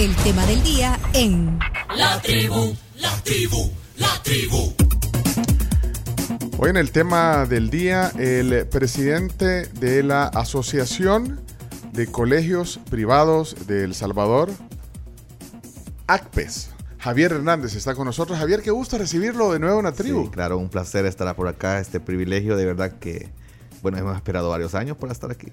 [0.00, 1.58] el tema del día en
[1.94, 4.72] La tribu, la tribu, la tribu.
[6.56, 11.42] Hoy en el tema del día, el presidente de la Asociación
[11.92, 14.48] de Colegios Privados de El Salvador,
[16.06, 16.70] ACPES.
[16.98, 18.38] Javier Hernández está con nosotros.
[18.38, 20.24] Javier, qué gusto recibirlo de nuevo en la tribu.
[20.24, 23.28] Sí, claro, un placer estar por acá, este privilegio de verdad que,
[23.82, 25.48] bueno, hemos esperado varios años para estar aquí.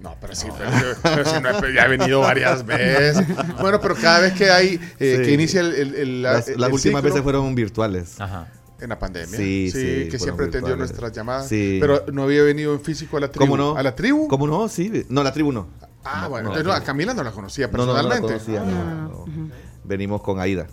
[0.00, 0.70] No, pero sí, pero,
[1.02, 3.26] pero si no he- ya he venido varias veces.
[3.60, 5.22] Bueno, pero cada vez que hay, eh, Sí.
[5.24, 8.20] que inicia el, el- el- la- Las, el las últimas ciclo veces fueron virtuales.
[8.20, 8.48] Ajá.
[8.80, 9.36] en la pandemia.
[9.38, 11.46] Sí, sí, que siempre atendió nuestras llamadas.
[11.48, 11.78] Sí.
[11.80, 13.44] Pero no había venido en físico a la tribu.
[13.44, 13.76] ¿Cómo no?
[13.76, 14.26] ¿A la tribu?
[14.26, 14.68] ¿Cómo no?
[14.68, 15.06] Sí.
[15.08, 15.68] No, la tribu no.
[16.02, 16.48] Ah, No, bueno.
[16.48, 18.44] no, entonces, la no, a Camila no la conocía No, no, no la personalmente.
[18.52, 18.60] conocía.
[18.74, 19.50] no, no.
[19.84, 20.66] Venimos con Aida.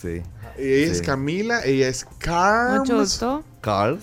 [0.00, 0.22] Sí.
[0.56, 1.02] Ella es.
[1.02, 2.78] Camila, ella es Carmen.
[2.82, 3.42] Mucho gusto.
[3.62, 3.98] Carl.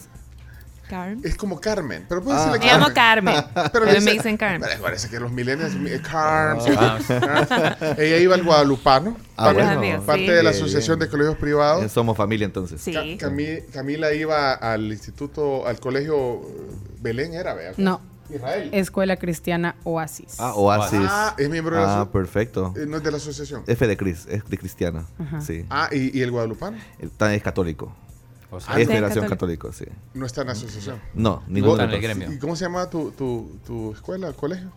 [0.94, 1.22] Carmen.
[1.24, 2.46] Es como Carmen, pero puedes Ah.
[2.52, 3.34] decirle Me llamo Carmen.
[3.36, 3.52] Carmen.
[3.54, 4.62] Pero Pero, me dice- dicen Carmen.
[4.70, 6.76] Pero Parece que los millennials, mi- Carmen.
[6.78, 9.72] Ah, Ella iba al Guadalupano, Ah, parte, bueno.
[9.80, 10.32] amigos, parte sí.
[10.32, 11.08] de la Asociación bien.
[11.08, 11.84] de Colegios Privados.
[11.84, 12.80] Eh, Somos familia entonces.
[12.82, 12.94] Sí.
[12.94, 16.42] Ca- Cami- Camila iba al instituto, al colegio
[17.02, 17.72] Belén, era, ¿vea?
[17.78, 18.00] No,
[18.34, 18.70] Israel.
[18.72, 20.36] Escuela Cristiana Oasis.
[20.40, 21.00] Ah, Oasis.
[21.04, 22.74] Ah, es miembro de la Ah, perfecto.
[22.78, 23.64] eh, no es de la asociación.
[23.68, 25.06] F de Cris, es de cristiana.
[25.46, 25.66] Sí.
[25.70, 26.78] Ah, ¿y, y el Guadalupano?
[27.00, 27.96] El es católico.
[28.56, 28.86] O sea, es sí.
[28.88, 29.70] Federación Católico.
[29.70, 30.00] Católico, sí.
[30.14, 31.00] No está en la asociación.
[31.14, 32.02] No, no el los dos.
[32.02, 32.32] gremio.
[32.32, 34.72] ¿Y cómo se llama tu, tu, tu escuela, colegio?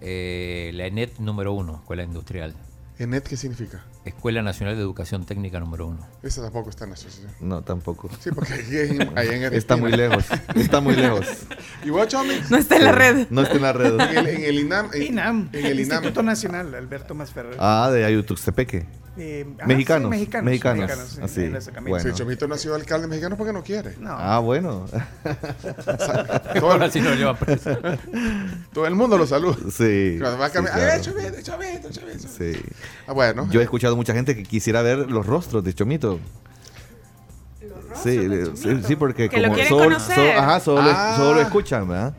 [0.00, 2.54] Eh, la ENET número uno, Escuela Industrial.
[2.98, 3.84] ¿ENET qué significa?
[4.04, 6.06] Escuela Nacional de Educación Técnica número uno.
[6.22, 7.32] Esa tampoco está en la asociación.
[7.40, 8.08] No, tampoco.
[8.20, 9.56] Sí, porque aquí en, ahí en Argentina.
[9.56, 10.24] Está muy lejos.
[10.54, 11.26] Está muy lejos.
[11.84, 12.06] ¿Y vos?
[12.50, 13.26] No está en la red.
[13.30, 13.94] No está en la red.
[13.98, 14.90] En el, en el INAM.
[14.92, 15.96] En, INAM, En el INAM.
[16.04, 17.56] Instituto Nacional Alberto Masferrer.
[17.58, 18.86] Ah, de Ayutuxtepeque.
[19.16, 20.44] Eh, ah, Mexicanos, sí, mexicanos.
[20.44, 21.90] mexicanos, sí, así, en ese camino.
[21.90, 22.10] bueno.
[22.10, 23.94] Sí, Chomito no ha sido alcalde mexicano porque no quiere.
[24.00, 24.86] No, Ah, bueno.
[26.58, 26.90] Todo, el,
[28.72, 29.56] todo el mundo lo saluda.
[29.70, 30.16] Sí.
[30.20, 30.92] Cuando va a sí, claro.
[30.92, 32.28] ¡ay, Chomito, Chomito, Chomito!
[32.28, 32.52] Sí.
[33.06, 33.48] Ah, bueno.
[33.50, 36.18] Yo he escuchado mucha gente que quisiera ver los rostros de Chomito.
[38.02, 38.18] Sí,
[38.56, 41.14] sí, sí, porque Que como solo, solo- ajá, solo, Ah.
[41.16, 42.14] solo lo escuchan, ¿verdad?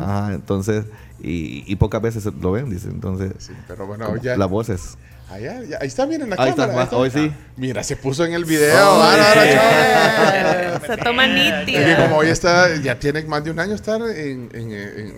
[0.00, 0.84] Ajá, entonces,
[1.20, 4.36] y, y pocas veces lo ven, dice, entonces, Sí, pero bueno, ya.
[4.36, 4.96] las voces.
[5.32, 6.88] Allá, ya, ahí está bien en la Ahí está, cámara.
[6.90, 7.32] ma- hoy sí.
[7.56, 8.76] Mira, se puso en el video.
[8.76, 9.56] Chomi.
[10.86, 14.50] Se toma Es que como hoy está, ya tiene más de un año estar en,
[14.52, 15.14] en, en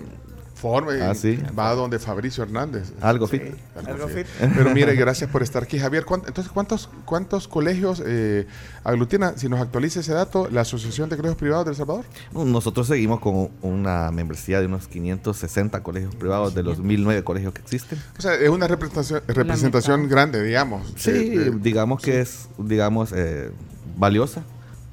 [1.03, 1.39] Ah, sí.
[1.59, 2.93] Va donde Fabricio Hernández.
[3.01, 3.43] Algo fit.
[3.87, 4.27] algo fit.
[4.39, 6.05] Pero mire, gracias por estar aquí, Javier.
[6.05, 8.47] ¿cuán- Entonces, ¿cuántos, cuántos colegios eh,
[8.83, 9.35] aglutina?
[9.37, 12.05] Si nos actualiza ese dato, la Asociación de Colegios Privados de El Salvador.
[12.33, 17.61] Nosotros seguimos con una membresía de unos 560 colegios privados de los 1009 colegios que
[17.63, 17.99] existen.
[18.19, 20.93] O sea, es una representación, representación grande, digamos.
[20.97, 23.51] Sí, de- de- digamos que es, digamos, eh,
[23.97, 24.43] valiosa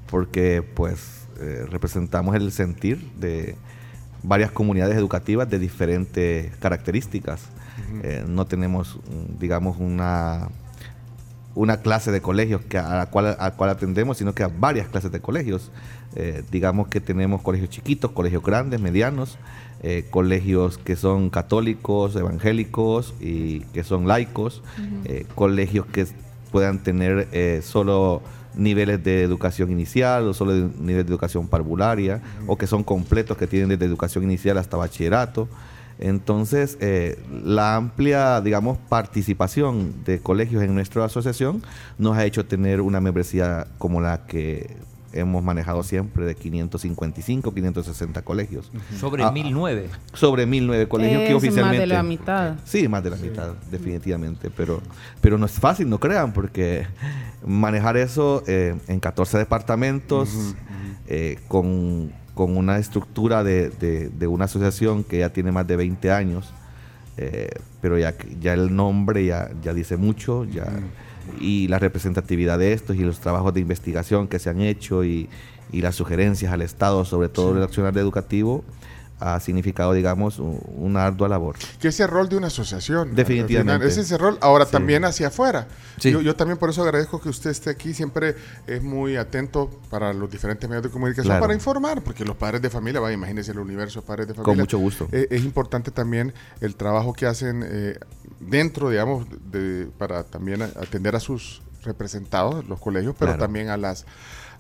[0.10, 1.00] porque pues
[1.40, 3.56] eh, representamos el sentir de
[4.24, 7.44] varias comunidades educativas de diferentes características.
[8.04, 9.00] Eh, no tenemos,
[9.40, 10.50] digamos, una
[11.54, 14.48] una clase de colegios que a la cual, a la cual atendemos, sino que a
[14.48, 15.70] varias clases de colegios.
[16.16, 19.38] Eh, digamos que tenemos colegios chiquitos, colegios grandes, medianos,
[19.84, 24.64] eh, colegios que son católicos, evangélicos y que son laicos,
[25.36, 26.08] colegios que
[26.54, 27.28] puedan tener
[27.64, 28.22] solo
[28.56, 33.38] niveles de educación inicial o solo de nivel de educación parvularia o que son completos
[33.38, 35.48] que tienen desde educación inicial hasta bachillerato.
[36.00, 41.62] Entonces, eh, la amplia, digamos, participación de colegios en nuestra asociación
[42.00, 44.78] nos ha hecho tener una membresía como la que
[45.14, 48.72] hemos manejado siempre de 555, 560 colegios.
[49.00, 49.90] Sobre Ah, 1009.
[50.14, 51.78] Sobre 1009 colegios que oficialmente...
[51.80, 52.56] más de la mitad.
[52.66, 54.50] Sí, más de la mitad, definitivamente.
[54.50, 54.82] Pero,
[55.22, 56.86] pero no es fácil, no crean, porque
[57.46, 60.56] manejar eso eh, en 14 departamentos,
[61.08, 65.76] eh, con, con una estructura de, de- de una asociación que ya tiene más de
[65.76, 66.54] 20 años,
[67.18, 67.50] eh,
[67.82, 70.68] pero ya, ya el nombre ya, ya dice mucho, ya,
[71.40, 75.30] y la representatividad de estos y los trabajos de investigación que se han hecho y,
[75.72, 78.64] y las sugerencias al Estado, sobre todo el accionar educativo,
[79.22, 81.56] ha significado, digamos, una ardua labor.
[81.80, 83.16] Que ese rol de una asociación.
[83.16, 83.88] Definitivamente.
[83.88, 84.38] Ese es el rol.
[84.42, 84.72] Ahora Sí.
[84.72, 85.68] también hacia afuera.
[86.00, 86.12] Sí.
[86.12, 87.94] Yo, yo también por eso agradezco que usted esté aquí.
[87.94, 88.36] Siempre
[88.68, 91.42] es muy atento para los diferentes medios de comunicación Claro.
[91.42, 94.46] para informar, porque los padres de familia, vaya, imagínense el universo de padres de familia.
[94.46, 95.08] Con mucho gusto.
[95.12, 98.00] Eh, es importante también el trabajo que hacen eh,
[98.40, 103.44] dentro, digamos, de, para también atender a sus representados, los colegios, pero Claro.
[103.44, 104.06] también a las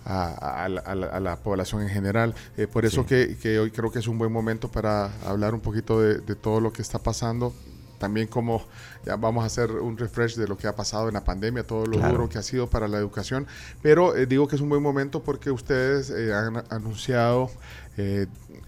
[0.05, 2.33] a, a la, a la- población en general.
[2.57, 3.07] Eh, por eso Sí.
[3.07, 6.35] que, que hoy creo que es un buen momento para hablar un poquito de, de
[6.35, 7.53] todo lo que está pasando.
[7.99, 8.65] También como
[9.05, 11.85] ya vamos a hacer un refresh de lo que ha pasado en la pandemia, todo
[11.85, 12.13] lo Claro.
[12.13, 13.45] duro que ha sido para la educación.
[13.83, 17.49] Pero eh, digo que es un buen momento porque ustedes eh, han anunciado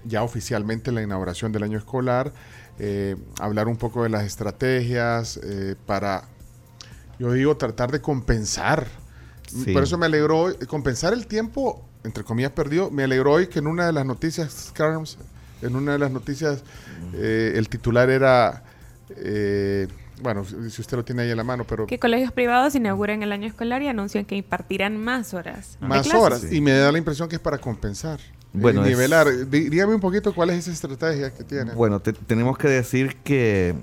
[0.06, 2.32] ya oficialmente la inauguración del año escolar,
[3.40, 5.40] hablar un poco de las estrategias
[5.88, 6.26] para
[7.18, 8.86] Yo digo tratar de compensar.
[9.48, 9.72] Sí.
[9.74, 12.90] Por eso me alegró hoy, compensar el tiempo, entre comillas, perdido.
[12.92, 15.18] Me alegró hoy que en una de las noticias, Carms,
[15.62, 16.64] en una de las noticias,
[17.14, 18.64] eh, el titular era,
[19.18, 19.88] eh,
[20.22, 23.32] bueno, si usted lo tiene ahí en la mano, pero Que colegios privados inauguran el
[23.32, 25.78] año escolar y anuncian que impartirán más horas.
[25.82, 26.14] más clases.
[26.22, 26.42] horas.
[26.42, 26.58] Sí.
[26.58, 28.20] Y me da la impresión que es para compensar.
[28.54, 29.28] Bueno, Bueno, es- nivelar.
[29.50, 31.74] Dí- Dígame un poquito cuál es esa estrategia que tiene.
[31.74, 33.74] Bueno, te- tenemos que decir que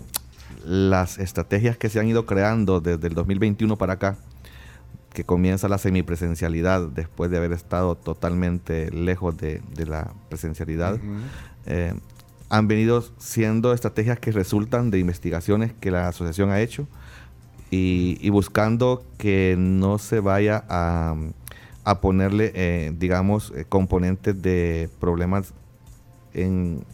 [0.64, 4.16] las estrategias que se han ido creando desde el 2021 para acá,
[5.12, 11.04] que comienza la semipresencialidad después de haber estado totalmente lejos de, de la presencialidad, Ujú.
[11.66, 11.94] eh,
[12.48, 16.86] han venido siendo estrategias que resultan de investigaciones que la asociación ha hecho
[17.70, 21.14] y, y buscando que no se vaya a,
[21.84, 25.54] a ponerle, eh, digamos, eh, componentes de problemas
[26.34, 26.84] en,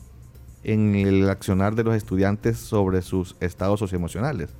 [0.65, 4.51] en el accionar de los estudiantes sobre sus estados socioemocionales.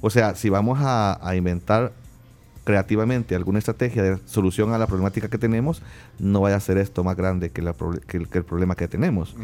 [0.00, 1.92] O sea, si vamos a, a inventar
[2.70, 5.82] creativamente alguna estrategia de solución a la problemática que tenemos,
[6.20, 8.76] no vaya a ser esto más grande que, la proble- que el, que el problema
[8.76, 9.34] que tenemos.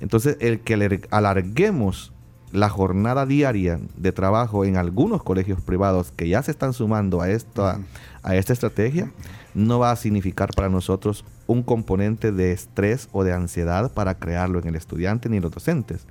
[0.00, 2.12] Entonces, el que alar- alarguemos
[2.52, 7.28] la jornada diaria de trabajo en algunos colegios privados que ya se están sumando a
[7.30, 7.80] esta,
[8.22, 9.10] a esta estrategia,
[9.54, 14.60] no va a significar para nosotros un componente de estrés o de ansiedad para crearlo
[14.60, 16.06] en el estudiante ni en los docentes,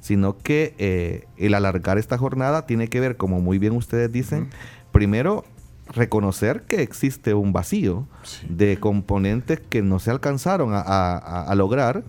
[0.00, 4.48] sino que eh, el alargar esta jornada tiene que ver, como muy bien ustedes dicen,
[4.92, 5.44] primero
[5.94, 8.06] reconocer que existe un vacío
[8.48, 12.04] de componentes que no se alcanzaron a, a- a- a lograr,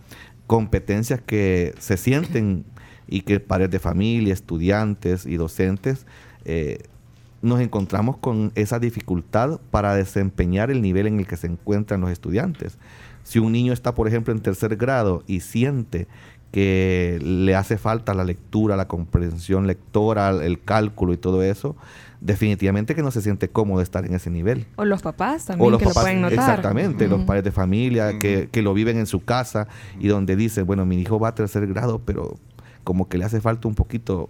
[0.47, 2.65] competencias que se sienten
[3.07, 6.05] y que padres de familia, estudiantes y docentes
[6.45, 6.79] eh,
[7.41, 12.09] nos encontramos con esa dificultad para desempeñar el nivel en el que se encuentran los
[12.11, 12.77] estudiantes.
[13.23, 16.07] Si un niño está, por ejemplo, en tercer grado y siente
[16.51, 21.75] que le hace falta la lectura, la comprensión lectora, el cálculo y todo eso,
[22.23, 24.65] definitivamente que no se siente cómodo estar en ese nivel.
[24.77, 26.39] O los papás también O los que papás, lo pueden notar.
[26.39, 29.67] exactamente, los padres de familia que, que lo viven en su casa
[29.99, 32.35] y donde dicen, bueno, mi hijo va a tercer grado, pero
[32.83, 34.29] como que le hace falta un poquito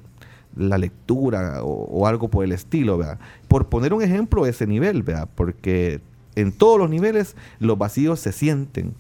[0.56, 3.20] la lectura o, o algo por el estilo, ¿verdad?
[3.48, 5.30] Por poner un ejemplo, ese nivel, ¿verdad?
[5.36, 6.02] Porque
[6.36, 8.96] en todos los niveles los vacíos se sienten.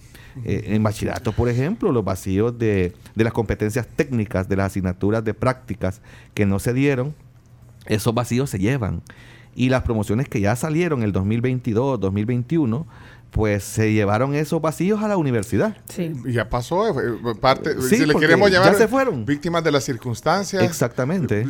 [0.45, 5.23] Eh, en bachillerato, por ejemplo, los vacíos de, de las competencias técnicas, de las asignaturas
[5.23, 6.01] de prácticas
[6.33, 7.13] que no se dieron,
[7.85, 9.01] esos vacíos se llevan.
[9.55, 12.87] Y las promociones que ya salieron el 2022, 2021,
[13.29, 15.77] pues se llevaron esos vacíos a la universidad.
[15.89, 16.11] Sí.
[16.25, 19.25] Y Ya pasó, eh, parte, Sí, si le queremos ya llamar se fueron.
[19.25, 20.63] víctimas de las circunstancias.
[20.63, 21.45] Exactamente.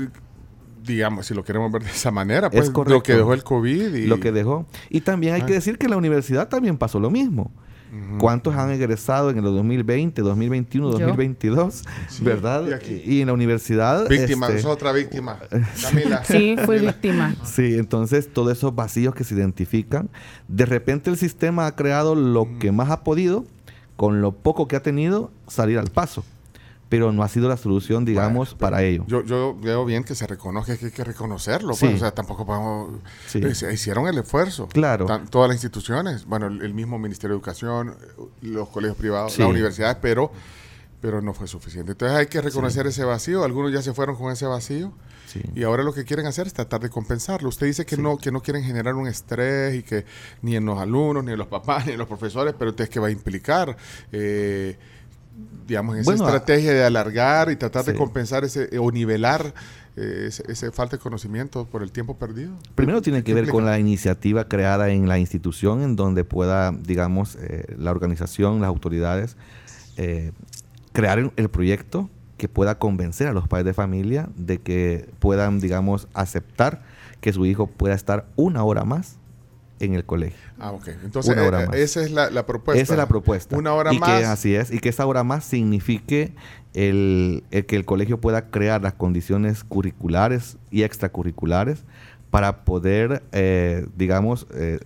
[0.83, 2.95] Digamos, si lo queremos ver de esa manera, Es pues correcto.
[2.95, 4.65] lo que dejó el COVID y Lo que dejó.
[4.89, 5.45] Y también hay Ah.
[5.45, 7.51] que decir que en la universidad también pasó lo mismo.
[8.17, 10.99] ¿Cuántos han egresado en el 2020, 2021, Yo.
[10.99, 11.83] 2022?
[12.21, 12.67] ¿Verdad?
[12.67, 13.01] y aquí.
[13.05, 14.07] Y, en la universidad...
[14.07, 15.39] víctima, este, es otra víctima.
[15.81, 16.23] Camila.
[16.23, 17.35] Sí, fui víctima.
[17.43, 20.09] Sí, entonces todos esos vacíos que se identifican,
[20.47, 23.45] de repente el sistema ha creado lo que más ha podido,
[23.95, 26.23] con lo poco que ha tenido, salir al paso.
[26.93, 29.03] Pero no ha sido la solución, digamos, Bueno, para ello.
[29.07, 31.69] Yo, yo veo bien que se reconozca que hay que reconocerlo.
[31.69, 31.87] pues, Sí.
[31.87, 32.99] o sea, tampoco podemos...
[33.25, 33.39] Sí.
[33.43, 34.67] eh, hicieron el esfuerzo.
[34.67, 35.05] Claro.
[35.07, 37.95] Tan- todas las instituciones, bueno, el, el mismo Ministerio de Educación,
[38.41, 39.41] los colegios privados, Sí.
[39.41, 40.31] las universidades, pero,
[41.01, 41.93] pero no fue suficiente.
[41.93, 43.43] Entonces hay que reconocer ese vacío.
[43.43, 44.93] Algunos ya se fueron con ese vacío.
[45.25, 45.41] Sí.
[45.55, 47.49] Y ahora lo que quieren hacer es tratar de compensarlo.
[47.49, 50.05] Usted dice que no que no quieren generar un estrés y que
[50.43, 52.99] ni en los alumnos, ni en los papás, ni en los profesores, pero entonces que
[52.99, 53.75] va a implicar,
[54.11, 54.77] eh,
[55.67, 59.53] digamos, esa Bueno, a- estrategia de alargar y tratar de compensar ese eh, o nivelar
[59.95, 62.51] eh, ese, ese falta de conocimiento por el tiempo perdido.
[62.75, 66.71] Primero tiene que ¿Qué ver con la iniciativa creada en la institución, en donde pueda,
[66.71, 69.37] digamos, eh, la organización, las autoridades,
[69.97, 70.31] eh,
[70.91, 76.07] crear el proyecto que pueda convencer a los padres de familia de que puedan, digamos,
[76.13, 76.81] aceptar
[77.21, 79.17] que su hijo pueda estar una hora más
[79.79, 80.39] en el colegio.
[80.59, 80.89] Ah, ok.
[81.03, 81.75] Entonces, Una hora eh, más.
[81.75, 82.81] esa es la, la propuesta.
[82.81, 83.57] Esa es la propuesta.
[83.57, 84.19] Una hora y más.
[84.19, 86.33] Que, así es, y que esa hora más signifique
[86.73, 91.83] el, el que el colegio pueda crear las condiciones curriculares y extracurriculares
[92.31, 94.79] para poder, eh, digamos, eh,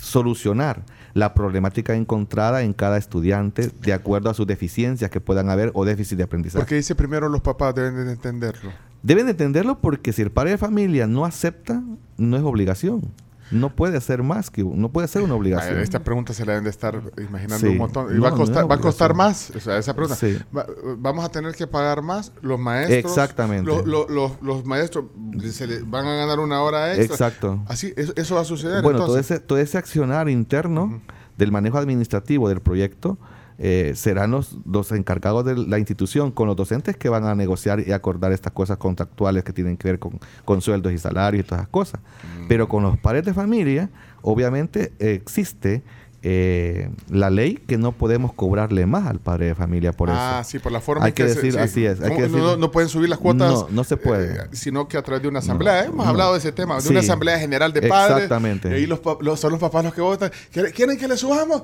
[0.00, 5.70] solucionar la problemática encontrada en cada estudiante de acuerdo a sus deficiencias que puedan haber
[5.74, 6.60] o déficit de aprendizaje.
[6.60, 8.70] Porque dice primero los papás deben de entenderlo.
[9.02, 11.82] Deben de entenderlo porque si el padre de familia no acepta,
[12.18, 13.10] no es obligación.
[13.50, 15.78] No puede ser más que, no puede ser una obligación.
[15.78, 17.72] Esta pregunta se la deben de estar imaginando Sí.
[17.72, 18.10] un montón.
[18.12, 19.50] Y No, va, a costar, va a costar más.
[19.56, 20.14] O sea, esa pregunta.
[20.16, 20.38] Sí.
[20.56, 20.66] Va-
[20.98, 22.98] vamos a tener que pagar más los maestros.
[23.12, 23.66] Exactamente.
[23.70, 25.06] Lo- lo- los- los maestros
[25.50, 27.04] se le van a ganar una hora extra.
[27.14, 27.60] Exacto.
[27.66, 28.82] Así, eso, eso va a suceder.
[28.82, 31.00] Bueno, todo ese, todo ese accionar interno
[31.36, 33.18] del manejo administrativo del proyecto
[33.62, 37.86] eh, serán los, los encargados de la institución con los docentes que van a negociar
[37.86, 41.46] y acordar estas cosas contractuales que tienen que ver con, con sueldos y salarios y
[41.46, 42.00] todas esas cosas.
[42.48, 43.90] Pero con los padres de familia,
[44.22, 45.82] obviamente existe
[46.22, 50.50] eh, la ley que no podemos cobrarle más al padre de familia por ah, eso.
[50.50, 51.58] sí, por la forma Hay que se- decir, sí.
[51.58, 53.50] así es, hay que no, decir- no- no pueden subir las cuotas.
[53.50, 54.34] No, no se puede.
[54.34, 55.84] eh, sino que a través de una asamblea.
[55.86, 56.10] Hemos no.
[56.10, 56.88] hablado de ese tema, de Sí.
[56.90, 58.16] una asamblea general de padres.
[58.24, 58.68] Exactamente.
[58.70, 59.00] Y ahí los,
[59.40, 60.30] son los papás los que votan.
[60.52, 61.62] ¿Quieren quieren que le subamos?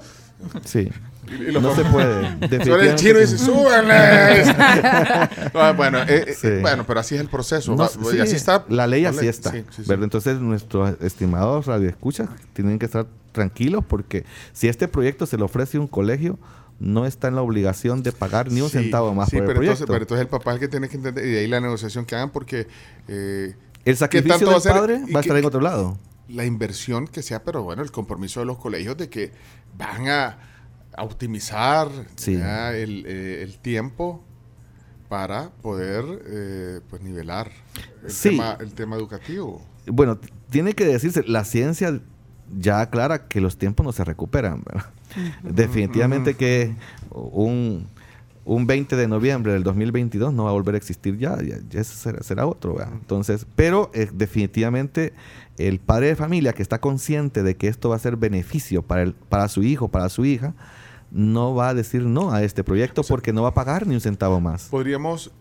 [0.65, 0.91] Sí.
[1.29, 2.65] Y No se puede.
[2.65, 4.45] Suena el chino y dice, Definitivamente ¡súbanle!
[5.55, 7.73] Ah, bueno, eh, eh, bueno, pero así es el proceso.
[7.73, 8.65] No, va- sí, y así está.
[8.69, 9.53] La ley así está.
[9.89, 15.79] Entonces, nuestros estimados radioescuchas tienen que estar tranquilos porque si este proyecto se le ofrece
[15.79, 16.39] a un colegio,
[16.79, 19.85] no está en la obligación de pagar ni un centavo más por el pero proyecto.
[19.85, 21.61] entonces, pero entonces el papá es el que tiene que entender, y de ahí la
[21.61, 22.67] negociación que hagan, porque
[23.09, 25.99] eh, el ¿qué sacrificio del padre ¿Y va a estar en otro lado.
[26.29, 29.33] La inversión que sea, pero bueno, el compromiso de los colegios de que
[29.79, 30.39] van a,
[30.97, 32.37] a optimizar Sí.
[32.39, 34.23] ya, el, eh, el tiempo
[35.09, 37.51] para poder eh, pues nivelar
[38.03, 38.31] el, Sí.
[38.31, 39.63] tema, el tema educativo.
[39.87, 40.19] Bueno,
[40.51, 42.01] tiene que decirse, la ciencia
[42.59, 44.63] ya aclara que los tiempos no se recuperan.
[44.65, 44.91] ¿verdad?
[45.45, 46.75] Definitivamente que
[47.11, 47.87] un,
[48.47, 51.37] un 20 de noviembre del 2022 no va a volver a existir ya,
[51.69, 52.75] ya, será, será otro.
[52.77, 52.93] ¿verdad?
[52.95, 55.13] Entonces, pero eh, definitivamente
[55.59, 59.03] el padre de familia que está consciente de que esto va a ser beneficio para,
[59.03, 60.55] el, para su hijo, para su hija,
[61.11, 64.01] no va a decir no a este proyecto porque no va a pagar ni un
[64.01, 64.69] centavo más.
[64.71, 65.33] Podríamos...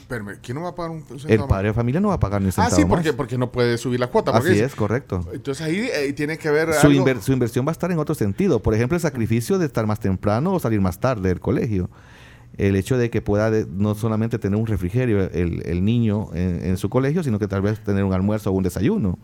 [0.00, 1.76] Espérame, ¿quién no va a pagar un, un El centavo padre de más?
[1.76, 3.16] familia no va a pagar ni un Ah, centavo sí, porque, más.
[3.16, 4.30] porque no puede subir la cuota.
[4.32, 5.26] Así es, correcto.
[5.32, 7.98] Entonces ahí, eh, tiene que ver su, algo- inver- su inversión va a estar en
[7.98, 8.60] otro sentido.
[8.60, 11.88] Por ejemplo, el sacrificio de estar más temprano o salir más tarde del colegio.
[12.58, 16.64] El hecho de que pueda de- no solamente tener un refrigerio el, el niño en,
[16.64, 19.18] en su colegio, sino que tal vez tener un almuerzo o un desayuno.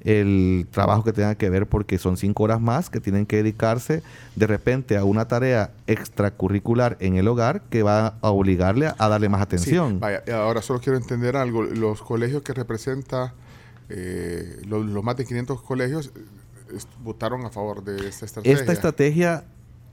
[0.00, 4.02] El trabajo que tenga que ver porque son cinco horas más que tienen que dedicarse
[4.36, 9.08] de repente a una tarea extracurricular en el hogar que va a obligarle a, a
[9.08, 10.00] darle más Sí, atención.
[10.00, 11.62] vaya, ahora solo quiero entender algo.
[11.64, 13.34] Los colegios que representa,
[13.88, 18.58] eh, los, los más de 500 colegios, eh, votaron a favor de esta estrategia.
[18.58, 19.44] Esta estrategia,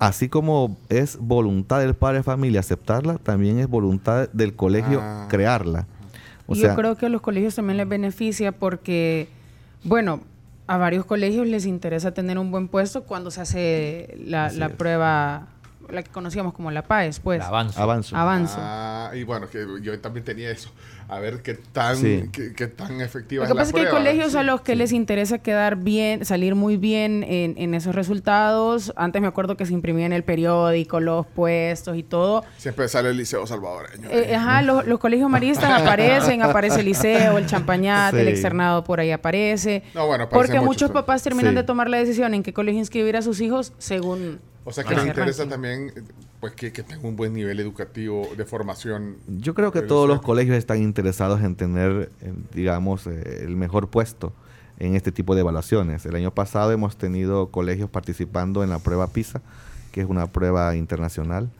[0.02, 5.28] así como es voluntad del padre de familia aceptarla, también es voluntad del colegio Ah.
[5.30, 5.86] crearla.
[6.48, 9.30] O Yo sea, creo que a los colegios también les beneficia porque,
[9.84, 10.22] bueno,
[10.66, 15.48] a varios colegios les interesa tener un buen puesto cuando se hace la, prueba,
[15.92, 17.42] la que conocíamos como la PAES, pues.
[17.42, 17.82] El avanzo.
[17.82, 18.16] avanzo.
[18.16, 18.58] Avanzo.
[18.60, 20.72] Ah, y bueno, que yo también tenía eso.
[21.10, 22.30] A ver qué tan, Sí.
[22.32, 24.38] qué, qué tan efectiva Lo es que la pasa es que hay colegios Sí.
[24.38, 28.94] a los que les interesa quedar bien, salir muy bien en, en esos resultados.
[28.96, 32.46] Antes me acuerdo que se imprimía en el periódico los puestos y todo.
[32.58, 34.08] Siempre sale el liceo salvadoreño.
[34.10, 39.02] Eh, ajá, los, los colegios maristas aparecen, aparece el liceo, el champañat, el externado por
[39.02, 39.84] ahí aparece.
[39.94, 41.58] No, bueno, Porque muchos, muchos papás terminan Sí.
[41.58, 44.40] de tomar la decisión en qué colegio inscribir a sus hijos según...
[44.64, 45.52] o sea que les interesa ranking.
[45.52, 45.94] también
[46.40, 49.18] pues que, que tenga un buen nivel educativo de formación.
[49.28, 52.12] Yo creo que todos los colegios están interesados en tener,
[52.54, 54.34] digamos, eh, el mejor puesto
[54.80, 56.06] en este tipo de evaluaciones.
[56.06, 59.42] El año pasado hemos tenido colegios participando en la prueba PISA,
[59.92, 61.52] que es una prueba internacional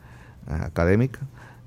[0.48, 1.20] ah, académica.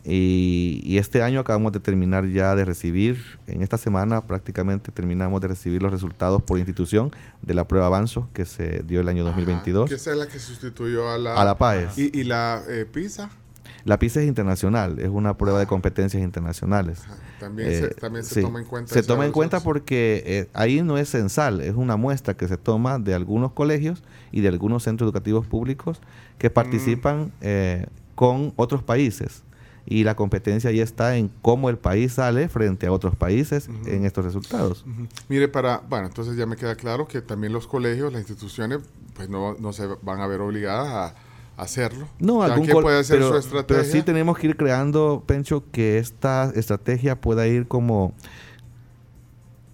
[0.08, 5.42] Y, y este año acabamos de terminar ya de recibir, en esta semana prácticamente terminamos
[5.42, 9.24] de recibir los resultados por institución de la prueba Avanzo que se dio el año
[9.24, 9.84] 2022.
[9.86, 11.98] Ajá, que esa es la que sustituyó a la, A la PAES.
[11.98, 13.30] Y, y la eh, PISA
[13.84, 17.02] La PISA es internacional, es una prueba de competencias internacionales.
[17.06, 18.94] ajá, también, se, Eh, también se sí, toma en cuenta.
[18.94, 22.58] Se toma en cuenta porque eh, ahí no es censal, es una muestra que se
[22.58, 26.38] toma de algunos colegios y de algunos centros educativos públicos Mm.
[26.38, 29.42] que participan eh, con otros países.
[29.86, 34.06] Y la competencia ahí está en cómo el país sale frente a otros países en
[34.06, 34.84] estos resultados.
[35.30, 38.80] Mire, para, bueno, entonces ya me queda claro que también los colegios, las instituciones,
[39.14, 41.16] pues no, no se van a ver obligadas a,
[41.58, 42.10] hacerlo.
[42.20, 43.84] No, algún puede pero, su pero estrategia.
[43.86, 48.14] sí tenemos que ir creando, Pencho, que esta estrategia pueda ir como,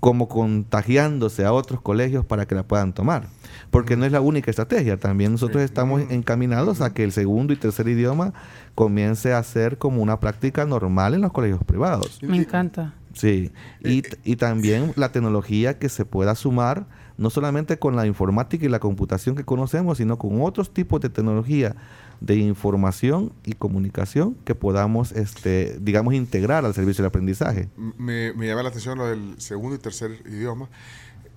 [0.02, 3.28] como contagiándose a otros colegios para que la puedan tomar.
[3.70, 7.56] Porque no es la única estrategia, también nosotros estamos encaminados a que el segundo y
[7.56, 8.34] tercer idioma
[8.74, 12.20] comience a ser como una práctica normal en los colegios privados.
[12.24, 12.96] Me encanta.
[13.14, 13.52] Sí,
[13.84, 16.88] y, y también la tecnología que se pueda sumar,
[17.18, 21.10] no solamente con la informática y la computación que conocemos, sino con otros tipos de
[21.10, 21.76] tecnología
[22.22, 27.70] de información y comunicación que podamos, este, digamos, integrar al servicio del aprendizaje.
[27.98, 30.70] me, me llama la atención lo del segundo y tercer idioma.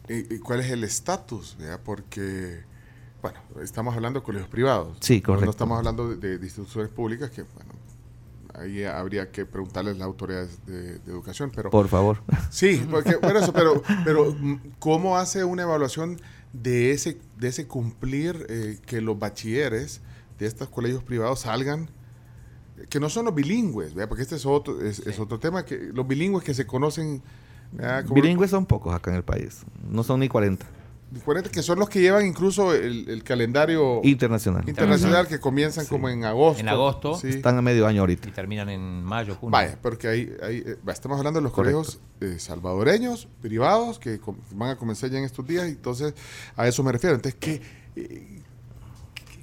[0.08, 1.56] ¿Y, y cuál es el estatus?
[1.84, 2.60] Porque,
[3.22, 4.96] bueno, estamos hablando de colegios privados.
[5.00, 5.50] Sí, No- No, correcto.
[5.50, 7.70] estamos hablando de, de instituciones públicas que, bueno,
[8.54, 11.52] ahí habría que preguntarles a las autoridades de, de educación.
[11.54, 12.22] Pero Por favor.
[12.50, 16.20] Sí, porque, bueno, eso, pero, pero mm, ¿cómo hace una evaluación
[16.52, 20.00] de ese, de ese cumplir eh, que los bachilleres
[20.38, 21.90] de estos colegios privados salgan
[22.88, 24.08] que no son los bilingües, ¿verdad?
[24.08, 27.22] porque este es otro, es, es otro tema, que los bilingües que se conocen,
[28.12, 29.62] Bilingües son pocos acá en el país.
[29.88, 30.64] No son ni 40.
[31.14, 34.68] Diferentes, que son los que llevan incluso el, el calendario Internacional.
[34.68, 36.60] internacional que comienzan como en agosto.
[36.60, 37.14] En agosto.
[37.18, 37.28] Sí.
[37.28, 38.28] Están a medio año ahorita.
[38.28, 39.52] Y terminan en mayo, junio.
[39.52, 41.78] Vaya, porque ahí, ahí eh, estamos hablando de los Correcto.
[41.78, 46.12] colegios eh, salvadoreños, privados, que van a comenzar ya en estos días, entonces
[46.56, 47.14] a eso me refiero.
[47.16, 47.62] Entonces, ¿qué,
[47.96, 48.42] eh,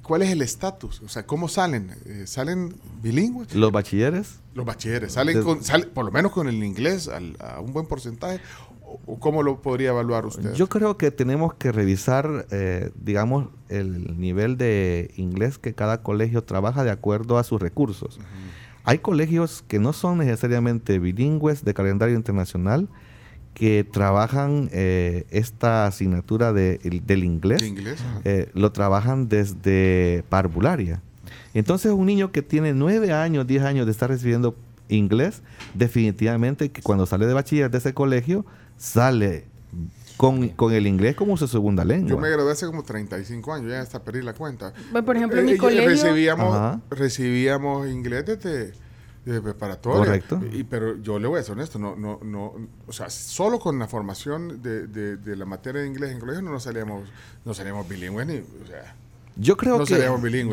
[0.02, 1.00] ¿cuál es el estatus?
[1.02, 1.94] O sea, ¿cómo salen?
[2.06, 3.54] Eh, ¿Salen bilingües?
[3.54, 7.60] Los bachilleres, Los bachilleres, ¿salen con, sale- por lo menos con el inglés al- a
[7.60, 8.40] un buen porcentaje?
[9.06, 10.52] ¿O, o cómo lo podría evaluar usted?
[10.54, 16.44] yo creo que tenemos que revisar, eh, digamos, el nivel de inglés que cada colegio
[16.44, 18.18] trabaja de acuerdo a sus recursos.
[18.84, 22.88] Hay colegios que no son necesariamente bilingües de calendario internacional
[23.54, 27.60] que trabajan eh, esta asignatura de- el- del inglés.
[27.60, 28.00] ¿De inglés?
[28.24, 31.00] Eh, lo trabajan desde parvularia.
[31.54, 34.56] Entonces un niño que tiene nueve años, 10 años de estar recibiendo
[34.88, 35.42] inglés,
[35.74, 38.44] definitivamente que cuando sale de bachiller de ese colegio,
[38.82, 39.44] sale
[40.16, 42.10] con, con el inglés como su segunda lengua.
[42.10, 44.72] Yo me gradué hace como 35 años, ya hasta perdí la cuenta.
[44.90, 46.80] Bueno, por ejemplo, en mi Eh, y colegio- Recibíamos, Ajá.
[46.90, 48.72] recibíamos inglés desde,
[49.24, 49.98] desde preparatoria.
[50.04, 50.40] Correcto.
[50.52, 52.54] Y, pero yo le voy a ser honesto, no, no, no,
[52.86, 56.42] o sea, solo con la formación de, de, de la materia de inglés en colegio
[56.42, 57.08] no nos salíamos,
[57.44, 58.94] no salíamos bilingües ni, o sea,
[59.36, 59.94] Yo creo No que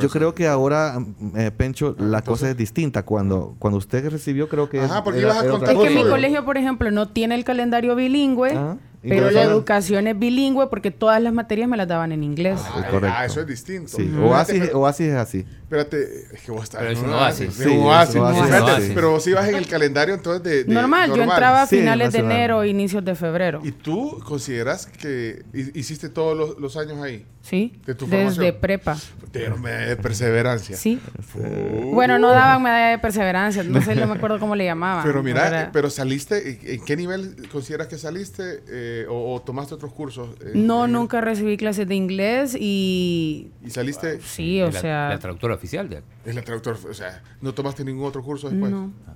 [0.01, 0.97] yo creo que ahora
[1.35, 3.03] eh, Pencho la entonces- cosa es distinta.
[3.03, 5.87] Cuando cuando usted recibió creo que Ajá, es- porque era- ibas a era contar otra
[5.89, 8.77] Es que mi colegio, por ejemplo, no tiene el calendario bilingüe, Ajá.
[9.01, 12.59] Pero la educación es bilingüe porque todas las materias me las daban en inglés.
[12.65, 13.15] ah, correcto.
[13.17, 13.89] ah, eso es distinto.
[13.95, 15.45] Sí, Espérate, Oasis, pero- Oasis es así.
[15.69, 16.03] Espérate,
[16.33, 17.53] es que vos estás Pero en es un oasis.
[17.53, 18.15] Sí, es oasis.
[18.15, 18.91] un oasis, Espérate, oasis.
[18.95, 22.11] Pero vos ibas en el calendario entonces de, de- normal, yo entraba a Sí, finales
[22.13, 23.61] de enero, inicios de febrero.
[23.63, 27.25] ¿Y tú consideras que hi- hiciste todos los, los años ahí?
[27.41, 28.55] Sí, de tu desde formación.
[28.59, 28.97] prepa.
[29.31, 30.75] Pero me de perseverancia.
[30.75, 30.99] Sí.
[31.35, 31.93] Uh.
[31.93, 35.03] Bueno, no daban medalla de perseverancia, no sé, no me acuerdo cómo le llamaban.
[35.05, 39.73] Pero mira, pero saliste, ¿en- ¿en qué nivel consideras que saliste eh, o, o tomaste
[39.75, 40.29] otros cursos?
[40.41, 45.09] eh, no, en- nunca recibí clases de inglés y Y saliste, sí, o la, sea,
[45.09, 48.71] la traductora oficial de es la traductora, o sea, ¿no tomaste ningún otro curso después?
[48.71, 48.91] no.
[49.07, 49.13] Ah,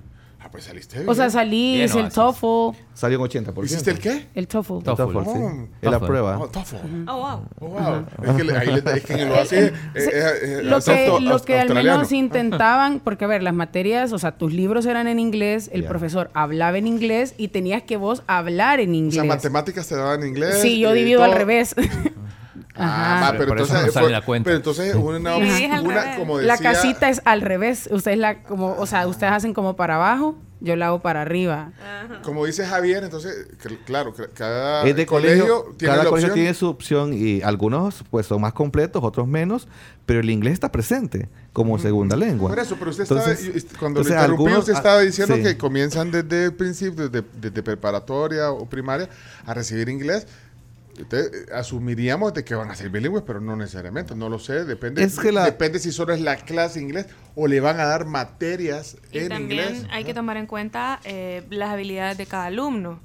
[0.50, 1.08] pues saliste bien.
[1.08, 2.14] O sea, salí, Bien, hice el Oasis.
[2.40, 3.64] TOEFL, Salió en 80%.
[3.64, 4.26] ¿Hiciste el qué?
[4.34, 4.82] el TOEFL.
[4.84, 4.96] TOEFL.
[5.12, 5.30] TOEFL, sí.
[5.36, 5.68] Oh.
[5.82, 6.06] Es la TOEFL.
[6.06, 6.38] prueba.
[6.38, 6.76] Oh, TOEFL.
[7.08, 7.48] Oh, wow.
[7.60, 8.04] Oh, wow.
[8.22, 10.84] Es que, le- ahí le- es que en el oasis es, es- es- lo es
[10.84, 11.98] que, auto- lo que al australiano.
[11.98, 15.82] menos intentaban, porque a ver, las materias, o sea, tus libros eran en inglés, el
[15.82, 15.88] Ya.
[15.88, 19.14] profesor hablaba en inglés y tenías que vos hablar en O inglés.
[19.14, 20.60] sea, matemáticas te daban en inglés.
[20.60, 21.38] sí, yo eh, divido al todo.
[21.38, 21.74] revés.
[22.76, 23.32] Ah, Ajá.
[23.32, 24.44] va, pero Por eso entonces, no sale fue- la cuenta.
[24.46, 27.88] pero entonces una, Sí, una como decía, La casita es al revés.
[27.92, 31.70] Ustedes la como, o sea, ustedes hacen como para abajo, yo la hago para arriba.
[32.24, 33.46] como dice Javier, entonces,
[33.84, 36.34] claro, cada Es de colegio, tiene cada la colegio opción.
[36.34, 39.68] tiene su opción y algunos pues son más completos, otros menos,
[40.06, 42.48] pero el inglés está presente como segunda lengua.
[42.50, 45.42] Por eso, pero usted Entonces- estaba, cuando entonces le interrumpí, algunos- usted estaba diciendo sí.
[45.44, 49.08] que comienzan desde el principio, desde, desde preparatoria o primaria,
[49.46, 50.26] a recibir inglés.
[50.96, 55.02] Entonces, asumiríamos de que van a ser bilingües, pero no necesariamente, no lo sé, depende,
[55.02, 58.04] Es que la- depende si solo es la clase inglés o le van a dar
[58.06, 59.86] materias Y en también inglés.
[59.90, 63.00] hay que tomar en cuenta eh, las habilidades de cada alumno.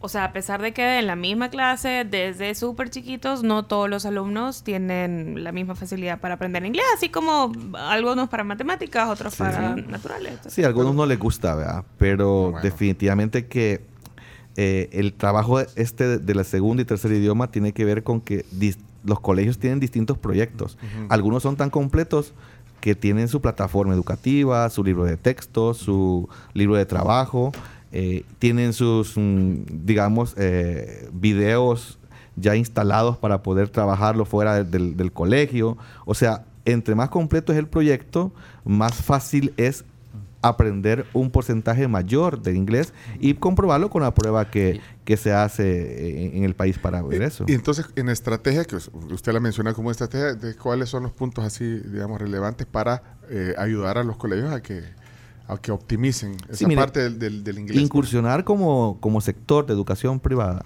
[0.00, 3.88] O sea, a pesar de que en la misma clase, desde súper chiquitos, no todos
[3.88, 9.34] los alumnos tienen la misma facilidad para aprender inglés, así como algunos para matemáticas, otros
[9.36, 10.40] para naturales.
[10.48, 11.84] Sí, a algunos no les gusta, ¿verdad?
[11.96, 12.60] Pero Bueno.
[12.60, 13.80] definitivamente que
[14.56, 18.44] eh, el trabajo este de- la segunda y tercer idioma tiene que ver con que
[19.04, 20.78] los colegios tienen distintos proyectos.
[21.08, 22.32] Algunos son tan completos
[22.80, 27.50] que tienen su plataforma educativa, su libro de texto, su libro de trabajo,
[27.92, 31.98] eh, tienen sus, mm, digamos, eh, videos
[32.36, 35.78] ya instalados para poder trabajarlo fuera del- del colegio.
[36.04, 38.32] O sea, entre más completo es el proyecto,
[38.64, 39.84] más fácil es
[40.48, 46.26] aprender un porcentaje mayor de inglés y comprobarlo con la prueba que, que se hace
[46.26, 47.44] en, en el país para ver eso.
[47.48, 51.12] Y entonces, en estrategia, que us- usted la menciona como estrategia, de ¿cuáles son los
[51.12, 54.82] puntos así, digamos, relevantes para eh, ayudar a los colegios a que,
[55.48, 57.78] a que optimicen esa Sí, mire, parte del, del, del inglés?
[57.80, 60.64] Incursionar como, como sector de educación privada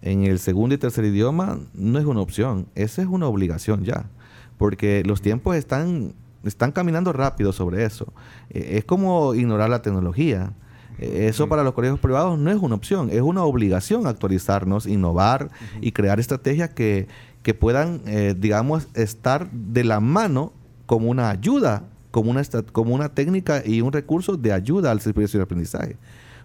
[0.00, 4.06] en el segundo y tercer idioma no es una opción, esa es una obligación ya,
[4.56, 6.14] porque los tiempos están,
[6.44, 8.12] están caminando rápido sobre eso.
[8.50, 10.52] Eh, es como ignorar la tecnología.
[10.98, 15.50] Eh, Eso para los colegios privados no es una opción, es una obligación actualizarnos, innovar
[15.80, 17.06] y crear estrategias que,
[17.42, 20.52] que puedan, eh, digamos, estar de la mano
[20.86, 25.38] como una ayuda, como una, como una técnica y un recurso de ayuda al servicio
[25.38, 25.96] de aprendizaje.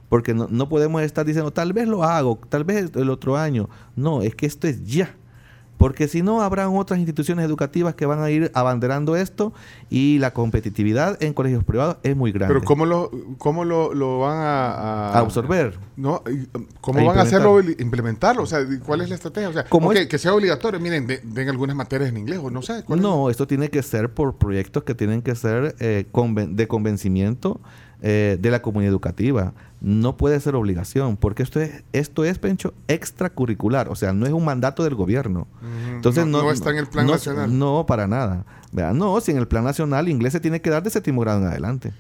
[0.09, 3.69] Porque no, no podemos estar diciendo, tal vez lo hago, tal vez el otro año.
[3.95, 5.15] No, es que esto es ya.
[5.83, 9.51] Porque si no habrán otras instituciones educativas que van a ir abanderando esto
[9.89, 12.53] y la competitividad en colegios privados es muy grande.
[12.53, 15.77] Pero ¿cómo lo, cómo lo, lo van a, a absorber.
[15.97, 16.23] No,
[16.79, 17.81] ¿Cómo A van a hacerlo, implementar.
[17.85, 18.43] implementarlo?
[18.43, 19.49] O sea, ¿cuál es la estrategia?
[19.49, 20.79] O sea, Como ok, es- que sea obligatorio.
[20.79, 22.83] Miren, de- den algunas materias en inglés o no sé.
[22.85, 23.03] ¿cuál es?
[23.03, 27.59] No, esto tiene que ser por proyectos que tienen que ser eh, conven- de convencimiento
[28.05, 29.53] eh, de la comunidad educativa.
[29.81, 34.31] No puede ser obligación, porque esto es, esto es, Pencho, extracurricular, o sea, no es
[34.33, 35.47] un mandato del gobierno.
[35.95, 37.57] Entonces no- no, no está en el plan no- nacional.
[37.57, 38.45] No, para nada.
[38.71, 38.93] ¿Verdad?
[38.93, 41.47] No, si en el plan nacional inglés se tiene que dar de séptimo grado en
[41.47, 41.91] adelante.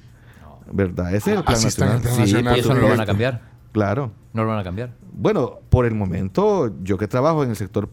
[0.71, 1.07] ¿Verdad?
[1.13, 2.15] Ese es el Ah, plan sí está en el nacional.
[2.15, 2.57] plan Sí, nacional.
[2.57, 3.41] ¿Y eso no lo van a cambiar?
[3.73, 4.11] Claro.
[4.33, 4.93] ¿No lo van a cambiar?
[5.11, 7.89] Bueno, por el momento, yo que trabajo en el sector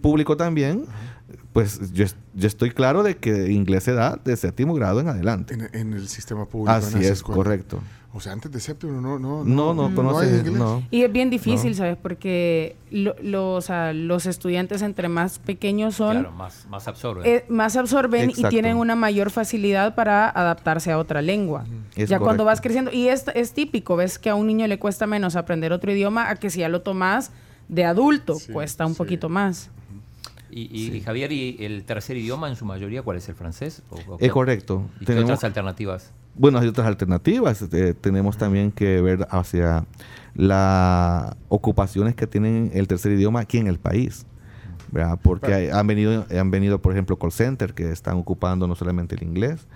[0.00, 0.84] público también,
[1.54, 5.08] pues yo, es- yo estoy claro de que inglés se da de séptimo grado en
[5.08, 5.54] adelante.
[5.54, 6.72] En, en el sistema público.
[6.72, 7.80] Así es, correcto.
[8.12, 10.52] O sea, antes de séptimo no, no, No, no, hay conoces, inglés.
[10.54, 10.82] no.
[10.90, 11.96] Y es bien difícil, ¿sabes?
[12.00, 17.24] Porque lo- lo- o sea, los estudiantes entre más pequeños son, Claro, más, más absorben.
[17.26, 21.64] eh, más absorben y tienen una mayor facilidad para adaptarse a otra lengua.
[21.96, 24.78] Es ya cuando vas creciendo, y es, es típico, ves que a un niño le
[24.80, 27.30] cuesta menos aprender otro idioma a que si ya lo tomas
[27.68, 28.98] de adulto, Sí, cuesta un sí.
[28.98, 29.70] poquito más.
[30.54, 33.28] Y, y- y Javier, ¿y el tercer idioma en su mayoría cuál es?
[33.28, 33.82] ¿El francés?
[33.90, 34.88] ¿O- o Es correcto.
[35.00, 36.12] ¿Y qué otras alternativas?
[36.36, 37.62] Bueno, hay otras alternativas.
[37.72, 39.84] Eh, tenemos también que ver hacia
[40.34, 44.26] las ocupaciones que tienen el tercer idioma aquí en el país.
[44.92, 45.18] ¿verdad?
[45.20, 49.16] Porque hay- han venido, han venido, por ejemplo, call center que están ocupando no solamente
[49.16, 49.66] el inglés.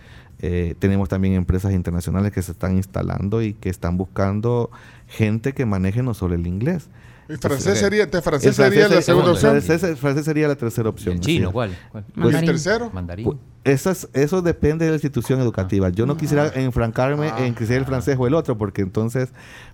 [0.41, 4.71] Eh, tenemos también empresas internacionales que se están instalando y que están buscando
[5.09, 6.89] gente que maneje no solo el inglés.
[7.29, 9.53] El francés sería, el francés El sería la segunda opción.
[9.61, 11.15] francés- el francés sería la tercera opción.
[11.17, 11.77] ¿El chino cuál?
[11.93, 12.05] ¿Cuál?
[12.09, 12.47] ¿Y el Mandarín.
[12.51, 12.91] tercero?
[12.93, 13.27] ¿Mandarín?
[13.27, 15.91] Pu- Esas, eso depende de la institución educativa.
[15.91, 19.29] Yo no quisiera enfrancarme en que sea el francés o el otro, porque entonces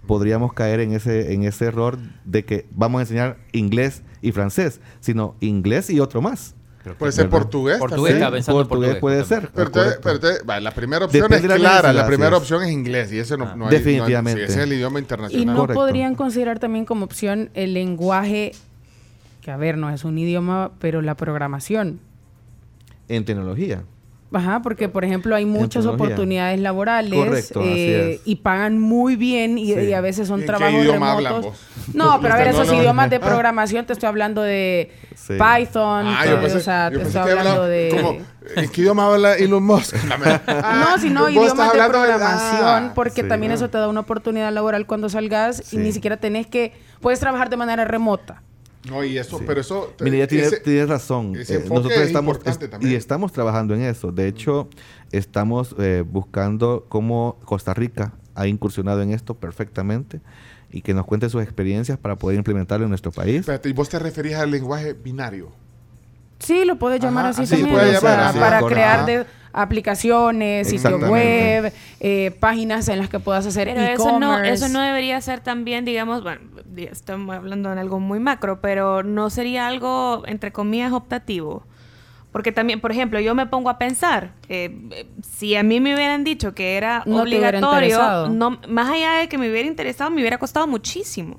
[0.07, 4.81] podríamos caer en ese, en ese error de que vamos a enseñar inglés y francés,
[5.01, 6.57] sino inglés y otro más.
[6.85, 7.79] Pero Puede ser portugués.
[7.79, 9.51] Portugués, estaba pensando en portugués portugués, puede ser.
[9.55, 10.01] Pero, correcto.
[10.03, 11.93] pero entonces, va, la primera opción Depende es la clara.
[11.95, 13.47] La primera opción es inglés y ese no, Ah.
[13.47, 13.59] no hay.
[13.59, 14.41] no hay- Definitivamente.
[14.47, 15.47] sí, ese es el idioma Y internacional.
[15.47, 15.81] no Correcto.
[15.81, 18.53] podrían considerar también como opción el lenguaje,
[19.41, 22.01] que a ver, no es un idioma, pero la programación.
[23.09, 23.83] En tecnología.
[24.35, 28.21] Ajá, porque por ejemplo hay muchas oportunidades laborales Correcto, así eh, es.
[28.25, 29.81] y pagan muy bien y, Sí.
[29.81, 31.53] y a veces ¿Y son en qué trabajos idioma hablan remotos.
[31.53, 31.95] vos?
[31.95, 32.81] No, pero a ver, No, esos no, no.
[32.81, 33.21] idiomas de Ah.
[33.21, 35.35] programación te estoy hablando de Sí.
[35.35, 38.19] Python, Ah, te- yo pensé, o sea, yo te estoy hablando de como,
[38.57, 39.95] ¿En qué idioma habla Elon Musk?
[40.47, 43.29] No, sino idiomas de programación, ah, porque sí.
[43.29, 45.77] también eso te da una oportunidad laboral cuando salgas Sí.
[45.77, 48.43] y ni siquiera tenés que, puedes trabajar de manera remota.
[48.89, 49.45] No, y eso, Sí.
[49.47, 49.93] pero eso.
[50.01, 51.35] Mira, ya tienes, ese- tienes razón.
[51.37, 52.39] ese Eh, nosotros es estamos
[52.81, 54.13] y estamos trabajando en eso.
[54.13, 54.69] De hecho,
[55.13, 60.21] estamos eh, buscando cómo Costa Rica ha incursionado en esto perfectamente
[60.71, 63.41] y que nos cuente sus experiencias para poder implementarlo en nuestro país.
[63.41, 65.51] Espérate, y vos te referías al lenguaje binario.
[66.39, 67.75] Sí, lo puedes llamar Ajá, así también.
[67.75, 73.09] puede o sea, llamar, así, para crear de aplicaciones, sitio web, eh, páginas en las
[73.09, 74.53] que puedas hacer Pero eso no, e-commerce.
[74.67, 76.41] eso no debería ser también, digamos, bueno,
[76.77, 81.65] estamos hablando en algo muy macro, pero no sería algo, entre comillas, optativo.
[82.33, 86.25] Porque también, por ejemplo, yo me pongo a pensar, eh, si a mí me hubieran
[86.25, 90.39] dicho que era No obligatorio, no, más allá de que me hubiera interesado, me hubiera
[90.39, 91.39] costado muchísimo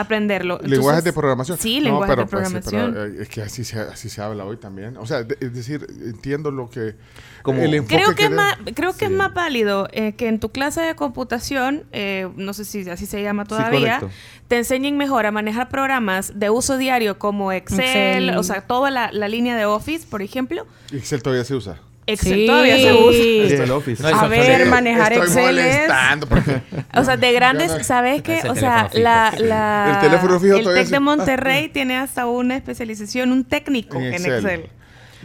[0.00, 0.58] aprenderlo.
[0.62, 1.58] lenguajes de programación.
[1.58, 2.92] Sí, No, lenguajes pero, de pues, sí, programación.
[2.94, 4.96] pero, eh, es que así se, así se habla hoy también.
[4.96, 6.94] O sea, de- es decir, entiendo lo que.
[7.42, 10.40] Como- el enfoque Creo que, es más, creo que es más válido eh, que en
[10.40, 14.00] tu clase de computación, eh, no sé si así se llama todavía,
[14.48, 17.80] te enseñen mejor a manejar programas de uso diario como Excel,
[18.28, 18.36] Excel.
[18.36, 20.66] o sea, toda la, la línea de Office, por ejemplo.
[20.92, 21.80] Excel todavía se usa.
[22.08, 22.46] Excel Sí.
[22.46, 23.54] todavía se usa.
[23.54, 24.02] Es el Office.
[24.02, 24.70] No, es a ver, obsoleto.
[24.70, 25.64] manejar Estoy Excel es...
[25.74, 26.62] molestando porque
[26.94, 28.42] O sea, de grandes, Ya no- ¿sabes qué?
[28.48, 29.42] O sea, la, sí.
[29.42, 30.92] la- El teléfono fijo el todavía TEC sí.
[30.92, 34.34] de Monterrey tiene hasta una especialización, un técnico En en Excel.
[34.34, 34.70] Excel.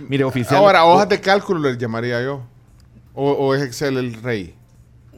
[0.08, 0.56] Mire, oficial.
[0.58, 2.42] Ahora, hojas de cálculo les llamaría yo.
[3.14, 4.56] O, o es Excel el rey.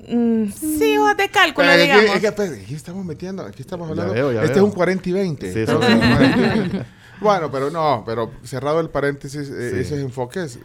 [0.10, 2.16] Mm, sí, hojas de cálculo, Pero es que- digamos.
[2.16, 4.14] es que, espérate, aquí estamos metiendo, aquí estamos Ya hablando.
[4.14, 4.64] veo, ya este veo.
[4.66, 5.54] es un 40 y 20.
[5.54, 5.92] Sí, Estamos sí.
[5.94, 6.86] en un 40 y 20.
[7.22, 9.80] Bueno, pero no, pero cerrado el paréntesis, eh, Sí.
[9.80, 10.60] esos enfoques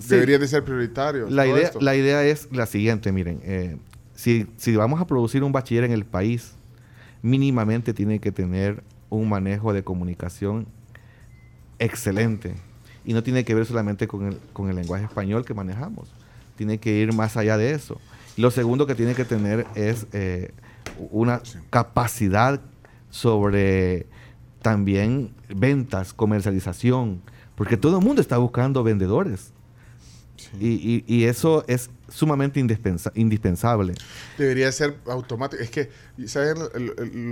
[0.00, 0.08] Sí.
[0.10, 1.30] deberían de ser prioritarios.
[1.30, 1.80] La idea, esto.
[1.80, 3.76] la idea es la siguiente, miren, eh,
[4.14, 6.54] si, si vamos a producir un bachiller en el país,
[7.22, 10.66] mínimamente tiene que tener un manejo de comunicación
[11.78, 12.54] excelente.
[13.04, 16.12] Y no tiene que ver solamente con el, con el lenguaje español que manejamos.
[16.56, 18.00] Tiene que ir más allá de eso.
[18.36, 20.52] Lo segundo que tiene que tener es eh,
[21.10, 22.60] una capacidad
[23.10, 24.06] sobre
[24.62, 27.22] también ventas, comercialización,
[27.54, 29.52] porque todo el mundo está buscando vendedores.
[30.60, 33.94] Y, y- y eso es sumamente indispensa- indispensable.
[34.38, 35.62] Debería ser automático.
[35.62, 35.90] Es que,
[36.26, 36.56] ¿saben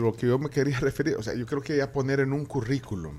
[0.00, 1.16] lo, que yo me quería referir?
[1.16, 3.14] O sea, yo creo que ya poner en un currículum.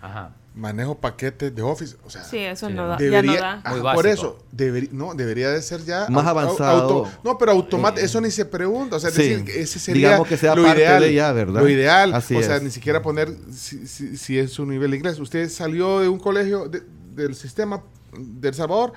[0.00, 0.36] Ajá.
[0.54, 1.96] manejo paquetes de Office.
[2.04, 3.62] O sea, Sí, eso Sí, no da, debería, ya no da.
[3.64, 7.10] ah, Muy por eso, debería, no, debería de ser ya Más avanzado.
[7.24, 8.96] no, pero automático, eso ni se pregunta.
[8.96, 9.22] O sea, Sí.
[9.28, 11.02] decir, ese sería Digamos que sea lo parte ideal.
[11.02, 11.60] de ya, ¿verdad?
[11.60, 12.14] Lo ideal.
[12.14, 12.62] Así o sea, es.
[12.62, 15.18] ni siquiera poner si, si- si es un nivel de inglés.
[15.18, 16.82] Usted salió de un colegio de-
[17.14, 17.82] del sistema
[18.16, 18.92] de El Salvador.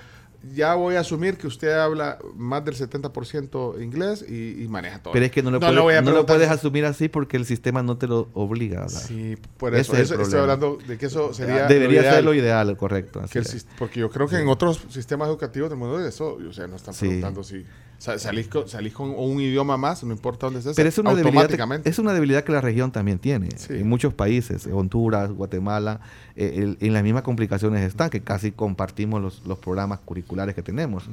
[0.56, 5.12] Ya voy a asumir que usted habla más del 70% inglés y, y maneja todo.
[5.12, 7.46] Pero es que no lo, le puedes, no lo puedes si- asumir así porque el
[7.46, 9.02] sistema no te lo obliga a hablar.
[9.02, 12.02] Sí, por Ese eso, es el eso estoy hablando de que eso sería Debería lo
[12.04, 12.16] ideal.
[12.16, 13.20] ser lo ideal, correcto.
[13.20, 13.52] así Que el es.
[13.52, 16.78] sis- porque yo creo que en otros sistemas educativos del mundo eso, o sea, no
[16.78, 17.06] están Sí.
[17.08, 17.68] preguntando si sa-
[18.00, 21.52] salís con, salís con un idioma más, no importa dónde estés, Pero es una, debilidad,
[21.86, 23.50] es una debilidad que la región también tiene.
[23.58, 23.74] Sí.
[23.74, 26.00] En muchos países, Honduras, Guatemala,
[26.36, 30.62] eh, el- en las mismas complicaciones están, que casi compartimos los, los programas curriculares que
[30.64, 31.04] tenemos.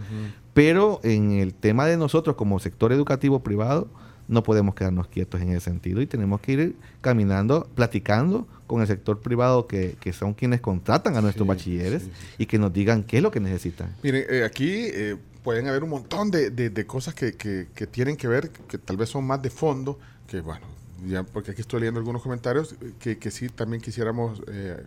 [0.55, 3.89] Pero en el tema de nosotros como sector educativo privado,
[4.29, 8.87] no podemos quedarnos quietos en ese sentido y tenemos que ir caminando, platicando con el
[8.89, 12.73] sector privado que, que son quienes contratan a nuestros Sí, bachilleres sí, y que nos
[12.73, 13.95] digan qué es lo que necesitan.
[14.03, 17.87] Miren, eh, aquí eh, pueden haber un montón de, de- de cosas que, que- que
[17.87, 20.67] tienen que ver, que tal vez son más de fondo, que bueno,
[21.07, 24.83] ya porque aquí estoy leyendo algunos comentarios eh, que, que sí también quisiéramos eh,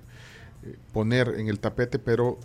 [0.63, 2.38] eh, poner en el tapete, pero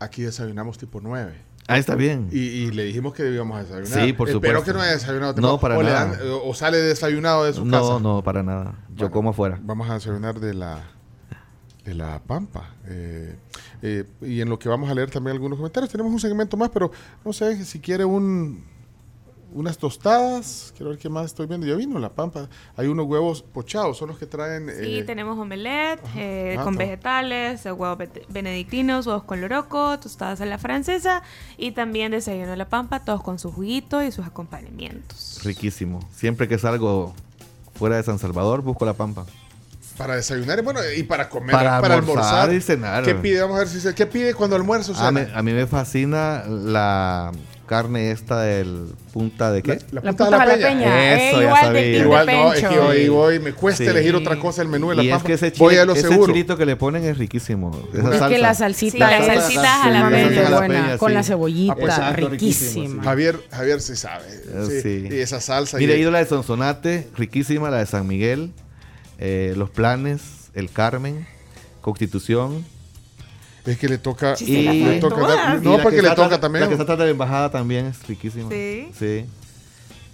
[0.00, 1.32] aquí desayunamos tipo 9.
[1.68, 2.28] Ah, está bien.
[2.32, 4.04] Y, y le dijimos que debíamos desayunar.
[4.04, 4.64] Sí, por Espero supuesto.
[4.64, 5.40] que no haya desayunado.
[5.40, 6.06] No, para o nada.
[6.06, 8.00] dan- o sale desayunado de su no, casa.
[8.02, 8.74] no, para nada.
[8.88, 9.60] Yo Bueno, como afuera.
[9.62, 10.82] Vamos a desayunar de la
[11.84, 12.74] de la Pampa.
[12.86, 13.36] Eh,
[13.82, 15.90] eh, y en lo que vamos a leer también algunos comentarios.
[15.90, 16.90] Tenemos un segmento más, pero
[17.24, 18.64] no sé si quiere un
[19.52, 20.72] unas tostadas.
[20.76, 21.66] Quiero ver qué más estoy viendo.
[21.66, 22.48] Ya vino la Pampa.
[22.76, 24.68] Hay unos huevos pochados, son los que traen.
[24.68, 30.46] Sí, eh, tenemos omelette eh, Ah, con vegetales, huevos benedictinos, huevos con loroco, tostadas a
[30.46, 31.22] la francesa
[31.56, 35.40] y también desayuno a la pampa, todos con su juguito y sus acompañamientos.
[35.44, 36.00] Riquísimo.
[36.12, 37.14] Siempre que salgo
[37.74, 39.26] fuera de San Salvador, busco la pampa.
[40.00, 42.54] Para desayunar y bueno, y para comer, Para para, almorzar almorzar.
[42.54, 43.04] y cenar.
[43.04, 43.42] ¿Qué pide?
[43.42, 44.94] Vamos a ver si se, ¿Qué pide cuando almuerzo?
[44.96, 47.32] A, mí, a mí me fascina la
[47.66, 49.78] carne esta del punta de qué?
[49.92, 50.80] La, La punta de punta la de la peña.
[50.86, 51.14] peña.
[51.14, 51.80] Eso, eh, ya igual sabía.
[51.82, 53.90] de Igual de no, es que ahí voy, me cuesta Sí.
[53.90, 55.26] elegir otra cosa del menú de la y es Pampa.
[55.26, 56.32] que ese, voy chile, a lo ese seguro.
[56.32, 57.70] chilito que le ponen es riquísimo.
[57.92, 58.28] Esa Es salsa.
[58.30, 61.14] que la salsita Sí, la es salsita la la buena, peña, con sí.
[61.14, 62.88] la cebollita, Ah, pues, exacto, riquísima.
[62.88, 63.00] sí.
[63.04, 64.24] Javier, Javier sí sabe.
[64.32, 64.80] Eh, sí.
[64.80, 65.08] sí.
[65.14, 65.76] Y esa salsa.
[65.76, 68.50] Mire, y- he ido la de Sonsonate, riquísima, la de San Miguel,
[69.20, 71.26] eh, Los Planes, El Carmen,
[71.80, 72.64] Constitución.
[73.66, 74.36] Es que le toca.
[74.36, 76.62] Sí, las le toca dar- y no, la porque que le toca también.
[76.64, 78.48] La que está de la embajada también es riquísima.
[78.50, 78.90] Sí.
[78.98, 79.26] Sí.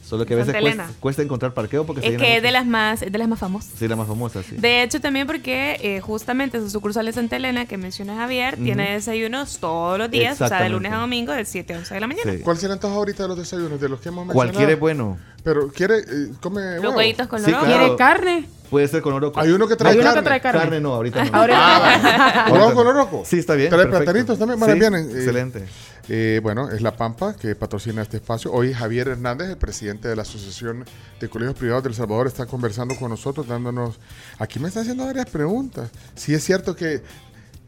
[0.06, 0.54] Solo que a veces
[1.00, 3.26] cuesta, encontrar parqueo porque se Es llena que es de las más, es de las
[3.26, 3.72] más famosas.
[3.76, 4.54] Sí, la más famosa, sí.
[4.56, 8.92] De hecho, también porque eh, justamente su sucursal de Santa Elena, que menciona Javier, tiene
[8.92, 12.00] desayunos todos los días, o sea, de lunes a domingo, de 7 a 11 de
[12.00, 12.32] la mañana.
[12.32, 12.38] Sí.
[12.38, 13.80] ¿Cuál será entonces ahorita de los desayunos?
[13.80, 14.52] De los que hemos mencionado.
[14.52, 15.18] Cualquiera es bueno.
[15.42, 15.98] Pero quiere.
[15.98, 16.78] eh, come.
[16.80, 17.66] Los huevitos con Sí, claro.
[17.66, 18.48] ¿Quiere carne?
[18.70, 19.38] Puede ser con oroco.
[19.38, 20.20] Hay uno que trae Hay uno carne.
[20.22, 20.60] que trae carne.
[20.60, 21.30] Carne no, ahorita no.
[21.38, 23.22] Ahorita- Ah, ¿Oroco con oroco?
[23.24, 23.68] Sí, está bien.
[23.70, 24.04] Trae perfecto.
[24.04, 24.58] platanitos también.
[24.58, 25.08] Bueno, Sí, vienen.
[25.08, 25.64] eh, Excelente.
[26.08, 28.52] Eh, bueno, es La Pampa que patrocina este espacio.
[28.52, 30.84] Hoy Javier Hernández, el presidente de la Asociación
[31.20, 33.98] de Colegios Privados del Salvador, está conversando con nosotros, dándonos...
[34.38, 35.90] Aquí me está haciendo varias preguntas.
[36.14, 37.02] Si es cierto que,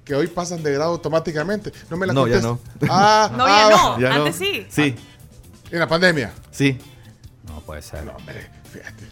[0.05, 1.72] que hoy pasan de grado automáticamente.
[1.90, 2.61] No me la No, ya no.
[2.88, 4.01] Ah, No, ah, ya no.
[4.01, 4.24] Ya no.
[4.24, 4.66] Antes sí.
[4.70, 4.94] Sí,
[5.70, 6.33] En la pandemia.
[6.51, 6.79] sí.
[7.46, 8.05] No puede ser.
[8.05, 9.04] No, hombre, fíjate.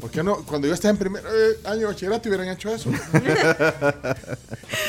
[0.00, 0.44] ¿Por qué no?
[0.44, 2.90] Cuando yo estaba en primer eh, año de bachillerato hubieran hecho eso.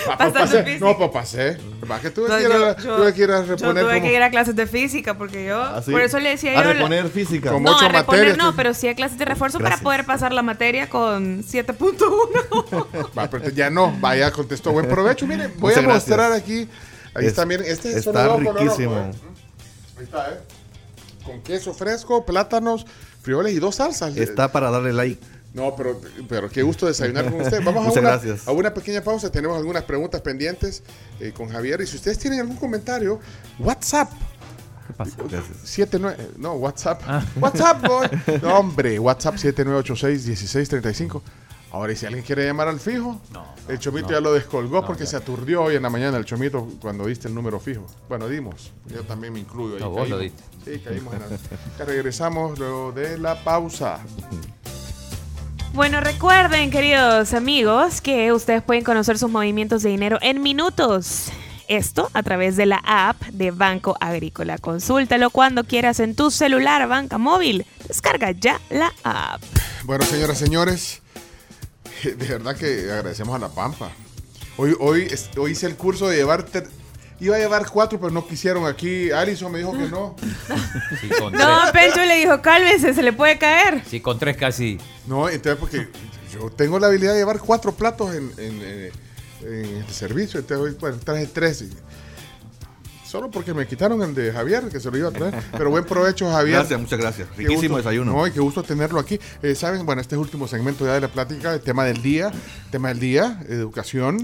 [0.08, 0.80] Ah, pues pasé.
[0.80, 1.58] No, pues pasé.
[1.90, 3.94] Va que tuve No, que ir a, yo- tuve que ir a Yo reponer tuve
[4.00, 5.62] como- que ir a clases de física porque yo.
[5.62, 5.92] ¿Ah, sí?
[5.92, 6.62] Por eso le decía A yo.
[6.68, 7.52] la- reponer física.
[7.52, 9.80] Como- No, ocho a reponer materias, no, pero sí a clases de refuerzo Gracias.
[9.80, 13.10] para poder pasar la materia con 7.1.
[13.18, 14.72] Va, pero ya no, vaya, contestó.
[14.72, 15.26] Buen provecho.
[15.28, 16.42] Miren, voy Muchas a mostrar gracias.
[16.44, 16.70] aquí.
[17.16, 17.66] Ahí Es- está, miren.
[17.68, 18.96] Este es está riquísimo.
[19.98, 20.40] Ahí está, ¿eh?
[21.24, 22.86] Con queso fresco, plátanos,
[23.24, 24.16] frijoles y dos salsas.
[24.16, 25.20] Está para darle like.
[25.54, 27.64] No, pero, pero qué gusto desayunar con usted.
[27.64, 28.48] Vamos a Muchas una, gracias.
[28.48, 29.32] a una pequeña pausa.
[29.32, 30.84] Tenemos algunas preguntas pendientes
[31.20, 31.80] eh, con Javier.
[31.82, 33.20] Y si ustedes tienen algún comentario,
[33.60, 34.12] WhatsApp.
[34.88, 35.16] ¿Qué pasa?
[35.30, 35.58] Gracias.
[35.64, 37.02] 79, no, WhatsApp.
[37.40, 38.08] WhatsApp, boy.
[38.42, 41.22] No, hombre, WhatsApp 7986-1635.
[41.74, 43.20] Ahora, y si alguien quiere llamar al fijo,
[43.68, 45.10] el Chomito ya lo descolgó No, porque ya.
[45.10, 47.88] se aturdió hoy en la mañana el Chomito cuando diste el número fijo.
[48.08, 48.72] Bueno, dimos.
[48.86, 49.82] Yo también me incluyo ahí.
[49.82, 50.44] No, vos lo diste.
[50.64, 51.28] Sí, caímos en la-
[51.80, 54.00] Ya regresamos luego de la pausa.
[55.74, 61.30] Bueno, recuerden, queridos amigos, que ustedes pueden conocer sus movimientos de dinero en minutos.
[61.68, 64.60] Esto a través de la app de Banco Agrícola.
[64.60, 67.66] Consúltalo cuando quieras en tu celular, banca móvil.
[67.88, 69.42] Descarga ya la app.
[69.86, 70.46] Bueno, señoras y
[72.16, 73.92] de verdad que agradecemos a La Pampa.
[74.58, 75.08] Hoy, hoy,
[75.50, 76.44] hice el curso de llevar...
[76.44, 76.68] ter-
[77.20, 78.66] Iba a llevar cuatro, pero no quisieron.
[78.66, 80.16] Aquí Alison me dijo que no.
[81.00, 81.62] Sí, con No.
[81.72, 83.82] Pencho le dijo, cálmese, se le puede caer.
[83.90, 84.78] Sí, con tres casi.
[85.08, 85.88] No, entonces porque
[86.34, 88.92] yo tengo la habilidad de llevar cuatro platos en, en, eh,
[89.42, 90.40] en este servicio.
[90.42, 91.62] Entonces, hoy, bueno, traje tres.
[91.62, 91.70] y-
[93.14, 95.36] Solo porque me quitaron el de Javier, que se lo iba a traer.
[95.56, 96.56] Pero buen provecho, Javier.
[96.58, 97.28] Gracias, muchas gracias.
[97.38, 98.12] Riquísimo gusto- desayuno.
[98.12, 99.20] No, y qué gusto tenerlo aquí.
[99.44, 102.02] Eh, Saben, bueno, este es el último segmento ya de la plática, el tema del
[102.02, 102.32] día,
[102.72, 104.18] tema del día, educación.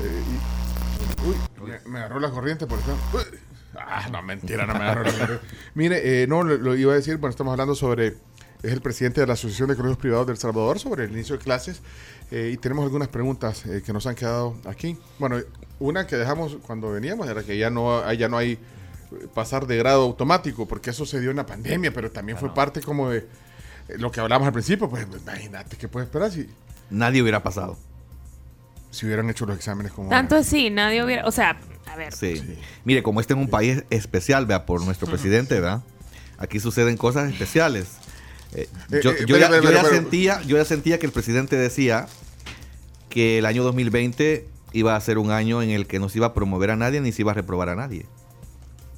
[0.00, 0.22] eh,
[1.24, 1.34] y- uy,
[1.68, 2.78] me, me agarró la corriente por.
[2.78, 3.22] Uy,
[3.76, 5.44] ah, no, mentira, no me agarró la corriente.
[5.74, 8.06] Mire, eh, no, lo, lo iba a decir, bueno, estamos hablando sobre,
[8.62, 11.42] es el presidente de la Asociación de Colegios Privados del Salvador, sobre el inicio de
[11.42, 11.80] clases,
[12.30, 14.96] eh, y tenemos algunas preguntas eh, que nos han quedado aquí.
[15.18, 15.38] Bueno,
[15.80, 18.58] una que dejamos cuando veníamos era que ya no, hay- ya no hay eh,
[19.34, 22.80] pasar de grado automático, porque eso se dio en la pandemia, pero también fue parte
[22.82, 23.26] como de eh,
[23.98, 26.46] lo que hablamos al principio, pues imagínate qué puede esperar si,
[26.90, 27.76] Nadie hubiera pasado.
[28.90, 30.08] si hubieran hecho los exámenes como...
[30.10, 31.26] Tanto así, nadie hubiera.
[31.26, 31.58] O sea,
[31.90, 32.12] a ver.
[32.14, 32.58] Sí.
[32.84, 35.82] Mire, como este es un país especial, vea, por nuestro presidente, ¿verdad?
[36.38, 37.88] Aquí suceden cosas especiales.
[38.54, 42.06] Eh, Eh, yo, eh, yo ya, yo sentía, yo ya sentía que el presidente decía
[43.10, 46.26] que el año 2020 iba a ser un año en el que no se iba
[46.28, 48.06] a promover a nadie ni se iba a reprobar a nadie.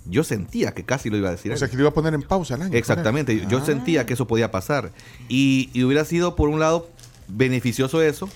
[0.06, 1.52] Yo sentía que casi lo iba a decir.
[1.52, 2.76] O sea, que lo iba a poner en pausa el año.
[2.76, 3.64] Exactamente, yo- yo Ah.
[3.66, 4.90] sentía que eso podía pasar.
[5.28, 6.88] Y, y hubiera sido, por un lado,
[7.28, 8.28] beneficioso eso,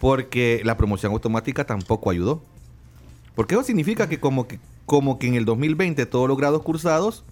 [0.00, 2.42] porque la promoción automática tampoco ayudó.
[3.34, 7.24] Porque eso significa que como que, como que en el 2020 todos los grados cursados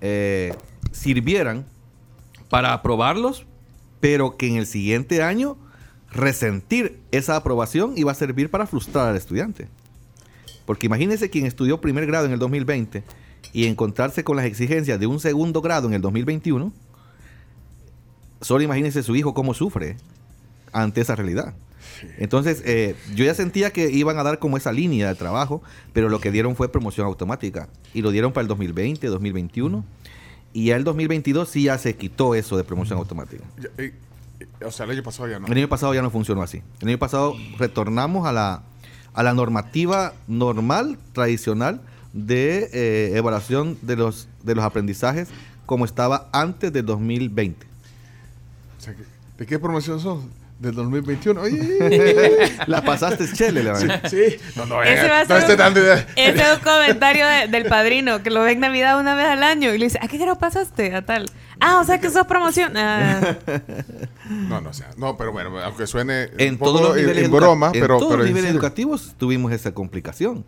[0.00, 0.52] eh,
[0.92, 1.64] sirvieran
[2.48, 3.46] para aprobarlos,
[4.00, 5.56] pero que en el siguiente año
[6.12, 9.68] resentir esa aprobación iba a servir para frustrar al estudiante.
[10.64, 13.04] Porque imagínense quien estudió primer grado en el 2020
[13.52, 16.72] y encontrarse con las exigencias de un segundo grado en el 2021,
[18.40, 19.96] solo imagínense su hijo cómo sufre
[20.72, 21.54] ante esa realidad.
[22.18, 26.08] Entonces, eh, yo ya sentía que iban a dar como esa línea de trabajo, pero
[26.08, 27.68] lo que dieron fue promoción automática.
[27.94, 29.84] Y lo dieron para el 2020, 2021.
[30.56, 33.44] Y ya el 2022 sí ya se quitó eso de promoción automática.
[33.58, 33.92] Ya, eh,
[34.40, 35.46] eh, o sea, el año pasado ya no.
[35.48, 36.62] El año pasado ya no funcionó así.
[36.80, 38.62] El año pasado retornamos a la,
[39.12, 41.82] a la normativa normal, tradicional,
[42.14, 45.28] de eh, evaluación de los, de los aprendizajes
[45.66, 47.66] como estaba antes del 2020.
[47.66, 48.94] O sea,
[49.36, 50.30] ¿De qué promoción son?
[50.58, 51.38] Del 2021.
[51.40, 54.00] Oye, La pasaste chele, la verdad.
[54.08, 54.36] sí.
[54.56, 55.78] No, no, Ese va a no ser un-.
[56.16, 59.42] Ese es un comentario de- del padrino que lo ve en Navidad una vez al
[59.42, 60.94] año y le dice, ¿a qué grado pasaste?
[60.94, 61.26] A tal.
[61.60, 62.72] Ah, o sea que sos promoción.
[62.76, 63.36] Ah.
[64.28, 67.02] No, no, o sea, no, pero bueno, aunque suene En un poco todos los en-
[67.02, 68.60] niveles, en broma, en pero, todos pero los niveles serio.
[68.60, 70.44] educativos tuvimos esa complicación.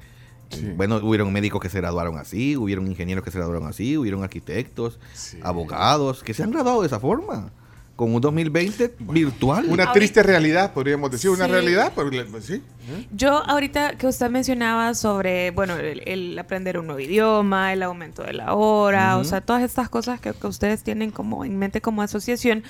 [0.51, 0.73] Sí.
[0.77, 4.99] Bueno, hubieron médicos que se graduaron así, hubieron ingenieros que se graduaron así, hubieron arquitectos,
[5.13, 5.39] Sí.
[5.45, 7.51] abogados que se han graduado de esa forma.
[7.99, 9.65] Con un 2020 virtual.
[9.65, 11.51] Una Ahorita- triste realidad, podríamos decir, una Sí.
[11.51, 12.55] realidad, pero pues, sí.
[12.55, 13.07] ¿eh?
[13.11, 18.23] Yo ahorita que usted mencionaba sobre, bueno, el, el aprender un nuevo idioma, el aumento
[18.23, 21.81] de la hora, o sea, todas estas cosas que, que ustedes tienen como en mente
[21.81, 22.63] como asociación,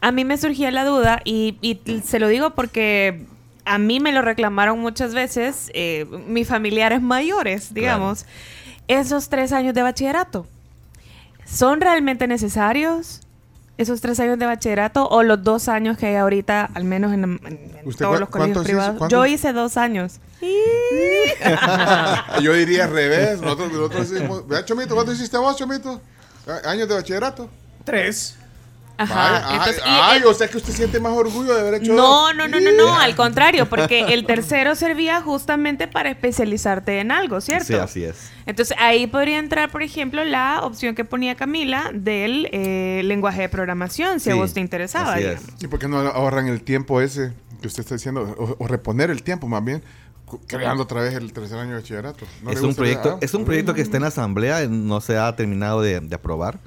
[0.00, 3.26] a mí me surgía la duda y, y se lo digo porque
[3.64, 8.26] a mí me lo reclamaron muchas veces eh, mis familiares mayores, digamos,
[8.86, 10.46] esos tres años de bachillerato.
[11.44, 13.22] ¿Son realmente necesarios?
[13.78, 17.24] Esos tres años de bachillerato o los dos años que hay ahorita, al menos en,
[17.24, 18.64] en- en ¿Usted todos los colegios hizo?
[18.64, 19.08] privados.
[19.08, 20.18] Yo hice dos años.
[22.42, 23.40] Yo diría al revés.
[23.40, 26.00] Nosotros, nosotros hicimos- Vea, Chomito, ¿cuánto hiciste vos, Chomito?
[26.64, 27.48] ¿Años de bachillerato?
[27.84, 28.36] Tres.
[28.98, 29.48] Ajá.
[29.48, 31.92] Ay, entonces, y ay, el- o sea que usted siente más orgullo de haber hecho
[31.94, 37.12] no, no, no, no, no, al contrario, porque el tercero servía justamente para especializarte en
[37.12, 37.66] algo, ¿cierto?
[37.66, 38.30] Sí, así es.
[38.44, 43.48] Entonces ahí podría entrar, por ejemplo, la opción que ponía Camila del eh, lenguaje de
[43.48, 45.14] programación, si a vos te interesaba.
[45.14, 45.40] así es.
[45.60, 48.34] ¿Y por qué no ahorran el tiempo ese que usted está diciendo?
[48.38, 49.82] O, o reponer el tiempo, más bien,
[50.46, 52.24] creando otra vez el tercer año de bachillerato.
[52.42, 55.00] ¿No es un proyecto, Ah, es un proyecto que está en la asamblea, eh, no
[55.00, 56.58] se ha terminado de, de aprobar.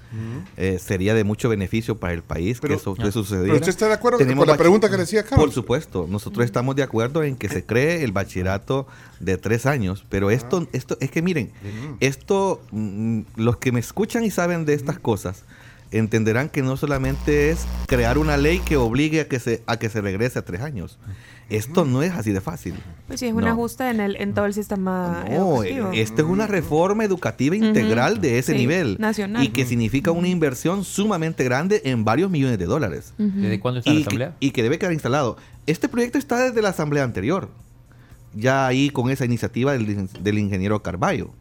[0.57, 3.45] Eh, sería de mucho beneficio para el país Pero- que eso, que sucediera.
[3.45, 5.45] Pero usted está de acuerdo con Tenemos la pregunta que le decía Carlos.
[5.45, 8.87] Por supuesto, nosotros estamos de acuerdo en que se cree el bachillerato
[9.19, 10.33] de tres años, pero Ah.
[10.33, 11.51] esto, esto es que miren,
[11.99, 15.43] esto, mm, los que me escuchan y saben de estas cosas,
[15.91, 19.89] entenderán que no solamente es crear una ley que obligue a que se, a que
[19.89, 20.97] se regrese a tres años.
[21.51, 22.75] Esto no es así de fácil.
[23.07, 23.49] Pues sí, es un No.
[23.51, 25.91] ajuste en, el, en todo el sistema No, educativo.
[25.91, 28.95] eh, esto es una reforma educativa integral de ese Sí, nivel.
[28.99, 29.43] nacional.
[29.43, 33.13] Y que significa una inversión sumamente grande en varios millones de dólares.
[33.17, 34.35] ¿Desde cuándo está la que, asamblea?
[34.39, 35.37] y que debe quedar instalado.
[35.67, 37.49] Este proyecto está desde la asamblea anterior.
[38.33, 41.31] Ya ahí con esa iniciativa del, del ingeniero Carballo.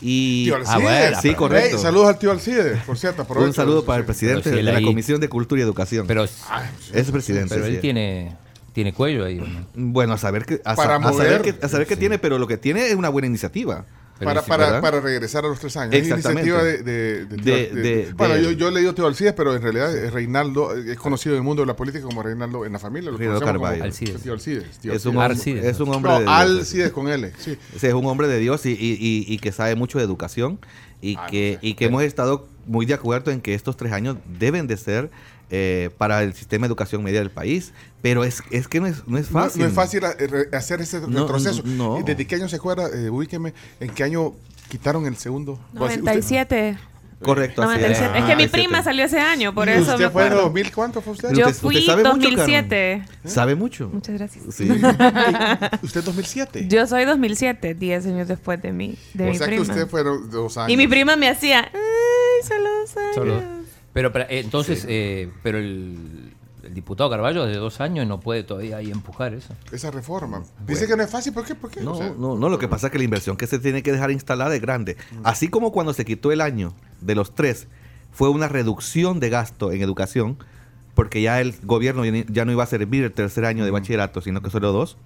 [0.00, 0.82] Y Tío Ah, Alcide.
[0.82, 1.76] bueno, sí, correcto.
[1.76, 3.20] Saludos al tío Alcide, por cierto.
[3.20, 3.48] aprovecho.
[3.48, 6.06] un saludo para el presidente si de la ahí- Comisión de Cultura y Educación.
[6.06, 7.54] Pero, es presidente.
[7.54, 7.74] pero sí.
[7.74, 8.34] él tiene,
[8.72, 9.40] tiene cuello ahí.
[9.74, 12.38] Bueno, a saber que a, Para sa- a saber que, a saber qué tiene, pero
[12.38, 13.84] lo que tiene es una buena iniciativa.
[14.22, 15.94] Para, para, para regresar a los tres años.
[15.94, 16.50] Es Exactamente.
[16.50, 16.82] iniciativa de...
[16.82, 19.62] de- de- De- de- de- bueno, de- yo, yo he leído Teo Alcides, pero en
[19.62, 22.78] realidad es Reinaldo, es conocido en el mundo de la política como Reinaldo en la
[22.78, 23.10] familia.
[23.10, 23.82] Lo Reinaldo Carballo.
[23.82, 24.20] Alcides.
[24.22, 24.78] Tío Alcides.
[24.78, 25.16] tío Es un, Alcides.
[25.16, 26.34] hombre, Alcides, es un hombre No, de Dios.
[26.36, 27.56] Alcides con L, sí.
[27.74, 30.58] Es un hombre de Dios y, y- y- y que sabe mucho de educación
[31.00, 31.66] y Ah, no que, sé.
[31.66, 35.10] y que hemos estado muy de acuerdo en que estos tres años deben de ser
[35.50, 37.72] eh, para el sistema de educación media del país.
[38.02, 39.62] Pero es, es que no es, no es No- fácil.
[39.62, 41.62] No, es fácil eh, hacer ese No, retroceso.
[41.64, 41.98] no.
[42.00, 42.88] ¿Y ¿Desde qué año se acuerda?
[42.88, 43.52] Eh, ubíqueme.
[43.80, 44.32] ¿En qué año
[44.68, 45.58] quitaron el segundo?
[45.76, 46.78] Pues, Usted- 97.
[47.22, 47.80] Correcto, así es.
[48.00, 48.06] 97.
[48.18, 48.50] Es que mi 97.
[48.50, 50.42] prima salió ese año, por ¿Y eso me ¿Usted fue en acuerdo.
[50.44, 50.72] 2000?
[50.72, 51.32] ¿Cuánto fue usted?
[51.34, 53.04] Yo usted- fui usted sabe mucho, 2007.
[53.26, 53.90] ¿Sabe mucho?
[53.92, 54.44] Muchas gracias.
[54.54, 54.68] Sí.
[55.82, 56.66] ¿Usted 2007?
[56.68, 59.64] Yo soy 2007, 10 años después de mi, de o mi sea prima.
[59.66, 60.70] que usted fueron dos años.
[60.70, 63.14] Y mi prima me hacía, ay, solo dos años.
[63.14, 63.59] Solo-
[64.00, 66.32] Pero, pero, eh, entonces, eh, pero el,
[66.62, 69.54] el diputado Carballo de dos años no puede todavía ahí empujar eso.
[69.72, 70.42] Esa reforma.
[70.66, 71.34] Dice que no es fácil.
[71.34, 71.54] ¿Por qué?
[71.54, 71.82] ¿Por qué?
[71.82, 73.82] No, O sea, no, no, lo que pasa es que la inversión que se tiene
[73.82, 74.96] que dejar instalada es grande.
[75.22, 76.72] Así como cuando se quitó el año
[77.02, 77.66] de los tres,
[78.10, 80.38] fue una reducción de gasto en educación,
[80.94, 84.40] porque ya el gobierno ya no iba a servir el tercer año de bachillerato, sino
[84.40, 84.96] que solo dos.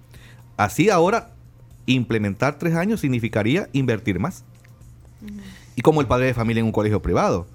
[0.55, 1.31] Así ahora,
[1.85, 4.45] implementar tres años significaría invertir más.
[5.75, 7.45] Y como el padre de familia en un colegio privado.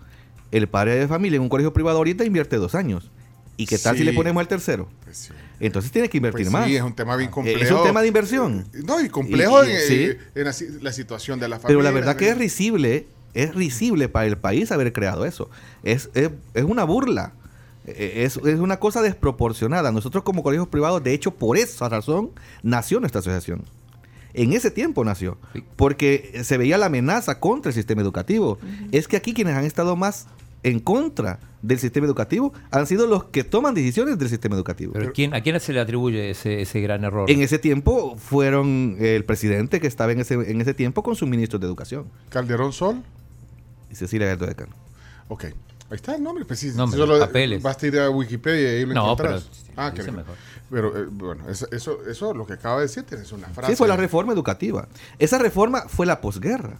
[0.52, 3.10] El padre de familia en un colegio privado ahorita invierte dos años.
[3.56, 4.88] ¿Y qué tal si le ponemos el tercero?
[5.04, 5.32] pues sí.
[5.60, 6.66] Entonces tiene que invertir Pues más.
[6.66, 7.58] sí, es un tema bien Eh, complejo.
[7.62, 8.66] Es un tema de inversión.
[8.84, 9.94] No, y complejo Y- y- en, sí.
[10.04, 11.68] eh, en la, si- la situación de la familia.
[11.68, 15.50] Pero la verdad que es risible, es risible para el país haber creado eso.
[15.82, 17.32] Es, es, es una burla.
[17.86, 19.92] Eh, Es, es una cosa desproporcionada.
[19.92, 22.30] Nosotros como colegios privados, de hecho, por esa razón,
[22.62, 23.62] nació nuestra asociación.
[24.34, 25.38] En ese tiempo nació.
[25.52, 25.64] Sí.
[25.76, 28.58] Porque se veía la amenaza contra el sistema educativo.
[28.92, 30.26] Es que aquí quienes han estado más
[30.62, 34.92] en contra del sistema educativo han sido los que toman decisiones del sistema educativo.
[34.92, 37.30] Pero ¿quién, ¿a quién se le atribuye ese, ese gran error?
[37.30, 41.28] En ese tiempo fueron el presidente que estaba en ese, en ese tiempo con sus
[41.28, 42.06] ministros de educación.
[42.28, 43.02] Calderón Sol.
[43.90, 44.74] Y Cecilia Galdo de Cano.
[45.28, 45.46] Ok.
[45.90, 46.44] Ahí está el nombre.
[46.44, 47.62] Pues sí, Nombre, solo papeles.
[47.62, 49.48] Basta ir a Wikipedia y ahí lo No, encontrás.
[49.66, 50.34] pero Ah, que mejor.
[50.70, 53.72] Pero eh, bueno, eso, eso, eso lo que acaba de decir es una frase.
[53.72, 54.86] Sí, fue la reforma educativa.
[55.18, 56.78] Esa reforma fue la posguerra.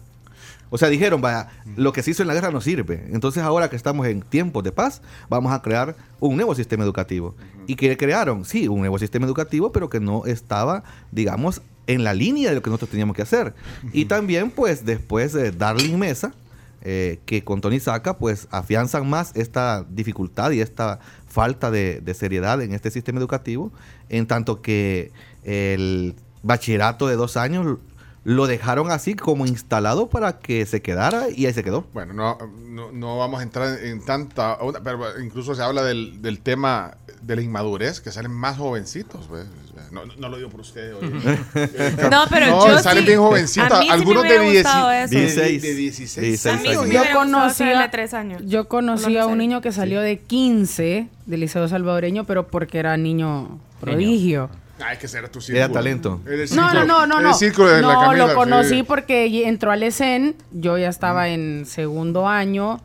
[0.73, 3.05] O sea, dijeron, vaya, lo que se hizo en la guerra no sirve.
[3.11, 7.35] Entonces ahora que estamos en tiempos de paz, vamos a crear un nuevo sistema educativo.
[7.67, 8.45] ¿Y que crearon?
[8.45, 12.61] Sí, un nuevo sistema educativo, pero que no estaba, digamos, en la línea de lo
[12.61, 13.53] que nosotros teníamos que hacer.
[13.91, 16.33] Y también, pues, después de Darling Mesa,
[16.81, 22.61] eh, que con Tony Saca, pues, afianzan más esta dificultad y esta falta de, seriedad
[22.61, 23.71] en este sistema educativo,
[24.09, 25.11] en tanto que
[25.43, 27.77] el bachillerato de dos años
[28.23, 31.85] lo dejaron así como instalado para que se quedara y ahí se quedó.
[31.93, 34.57] Bueno, no, no, vamos a entrar en tanta...
[34.83, 39.27] Pero incluso se habla del, del tema de la inmadurez, que salen más jovencitos.
[39.27, 39.47] pues.
[39.91, 40.93] No, no, no lo digo por usted.
[40.95, 41.09] oye.
[41.55, 43.71] Eh, No, pero no, yo salen sí- bien jovencitos.
[43.71, 45.13] a mí sí me Algunos de, hubiera 10 gustado eso.
[45.15, 45.61] de, 16.
[45.61, 46.59] de 16 16 años.
[46.59, 46.87] A mí años.
[46.87, 48.41] me Yo conocí a- tres años.
[48.45, 52.79] Yo conocí No a un niño que salió de 15 del Liceo Salvadoreño, pero porque
[52.79, 54.49] era niño prodigio.
[54.83, 55.65] Ay, que será tu círculo.
[55.65, 56.21] Era talento.
[56.25, 57.29] Círculo- no, no, no, no.
[57.29, 58.83] El círculo de la no, Camila, lo conocí sí.
[58.83, 62.79] porque entró al ESEN, yo ya estaba en segundo año,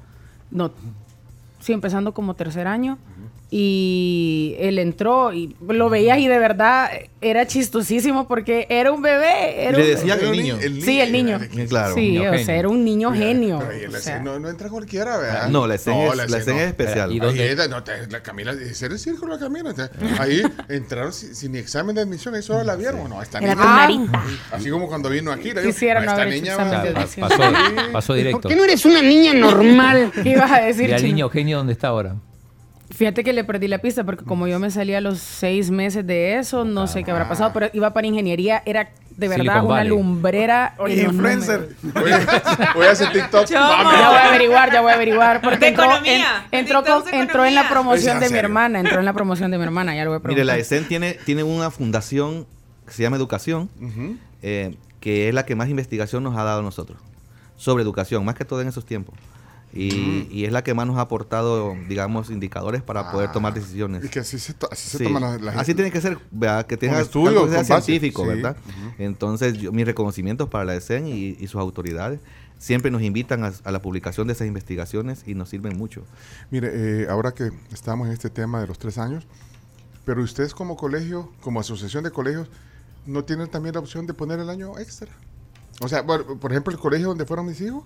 [0.51, 0.73] no,
[1.61, 2.99] sí, empezando como tercer año,
[3.49, 6.91] y él entró y lo veías y de verdad
[7.21, 9.63] era chistosísimo porque era un bebé.
[9.65, 10.57] Era Le un- decían el niño.
[10.57, 11.41] ni- Sí, el niño.
[11.69, 11.95] Claro.
[11.95, 12.45] Sí, Niño o genio.
[12.47, 13.63] sea, era un niño genio.
[13.71, 14.19] En la o sea.
[14.21, 15.49] no, no entra cualquiera, ¿verdad?
[15.49, 17.13] No, la escena es, la escena escena es especial.
[17.13, 17.43] ¿Y dónde?
[17.43, 19.75] Ahí era- no, te- la Camila, ese era el círculo de la Camila.
[19.75, 19.91] te-
[20.21, 23.09] Ahí entraron sin, sin ni examen de admisión, ahí solo la vieron.
[23.09, 24.11] No, esta Era niña.
[24.13, 24.27] Ah.
[24.53, 25.51] Así como cuando vino aquí.
[25.51, 27.41] digo, Quisiera "No, no esta niña pasó,
[27.93, 28.41] pasó directo.
[28.43, 30.11] ¿Por qué no eres una niña normal?
[30.23, 32.17] ¿Qué ibas a decir, ¿Y al niño genio dónde está ahora?
[32.97, 36.07] Fíjate que le perdí la pista porque como yo me salí a los seis meses
[36.07, 39.65] de eso, no sé qué habrá pasado, pero iba para ingeniería, era de verdad Silicon
[39.67, 39.89] una Valley.
[39.91, 40.75] lumbrera.
[40.79, 41.77] Oye, influencer.
[41.83, 43.47] Voy a, voy a hacer TikTok.
[43.49, 45.41] Ya voy a averiguar, ya voy a averiguar.
[45.43, 46.47] Porque entró, economía.
[46.51, 49.59] en- entró, con- en la promoción ¿En de mi hermana, entró en la promoción de
[49.59, 50.59] mi hermana, ya lo voy a Mire, la preguntar.
[50.79, 52.47] ESEN tiene, tiene una fundación
[52.87, 53.69] que se llama Educación,
[54.43, 56.99] eh, que es la que más investigación nos ha dado a nosotros
[57.57, 59.15] sobre educación, más que todo en esos tiempos.
[59.77, 64.05] Y, y es la que más nos ha aportado, digamos, indicadores para poder tomar decisiones.
[64.05, 65.05] Y que así se, to- así se Sí.
[65.05, 66.67] toman las, las- Así tiene que ser, ¿verdad?
[66.67, 68.29] que tenga estudio, que sea científico, Sí.
[68.29, 68.57] ¿verdad?
[68.99, 72.21] Entonces, yo- mis reconocimientos para la ESEN y, y sus autoridades
[72.59, 76.03] siempre nos invitan a, a la publicación de esas investigaciones y nos sirven mucho.
[76.51, 76.71] Mire,
[77.03, 79.27] eh, ahora que estamos en este tema de los tres años,
[80.07, 82.49] pero ustedes como colegio, como asociación de colegios,
[83.05, 85.09] ¿no tienen también la opción de poner el año extra?
[85.81, 87.85] O sea, por ejemplo, el colegio donde fueron mis hijos,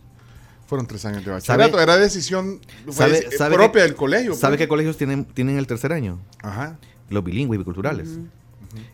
[0.70, 1.70] fueron tres años de bachillerato.
[1.72, 4.34] ¿Sabe- Era decisión fue ¿Sabe, deci- sabe propia del colegio.
[4.34, 4.64] ¿Sabe pues.
[4.64, 6.18] qué colegios tienen, tienen el tercer año?
[6.42, 6.78] Ajá.
[7.10, 8.08] Los bilingües y biculturales.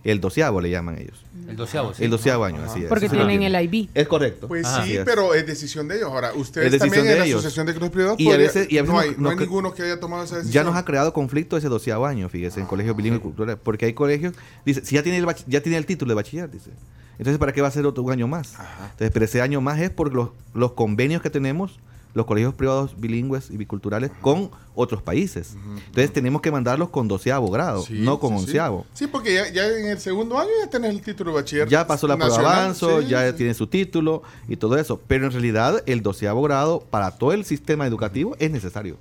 [0.04, 1.22] El doceavo le llaman ellos.
[1.46, 2.02] El doceavo, sí.
[2.02, 2.88] El doceavo año, así es.
[2.88, 3.90] Porque tienen el IB.
[3.92, 4.48] Es correcto.
[4.48, 4.84] Pues Ajá.
[4.86, 6.08] sí, pero es decisión de ellos.
[6.10, 7.40] Ahora, ustedes Es también de en la ellos.
[7.40, 9.74] Asociación de Colegios Privados, Y a veces- y a veces no hay, no hay ninguno
[9.74, 10.54] que haya tomado esa decisión.
[10.54, 13.60] Ya nos ha creado conflicto ese doceavo año, fíjese, en colegios bilingües y culturales.
[13.62, 14.32] Porque hay colegios,
[14.64, 16.70] dice, si ya tiene el, bach- ya tiene el título de bachiller, dice.
[17.18, 18.54] Entonces, ¿para qué va a ser otro un año más?
[18.92, 21.78] Entonces, pero ese año más es por los, los convenios que tenemos,
[22.14, 25.54] los colegios privados bilingües y biculturales, con otros países.
[25.86, 28.86] Entonces, tenemos que mandarlos con doceavo grado, Sí, no con sí, onceavo.
[28.94, 31.68] Sí, porque ya, ya en el segundo año ya tenés el título de bachiller.
[31.68, 35.00] Ya pasó la prueba de avanzo, ya tiene su título y todo eso.
[35.06, 38.96] Pero en realidad el doceavo grado para todo el sistema educativo es necesario.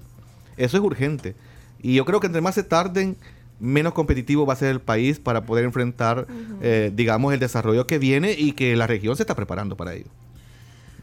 [0.58, 1.36] Eso es urgente.
[1.82, 3.16] Y yo creo que entre más se tarden,
[3.60, 6.28] menos competitivo va a ser el país para poder enfrentar,
[6.62, 10.08] eh, digamos, el desarrollo que viene y que la región se está preparando para ello.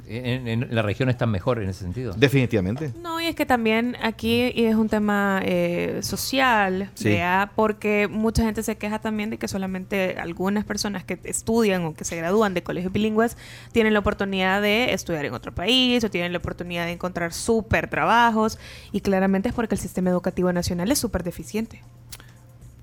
[0.08, 2.12] En, en la región están mejor en ese sentido.
[2.14, 2.92] Definitivamente.
[3.00, 7.04] No, y es que también aquí es un tema eh, social, Sí.
[7.10, 7.52] ¿vea?
[7.56, 12.04] porque mucha gente se queja también de que solamente algunas personas que estudian o que
[12.04, 13.38] se gradúan de colegios bilingües
[13.70, 17.88] tienen la oportunidad de estudiar en otro país o tienen la oportunidad de encontrar súper
[17.88, 18.58] trabajos
[18.90, 21.80] y claramente es porque el sistema educativo nacional es súper deficiente.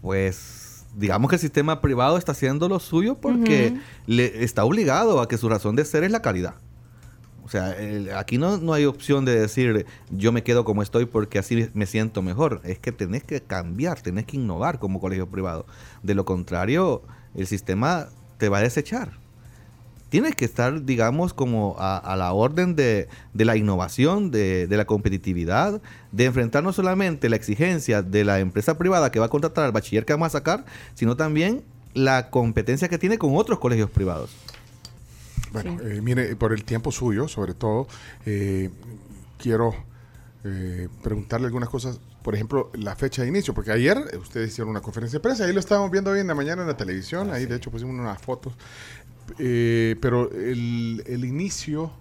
[0.02, 3.78] Pues digamos que el sistema privado está haciendo lo suyo porque
[4.08, 6.56] le está obligado a que su razón de ser es la calidad.
[7.44, 11.06] O sea, el- aquí no, no hay opción de decir yo me quedo como estoy
[11.06, 12.62] porque así me siento mejor.
[12.64, 15.66] Es que tenés que cambiar, tenés que innovar como colegio privado.
[16.04, 17.02] De lo contrario,
[17.36, 19.14] el sistema te va a desechar.
[20.10, 24.78] Tienes que estar, digamos, como a, a la orden de, de la innovación, de, de
[24.78, 25.82] la competitividad,
[26.12, 29.72] de enfrentar no solamente la exigencia de la empresa privada que va a contratar al
[29.72, 34.36] bachiller que vamos a sacar, sino también la competencia que tiene con otros colegios privados.
[35.52, 37.88] Bueno, eh, mire, por el tiempo suyo, sobre todo,
[38.26, 38.70] eh,
[39.38, 39.74] quiero
[40.44, 42.00] eh, preguntarle algunas cosas.
[42.22, 45.46] Por ejemplo, la fecha de inicio, porque ayer eh, ustedes hicieron una conferencia de prensa,
[45.46, 47.96] ahí lo estábamos viendo hoy en la mañana en la televisión, ahí de hecho pusimos
[47.96, 48.54] unas fotos.
[49.38, 51.92] Eh, pero el, el inicio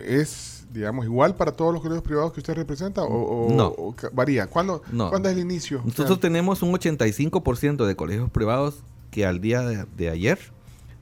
[0.00, 3.68] es, digamos, igual para todos los colegios privados que usted representa o, o- No.
[3.68, 4.46] o ca- varía.
[4.46, 5.10] ¿Cuándo, No.
[5.10, 5.78] ¿Cuándo es el inicio?
[5.78, 10.38] O sea, Nosotros tenemos un 85% de colegios privados que al día de, de ayer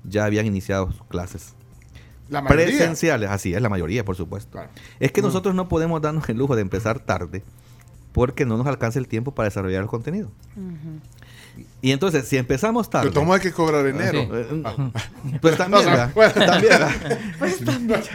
[0.04, 1.54] ya habían iniciado sus clases.
[2.28, 2.44] la.
[2.46, 4.52] Presenciales, así es, la mayoría, por supuesto.
[4.52, 4.68] Claro.
[4.98, 5.24] Es que Mm.
[5.26, 7.42] nosotros no podemos darnos el lujo de empezar tarde
[8.12, 10.30] porque no nos alcanza el tiempo para desarrollar el contenido.
[11.82, 13.08] Y entonces, si empezamos tarde...
[13.08, 14.20] Pero tomo hay que cobrar enero.
[14.36, 14.74] eh, Ah.
[15.40, 16.32] Pues también, No, bueno.
[16.46, 16.78] También.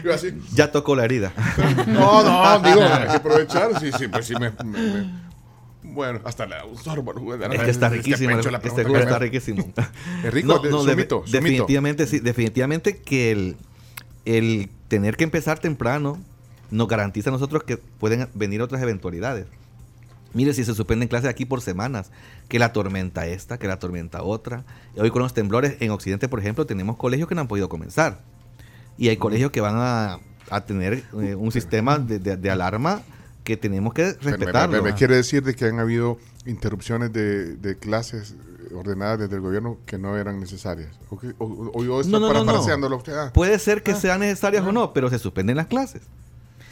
[0.03, 1.31] Yo así, Ya tocó la herida.
[1.87, 3.79] No, no, digo, hay que aprovechar.
[3.79, 4.51] Sí, sí, pues sí me.
[4.51, 5.25] me- me-
[5.83, 7.13] bueno, hasta la sorbo.
[7.13, 7.33] ¿no?
[7.53, 8.29] Es que está riquísimo.
[8.31, 9.71] Pencho, el- la este jugo está riquísimo.
[10.23, 12.19] Es rico, de- su def- mito, su definitivamente sí.
[12.19, 13.55] Definitivamente que el,
[14.25, 16.19] el tener que empezar temprano
[16.71, 19.45] nos garantiza a nosotros que pueden venir otras eventualidades.
[20.35, 22.11] Mire, si se suspenden clases aquí por semanas,
[22.49, 24.65] que la tormenta esta, que la tormenta otra.
[24.97, 28.19] Hoy con los temblores en Occidente, por ejemplo, tenemos colegios que no han podido comenzar.
[28.97, 30.19] Y hay colegios que van a,
[30.49, 33.01] a tener eh, un sistema de, de- de alarma
[33.43, 34.83] que tenemos que respetarlo.
[34.83, 38.35] Me, me quiere decir de que han habido interrupciones de, de clases
[38.73, 40.89] ordenadas desde el gobierno que no eran necesarias.
[41.09, 42.45] O, o, o- yo estoy No, no, no, no.
[42.45, 43.13] parafraseándolo a usted.
[43.17, 46.01] Ah, Puede ser que sean necesarias o no, pero se suspenden las clases.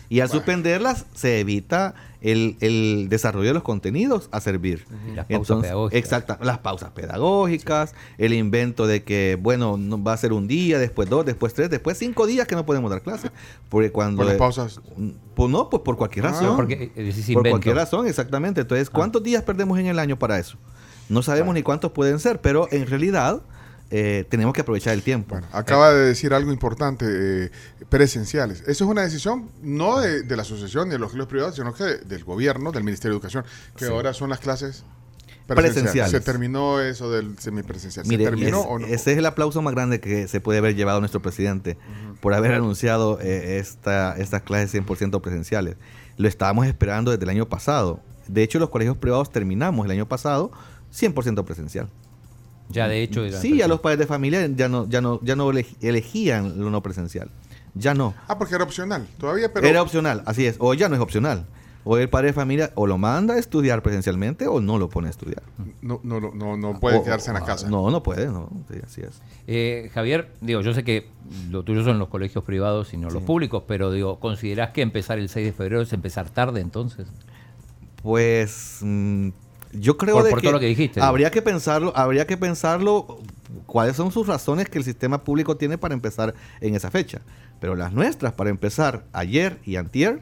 [0.09, 0.39] Y al Bueno.
[0.39, 4.85] suspenderlas se evita el, el desarrollo de los contenidos a servir.
[5.11, 5.99] Y las pausas pedagógicas.
[6.03, 10.79] Exacto, las pausas pedagógicas, el invento de que, bueno, no, va a ser un día,
[10.79, 13.31] después dos, después tres, después cinco días que no podemos dar clases.
[13.69, 14.17] Porque cuando...
[14.21, 14.79] Por las pausas.
[15.35, 16.31] Pues no, pues por cualquier Ah.
[16.31, 16.55] razón.
[16.55, 18.61] Porque eh, Por cualquier razón, exactamente.
[18.61, 20.57] Entonces, ¿cuántos días perdemos en el año para eso?
[21.09, 23.41] No sabemos ni cuántos pueden ser, pero en realidad
[23.95, 25.35] eh, tenemos que aprovechar el tiempo.
[25.35, 27.51] Bueno, acaba de decir algo importante, eh,
[27.89, 28.61] presenciales.
[28.61, 31.73] Eso es una decisión no de, de la asociación ni de los colegios privados, sino
[31.75, 33.45] que del gobierno, del Ministerio de Educación,
[33.77, 34.83] que ahora son las clases
[35.45, 35.73] presenciales.
[35.73, 36.11] Presenciales.
[36.11, 38.05] Se terminó eso del semipresencial.
[38.07, 38.87] Mire, ¿Se terminó es- o no?
[38.87, 41.77] ese es el aplauso más grande que se puede haber llevado nuestro presidente
[42.19, 45.75] por haber anunciado eh, esta, estas clases 100% presenciales.
[46.17, 47.99] Lo estábamos esperando desde el año pasado.
[48.27, 50.51] De hecho, los colegios privados terminamos el año pasado
[50.91, 51.89] 100% presencial.
[52.73, 53.23] Ya de hecho.
[53.25, 56.59] era- Sí, ya los padres de familia ya no, ya no, ya no eleg- elegían
[56.59, 57.29] lo no presencial.
[57.75, 58.13] Ya no.
[58.27, 59.65] Ah, porque era opcional todavía, pero...
[59.67, 60.57] Era opcional, así es.
[60.59, 61.45] O ya no es opcional.
[61.85, 65.07] O el padre de familia o lo manda a estudiar presencialmente o no lo pone
[65.07, 65.43] a estudiar.
[65.81, 67.67] No, no, no, no, puede O- quedarse en la o- casa.
[67.69, 68.49] No, no puede, no.
[68.71, 69.21] Sí, así es.
[69.47, 71.09] Eh, Javier, digo, yo sé que
[71.49, 75.19] lo tuyo son los colegios privados y no los públicos, pero digo, ¿considerás que empezar
[75.19, 77.07] el 6 de febrero es empezar tarde entonces?
[78.01, 79.29] Pues mm,
[79.73, 82.37] yo creo Por- de por que todo lo que dijiste, habría que pensarlo, habría que
[82.37, 83.19] pensarlo
[83.65, 87.21] cuáles son sus razones que el sistema público tiene para empezar en esa fecha.
[87.59, 90.21] Pero las nuestras para empezar ayer y antier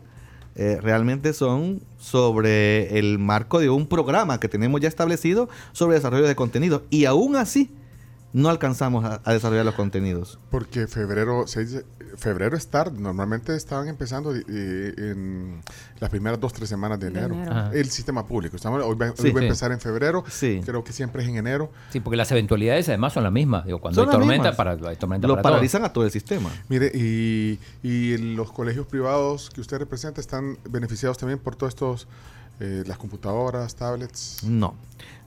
[0.56, 6.28] eh, realmente son sobre el marco de un programa que tenemos ya establecido sobre desarrollo
[6.28, 6.84] de contenido.
[6.90, 7.72] Y aún así,
[8.34, 10.40] no alcanzamos a, a desarrollar los contenidos.
[10.50, 11.84] Porque febrero, seis
[12.18, 13.00] febrero es tarde.
[13.00, 14.44] Normalmente estaban empezando eh,
[14.98, 15.62] en
[16.00, 17.72] las primeras dos, tres semanas de De enero.
[17.74, 18.56] El sistema público.
[18.58, 19.46] Estamos, hoy va, hoy Sí, va a sí.
[19.48, 20.24] empezar en febrero.
[20.30, 20.62] Sí.
[20.66, 21.72] Creo que siempre es en enero.
[21.90, 23.66] Sí, porque las eventualidades además son las mismas.
[23.66, 25.54] Digo, cuando Son hay tormenta, para, hay tormenta Lo para todos.
[25.54, 26.50] paralizan a todo el sistema.
[26.70, 32.08] Mire, y, y los colegios privados que usted representa están beneficiados también por todos estos,
[32.62, 34.44] eh, las computadoras, tablets.
[34.44, 34.76] No.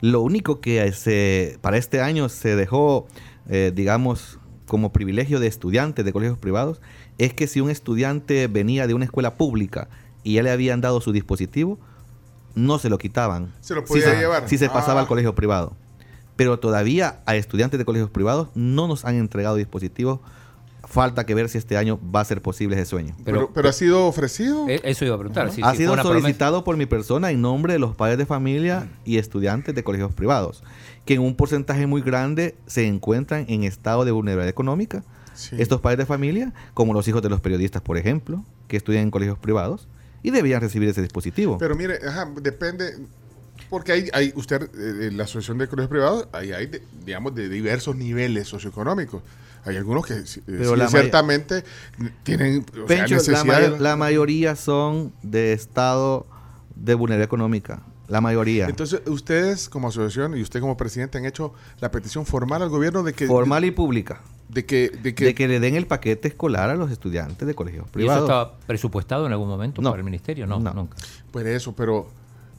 [0.01, 3.07] Lo único que se, para este año se dejó,
[3.49, 6.81] eh, digamos, como privilegio de estudiantes de colegios privados,
[7.17, 9.87] es que si un estudiante venía de una escuela pública
[10.23, 11.77] y ya le habían dado su dispositivo,
[12.55, 13.53] no se lo quitaban.
[13.61, 14.49] Se lo Si podía se- llevar.
[14.49, 15.03] Si se pasaba Ah.
[15.03, 15.75] al colegio privado.
[16.35, 20.19] Pero todavía a estudiantes de colegios privados no nos han entregado dispositivos.
[20.95, 23.15] Falta que ver si este año va a ser posible ese sueño.
[23.25, 24.67] Pero, Pero- pero, ha sido ofrecido.
[24.69, 25.51] Eh, Eso iba a preguntar.
[25.51, 26.07] si- ha si sido promesa.
[26.19, 30.13] solicitado por mi persona en nombre de los padres de familia y estudiantes de colegios
[30.13, 30.63] privados,
[31.03, 35.03] que en un porcentaje muy grande se encuentran en estado de vulnerabilidad económica.
[35.33, 35.57] Sí.
[35.59, 39.11] Estos padres de familia, como los hijos de los periodistas, por ejemplo, que estudian en
[39.11, 39.89] colegios privados
[40.23, 41.57] y debían recibir ese dispositivo.
[41.57, 42.95] Pero mire, ajá, depende.
[43.69, 47.35] Porque hay, hay usted, eh, en la Asociación de Colegios Privados, ahí hay, de- digamos,
[47.35, 49.21] de diversos niveles socioeconómicos.
[49.65, 51.63] Hay algunos que sí, eh, ciertamente
[52.23, 56.27] tienen o sea, Pencho, la, necesidad mayoría son de estado
[56.75, 57.81] de vulnerabilidad económica.
[58.07, 58.67] La mayoría.
[58.67, 63.01] Entonces, ustedes como asociación y usted como presidente han hecho la petición formal al gobierno
[63.01, 63.25] de que...
[63.25, 64.21] formal y pública.
[64.47, 64.89] De que...
[64.89, 67.87] De que, de que le den el paquete escolar a los estudiantes de colegios ¿Y
[67.87, 68.23] eso privados.
[68.23, 69.89] estaba presupuestado en algún momento No.
[69.89, 70.45] para el ministerio?
[70.45, 70.73] No, No.
[70.73, 70.97] nunca.
[71.31, 72.07] Pues eso, pero...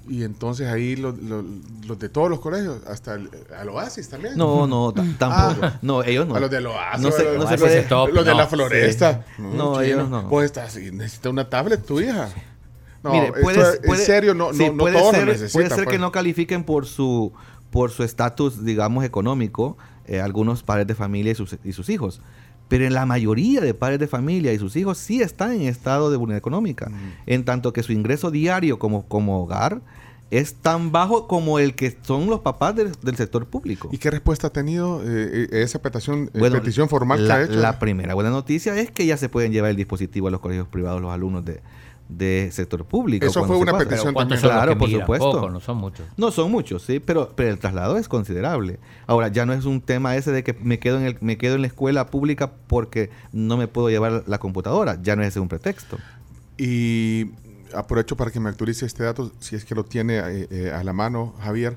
[0.09, 1.45] Y entonces ahí los, los-
[1.87, 3.29] los de todos los colegios, hasta el,
[3.59, 4.37] al Oasis también.
[4.37, 5.67] No, no, t- tampoco.
[5.83, 6.37] No, ellos no.
[6.37, 9.25] A los del Oasis, No los, no los- se puede- los de la floresta.
[9.39, 10.29] No, ellos no.
[10.29, 12.29] Pues estás, necesita una tablet tu hija.
[13.03, 15.19] No, Mire, esto puede- es- puede- en serio, no, sí, no, no puede todos lo
[15.19, 15.53] ser, necesitan.
[15.63, 15.95] Puede ser pues.
[15.95, 17.33] que no califiquen por su
[17.71, 19.77] por su estatus, digamos, económico,
[20.07, 22.21] eh, algunos padres de familia y sus, y sus hijos.
[22.69, 26.11] Pero en la mayoría de padres de familia y sus hijos sí están en estado
[26.11, 26.91] de vulnerabilidad económica.
[27.27, 29.83] En tanto que su ingreso diario como, como hogar
[30.31, 33.89] es tan bajo como el que son los papás del, del sector público.
[33.93, 37.35] ¿Y qué respuesta ha tenido eh, eh, esa petición, eh, Bueno, petición formal que la,
[37.37, 37.55] ha hecho?
[37.55, 40.66] la primera buena noticia es que ya se pueden llevar el dispositivo a los colegios
[40.66, 41.61] privados los alumnos de,
[42.09, 43.24] de sector público.
[43.24, 43.85] Eso fue una pasa.
[43.85, 44.57] petición Pero ¿cuántos también.
[44.57, 45.51] Claro, que por supuesto.
[45.51, 46.07] No son muchos.
[46.16, 48.81] No son muchos, sí, pero, pero el traslado es considerable.
[49.07, 51.55] Ahora, ya no es un tema ese de que me quedo en el, me quedo
[51.55, 54.99] en la escuela pública porque no me puedo llevar la computadora.
[55.03, 55.99] Ya no es ese un pretexto.
[56.59, 57.27] Y
[57.75, 60.83] aprovecho para que me actualice este dato, si es que lo tiene eh, eh, a
[60.85, 61.77] la mano, Javier.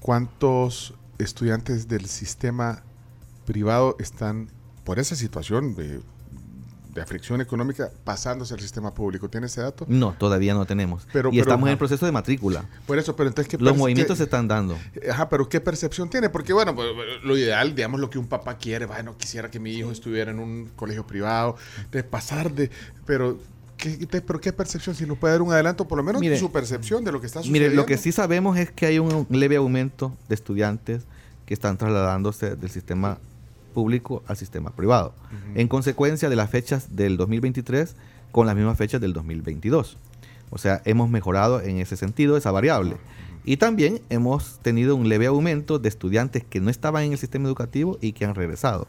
[0.00, 2.82] ¿Cuántos estudiantes del sistema
[3.46, 4.48] privado están
[4.84, 6.00] por esa situación de,
[6.92, 9.30] de aflicción económica pasándose al sistema público?
[9.30, 9.84] ¿Tiene ese dato?
[9.88, 11.06] No, todavía no tenemos.
[11.12, 12.64] Pero- y pero- estamos en el proceso de matrícula.
[12.84, 14.76] Por eso, pero entonces, ¿qué Los movimientos qué- se están dando.
[15.08, 16.28] Ajá, pero ¿qué percepción tiene?
[16.30, 16.88] Porque, bueno, pues,
[17.22, 20.40] lo ideal, digamos, lo que un papá quiere, bueno, quisiera que mi hijo estuviera en
[20.40, 21.56] un colegio privado,
[21.92, 22.70] de pasar de...
[23.06, 23.38] Pero,
[23.82, 24.94] ¿qué, te- pero ¿qué percepción?
[24.94, 27.26] Si nos puede dar un adelanto, por lo menos Mire, su percepción de lo que
[27.26, 27.68] está sucediendo.
[27.68, 31.02] Mire, lo que sí sabemos es que hay un leve aumento de estudiantes
[31.46, 33.18] que están trasladándose del sistema
[33.74, 35.14] público al sistema privado.
[35.54, 37.96] En consecuencia de las fechas del 2023
[38.30, 39.96] con las mismas fechas del 2022.
[40.50, 42.96] O sea, hemos mejorado en ese sentido esa variable.
[43.44, 47.48] Y también hemos tenido un leve aumento de estudiantes que no estaban en el sistema
[47.48, 48.86] educativo y que han regresado.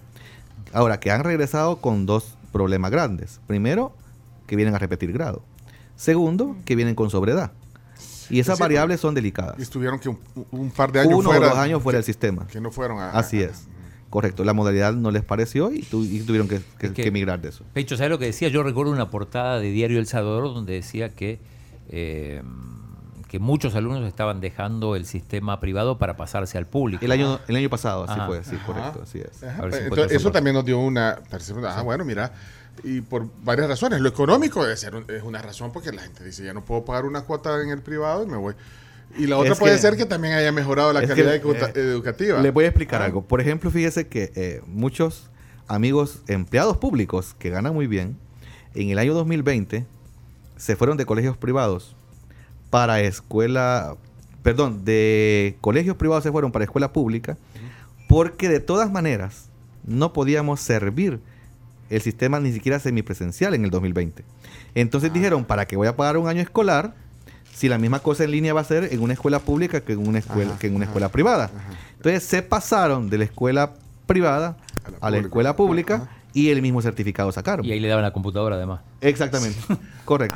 [0.73, 3.39] Ahora, que han regresado con dos problemas grandes.
[3.47, 3.93] Primero,
[4.47, 5.43] que vienen a repetir grado.
[5.95, 7.51] Segundo, que vienen con sobredad.
[8.29, 9.55] Y esas Sí, variables son delicadas.
[9.59, 10.19] Y estuvieron que un,
[10.51, 11.45] un par de años Uno fuera.
[11.47, 12.47] o dos años fuera que, del sistema.
[12.47, 13.11] Que no fueron a...
[13.11, 13.67] Así a- es.
[14.09, 14.43] Correcto.
[14.43, 17.41] La modalidad no les pareció y, tu- y tuvieron que, que- Es que- que emigrar
[17.41, 17.63] de eso.
[17.73, 18.47] Pecho, ¿sabes lo que decía?
[18.47, 21.39] Yo recuerdo una portada de Diario El Salvador donde decía que,
[21.89, 22.41] eh,
[23.27, 27.03] que muchos alumnos estaban dejando el sistema privado para pasarse al público.
[27.03, 28.27] El año, el año pasado, así Ajá.
[28.27, 28.65] fue, sí, Ajá.
[28.67, 29.43] correcto, así es.
[29.43, 31.65] Ajá, si encuentro entonces, eso también nos dio una percepción.
[31.65, 32.31] Ah, bueno, mira.
[32.83, 34.01] Y por varias razones.
[34.01, 36.83] Lo económico debe ser un- es una razón porque la gente dice, ya no puedo
[36.85, 38.55] pagar una cuota en el privado y me voy.
[39.17, 41.71] Y la otra Es puede que- ser que también haya mejorado la que, calidad eh,
[41.75, 42.41] educativa.
[42.41, 43.05] Le voy a explicar Ah.
[43.05, 43.21] algo.
[43.21, 45.29] Por ejemplo, fíjese que eh, muchos
[45.67, 48.17] amigos empleados públicos que ganan muy bien,
[48.73, 49.85] en el año 2020
[50.57, 51.95] se fueron de colegios privados
[52.71, 53.95] para escuela,
[54.41, 57.37] perdón, de colegios privados se fueron para escuela pública,
[58.09, 59.49] porque de todas maneras
[59.85, 61.19] no podíamos servir
[61.95, 64.23] el sistema ni siquiera semipresencial en el 2020.
[64.75, 66.93] Entonces dijeron, ¿para qué voy a pagar un año escolar
[67.53, 70.07] si la misma cosa en línea va a ser en una escuela pública que en
[70.07, 71.51] una escuela, Ajá, que en una ajá, escuela privada?
[71.97, 73.73] Entonces se pasaron de la escuela
[74.07, 75.27] privada A la a la pública.
[75.27, 76.09] escuela pública Ajá.
[76.33, 77.65] y el mismo certificado sacaron.
[77.65, 78.81] Y ahí le daban la computadora además.
[79.01, 79.59] Exactamente.
[80.05, 80.35] Correcto.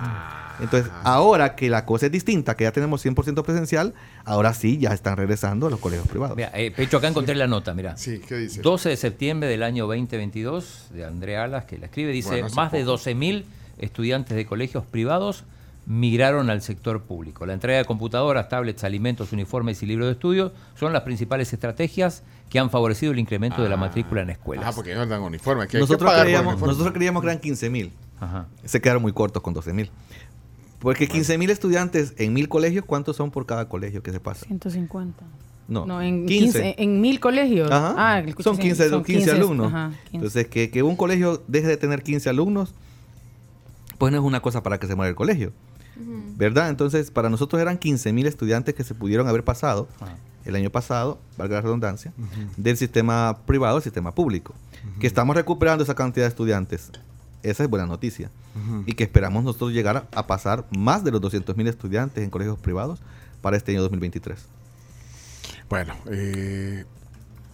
[0.59, 3.93] Entonces, ahora que la cosa es distinta, que ya tenemos 100% presencial,
[4.25, 6.35] ahora sí ya están regresando a los colegios privados.
[6.35, 7.95] Mira, eh, Pecho, acá encontré la nota, mira.
[7.97, 8.61] Sí, ¿qué dice?
[8.61, 12.71] 12 de septiembre del año 2022, de Andrea Alas, que la escribe, dice, Bueno, más
[12.71, 12.97] de poco.
[12.97, 13.43] 12.000
[13.77, 15.43] estudiantes de colegios privados
[15.85, 17.45] migraron al sector público.
[17.45, 22.23] La entrega de computadoras, tablets, alimentos, uniformes y libros de estudio son las principales estrategias
[22.49, 24.65] que han favorecido el incremento de la matrícula en escuelas.
[24.67, 25.61] Ah, porque ellos dan uniforme.
[25.67, 26.71] que hay que Nosotros creíamos, uniforme.
[26.73, 27.93] nosotros creíamos que eran 15 mil.
[28.19, 28.47] Ajá.
[28.65, 29.89] Se quedaron muy cortos con 12 mil.
[30.79, 34.45] Porque 15 mil estudiantes en mil colegios, ¿cuántos son por cada colegio que se pasa?
[34.45, 35.23] 150.
[35.67, 36.59] No, No, en 15.
[36.61, 36.75] 15.
[36.83, 37.69] en mil colegios.
[37.71, 37.95] Ajá.
[37.97, 39.67] Ah, el son 15, son 15 alumnos.
[39.67, 40.15] Ajá, 15.
[40.15, 42.73] Entonces, que, que un colegio deje de tener 15 alumnos,
[43.97, 45.51] pues no es una cosa para que se muera el colegio.
[46.35, 46.69] ¿Verdad?
[46.69, 50.15] Entonces, para nosotros eran 15 mil estudiantes que se pudieron haber pasado Ajá.
[50.45, 52.13] el año pasado, valga la redundancia,
[52.55, 54.53] del sistema privado al sistema público.
[54.99, 56.91] Que estamos recuperando esa cantidad de estudiantes.
[57.49, 58.29] Esa es buena noticia.
[58.85, 62.57] Y que esperamos nosotros llegar a, pasar más de los 200 mil estudiantes en colegios
[62.57, 62.99] privados
[63.41, 64.37] para este año 2023.
[65.69, 66.85] Bueno, eh,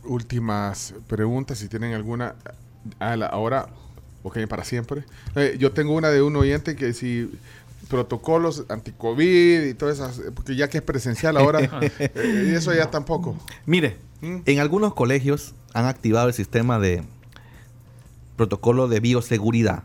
[0.06, 2.36] últimas preguntas, si tienen alguna.
[3.00, 3.68] Ah, la- ahora,
[4.24, 5.04] ok, para siempre.
[5.36, 7.30] Eh, yo tengo una de un oyente que si
[7.89, 11.60] protocolos anti-COVID y todas esas, eh, porque ya que es presencial ahora,
[12.00, 13.38] eh, y eso ya tampoco.
[13.66, 14.38] Mire, ¿Mm?
[14.46, 17.04] en algunos colegios han activado el sistema de
[18.36, 19.84] protocolo de bioseguridad,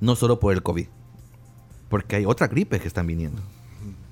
[0.00, 0.86] no solo por el COVID,
[1.88, 3.40] porque hay otras gripes que están viniendo,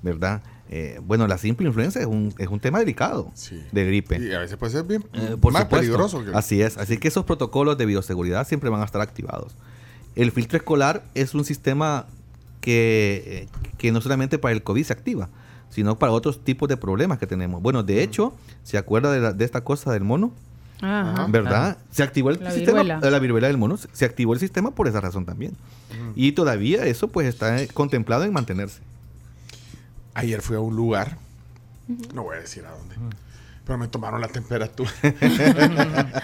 [0.01, 0.41] ¿verdad?
[0.69, 3.61] Eh, bueno, la simple influenza es un, es un tema delicado Sí.
[3.71, 4.17] de gripe.
[4.19, 5.75] Y a veces puede ser bien Eh, por más supuesto.
[5.85, 6.25] peligroso.
[6.25, 6.77] Que, Así es.
[6.77, 9.53] Así que esos protocolos de bioseguridad siempre van a estar activados.
[10.15, 12.07] El filtro escolar es un sistema
[12.61, 15.29] que, eh, que no solamente para el COVID se activa,
[15.69, 17.61] sino para otros tipos de problemas que tenemos.
[17.61, 20.31] Bueno, de hecho, ¿se acuerda de, la- de esta cosa del mono?
[20.83, 21.27] Ajá.
[21.29, 21.77] ¿Verdad?
[21.91, 23.09] Se activó el La sistema, viruela.
[23.09, 25.55] la viruela del mono, se- activó el sistema por esa razón también.
[26.15, 28.81] Y todavía eso pues está contemplado en mantenerse.
[30.15, 31.17] Ayer fui a un lugar,
[32.13, 32.95] no voy a decir a dónde,
[33.65, 34.91] pero me tomaron la temperatura.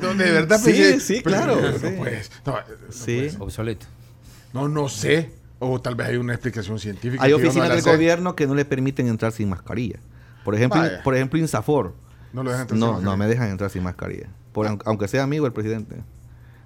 [0.00, 1.94] No, de verdad Sí, pensé, sí, claro, No, sí.
[1.96, 2.58] puedes, no, no
[2.90, 3.16] Sí.
[3.16, 3.42] puede ser.
[3.42, 3.86] Obsoleto.
[4.52, 5.30] No, no sé.
[5.58, 7.22] O tal vez hay una explicación científica.
[7.22, 7.90] Hay oficinas del sé.
[7.90, 9.98] gobierno que no le permiten entrar sin mascarilla.
[10.44, 11.02] Por ejemplo, Vaya.
[11.02, 11.94] por ejemplo Insafor.
[12.32, 13.10] No lo dejan entrar sin No, mascarilla.
[13.10, 14.28] no me dejan entrar sin mascarilla.
[14.52, 15.96] Por, aun- aunque sea amigo del presidente.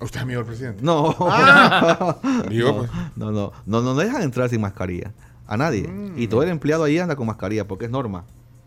[0.00, 0.82] ¿Usted es amigo del presidente?
[0.82, 1.14] No.
[2.48, 2.90] Digo, no, pues.
[3.16, 5.12] no, no, no, no dejan entrar sin mascarilla.
[5.46, 5.86] A nadie.
[5.88, 6.18] Mm.
[6.18, 8.24] Y todo el empleado ahí anda con mascarilla porque es norma.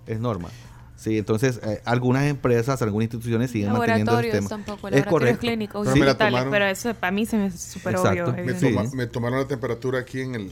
[0.07, 0.49] Es norma.
[0.97, 4.49] Sí, entonces eh, algunas empresas, algunas instituciones siguen manteniendo el Laboratorios sistema.
[4.65, 5.39] tampoco, es laboratorios correcto.
[5.41, 8.01] clínicos, Pero me la hospitales, tomaron- pero eso para mí se me Exacto.
[8.31, 8.55] obvio.
[8.59, 10.51] Toma- me tomaron la temperatura aquí en el.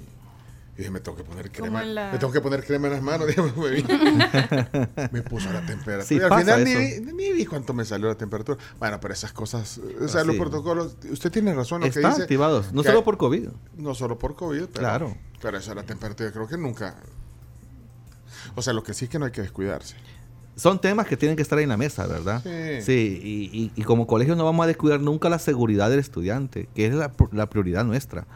[0.75, 1.83] Y dije, me tengo que poner crema.
[1.83, 3.27] la- Me tengo que poner crema en las manos.
[3.27, 3.83] dije, me, vi.
[5.11, 6.03] me puso la temperatura.
[6.03, 8.57] Sí, y al final ni ni vi cuánto me salió la temperatura.
[8.79, 9.79] Bueno, pero esas cosas.
[10.01, 10.39] O sea, Ah, los sí.
[10.41, 10.97] protocolos.
[11.11, 12.23] Usted tiene razón lo que Están dice.
[12.23, 12.73] activados.
[12.73, 13.49] No que- solo por COVID.
[13.77, 14.71] No solo por COVID, pero.
[14.73, 15.17] Claro.
[15.41, 16.31] Pero esa la temperatura.
[16.31, 16.95] Creo que nunca.
[18.55, 19.95] O sea, lo que sí es que no hay que descuidarse.
[20.55, 22.41] Son temas que tienen que estar en la mesa, ¿verdad?
[22.43, 22.81] Sí.
[22.83, 26.67] Sí, y, y- y como colegio no vamos a descuidar nunca la seguridad del estudiante,
[26.75, 28.27] que es la, la prioridad nuestra.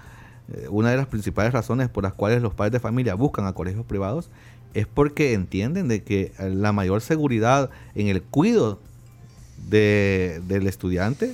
[0.53, 3.53] Eh, una de las principales razones por las cuales los padres de familia buscan a
[3.53, 4.29] colegios privados
[4.73, 8.79] es porque entienden de que eh, la mayor seguridad en el cuidado
[9.69, 11.33] de- del estudiante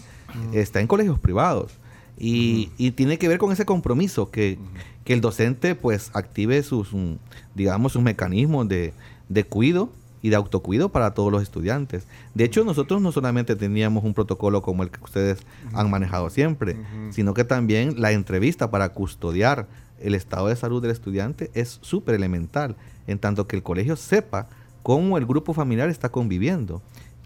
[0.54, 1.74] está en colegios privados.
[2.18, 4.58] Y, y tiene que ver con ese compromiso, que,
[5.04, 7.14] que el docente pues active sus, mm,
[7.56, 8.94] digamos, sus mecanismos de,
[9.30, 9.90] de cuido
[10.24, 12.08] y de autocuido para todos los estudiantes.
[12.34, 15.40] De hecho, nosotros no solamente teníamos un protocolo como el que ustedes
[15.74, 16.78] han manejado siempre,
[17.12, 19.68] sino que también la entrevista para custodiar
[20.00, 24.48] el estado de salud del estudiante es súper elemental, en tanto que el colegio sepa
[24.82, 26.82] cómo el grupo familiar está conviviendo,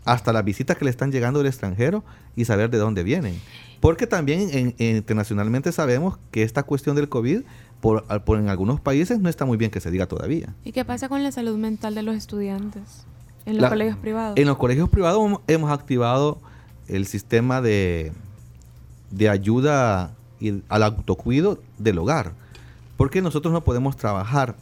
[0.06, 2.04] hasta las visitas que le están llegando del extranjero
[2.36, 3.40] y saber de dónde vienen.
[3.82, 7.42] Porque también en- en- internacionalmente sabemos que esta cuestión del COVID,
[7.82, 10.54] por, al- por en algunos países, no está muy bien que se diga todavía.
[10.66, 13.06] ¿Y qué pasa con la salud mental de los estudiantes
[13.46, 14.38] en los La- colegios privados?
[14.38, 16.40] En los colegios privados hemos- hemos activado
[16.88, 18.12] el sistema de,
[19.12, 22.32] de ayuda y- al autocuido del hogar.
[22.98, 24.56] Porque nosotros no podemos trabajar,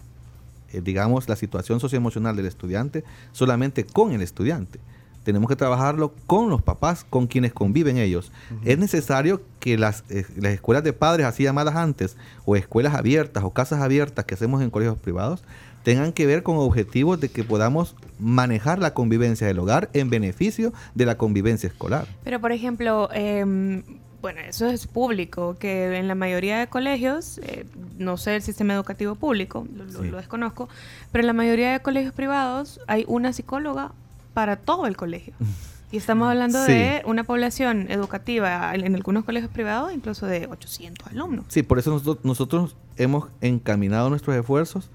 [0.73, 4.79] eh, digamos, la situación socioemocional del estudiante solamente con el estudiante.
[5.23, 8.31] Tenemos que trabajarlo con los papás, con quienes conviven ellos.
[8.63, 13.43] Es necesario que las, eh, las escuelas de padres, así llamadas antes, o escuelas abiertas
[13.43, 15.43] o casas abiertas que hacemos en colegios privados,
[15.83, 20.71] tengan que ver con objetivos de que podamos manejar la convivencia del hogar en beneficio
[20.93, 22.05] de la convivencia escolar.
[22.23, 23.81] Pero, por ejemplo, em,
[24.21, 27.65] bueno, eso es público, que en la mayoría de colegios, eh,
[27.97, 30.09] no sé el sistema educativo público, lo, lo- Sí.
[30.09, 30.69] lo desconozco,
[31.11, 33.93] pero en la mayoría de colegios privados hay una psicóloga
[34.35, 35.33] para todo el colegio.
[35.95, 36.73] Y estamos hablando Sí.
[36.73, 41.45] de una población educativa en, en algunos colegios privados incluso de 800 alumnos.
[41.47, 44.89] Sí, por eso nosotros, nosotros hemos encaminado nuestros esfuerzos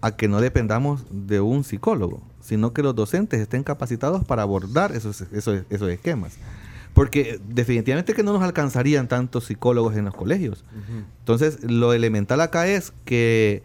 [0.00, 4.92] a que no dependamos de un psicólogo, sino que los docentes estén capacitados para abordar
[4.92, 6.38] esos, esos, esos esquemas.
[6.94, 10.64] Porque definitivamente que no nos alcanzarían tantos psicólogos en los colegios.
[11.18, 13.62] Entonces, lo elemental acá es que,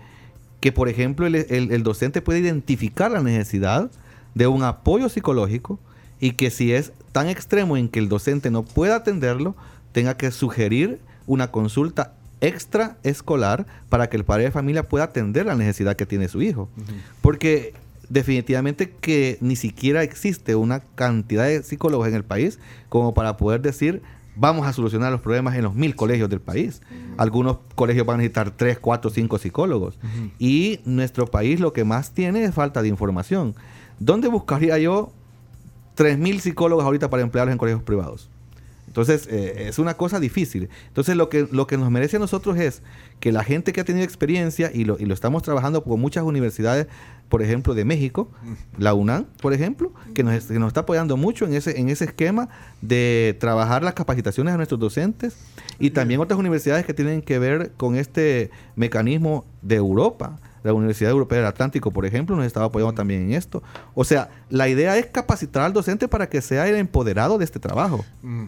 [0.60, 3.90] que por ejemplo, el, el- el docente puede identificar la necesidad
[4.36, 5.80] de un apoyo psicológico
[6.24, 9.58] y que si es tan extremo en que el docente no pueda atenderlo,
[9.92, 15.56] tenga que sugerir una consulta extraescolar para que el padre de familia pueda atender la
[15.56, 16.70] necesidad que tiene su hijo.
[17.22, 17.74] Porque
[18.08, 22.58] definitivamente que ni siquiera existe una cantidad de psicólogos en el país
[22.88, 24.02] como para poder decir
[24.38, 26.82] vamos a solucionar los problemas en los mil colegios del país.
[27.18, 30.00] Algunos colegios van a necesitar tres, cuatro, cinco psicólogos.
[30.40, 33.56] Y nuestro país lo que más tiene es falta de información.
[34.00, 35.12] ¿Dónde buscaría yo
[35.96, 38.30] tres mil psicólogos ahorita para emplearlos en colegios privados?
[38.88, 40.70] Entonces, eh, es una cosa difícil.
[40.90, 42.84] Entonces, lo que, lo que nos merece a nosotros es
[43.20, 46.24] que la gente que ha tenido experiencia, y lo, y lo estamos trabajando con muchas
[46.24, 46.86] universidades,
[47.28, 48.30] por ejemplo, de México,
[48.78, 52.06] la UNAM, por ejemplo, que nos, que nos está apoyando mucho en ese, en ese
[52.06, 52.50] esquema
[52.82, 55.38] de trabajar las capacitaciones a nuestros docentes,
[55.80, 60.38] y también otras universidades que tienen que ver con este mecanismo de Europa.
[60.64, 63.62] La Universidad Europea del Atlántico, por ejemplo, nos estaba apoyando también en esto.
[63.94, 67.60] O sea, la idea es capacitar al docente para que sea el empoderado de este
[67.60, 68.06] trabajo.
[68.22, 68.46] Mm.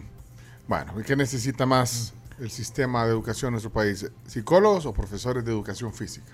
[0.66, 4.10] Bueno, ¿y qué necesita más el sistema de educación en nuestro país?
[4.26, 6.32] ¿Psicólogos o profesores de educación física?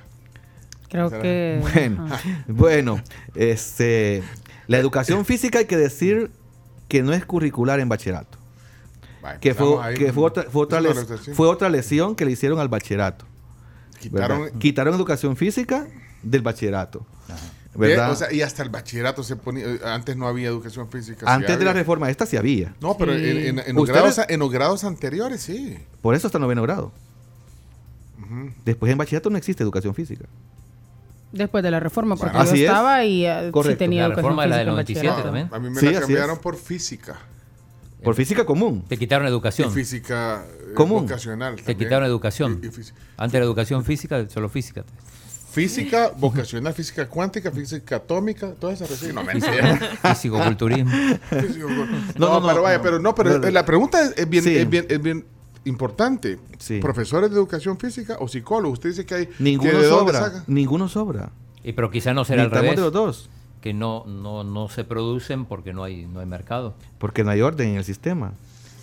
[0.89, 1.23] Creo ¿Será?
[1.23, 1.61] que...
[2.49, 3.01] Bueno,
[3.35, 4.23] este,
[4.69, 6.31] la educación física hay que decir
[6.89, 8.39] que no es curricular en bachillerato.
[9.41, 13.25] Que fue, que otra, fue, otra les- fue otra lesión que le hicieron al bachillerato.
[14.11, 14.51] Quitaron.
[14.59, 15.87] Quitaron educación física
[16.23, 17.05] del bachillerato.
[17.75, 18.11] Ve, ¿verdad?
[18.11, 19.65] o sea, y hasta el bachillerato se ponía.
[19.85, 21.21] Antes no había educación física.
[21.21, 22.75] sí Antes de la reforma esta sí había.
[22.83, 23.25] No, pero Sí.
[23.25, 25.79] en, en- en los grados, en los grados anteriores sí.
[26.03, 26.93] Por eso hasta noveno grado.
[28.65, 30.25] Después en bachillerato no existe educación física.
[31.33, 32.69] Después de la reforma, porque Bueno, yo así es.
[32.69, 33.79] estaba y sí Correcto.
[33.79, 35.29] tenía La educación reforma de la del en 97 bachillerato.
[35.29, 35.49] también.
[35.53, 37.17] A mí me Sí, la cambiaron por física.
[38.03, 38.85] Por física común.
[38.89, 39.71] Te quitaron Y educación.
[39.73, 41.03] física eh, Común.
[41.03, 41.57] vocacional.
[41.57, 41.79] Te también.
[41.79, 42.61] quitaron educación.
[42.63, 42.85] Y- y.
[43.17, 44.85] Antes la educación física, solo física.
[45.51, 49.15] Física vocacional, física cuántica, física atómica, todas esas recién.
[49.15, 49.77] No, mentira.
[50.03, 50.91] Físico-culturismo.
[50.91, 51.87] Físico- No, no,
[52.17, 52.83] no, no, pero vaya, no.
[52.83, 54.57] pero no, pero No, la pregunta es, es bien, Sí.
[54.57, 55.27] es bien, es bien
[55.67, 56.39] importante.
[56.59, 56.79] Sí.
[56.81, 58.79] Profesores de educación física o psicólogos.
[58.79, 59.27] Usted dice que hay.
[59.27, 60.21] que Ninguno de dónde sobra.
[60.21, 60.45] saca.
[60.47, 61.31] Ninguno sobra.
[61.63, 62.77] Y pero quizá no será al revés.
[62.77, 63.31] de los dos.
[63.63, 66.75] Que no, no, no se producen porque no hay, no hay mercado.
[66.99, 68.33] Porque no hay orden en el sistema.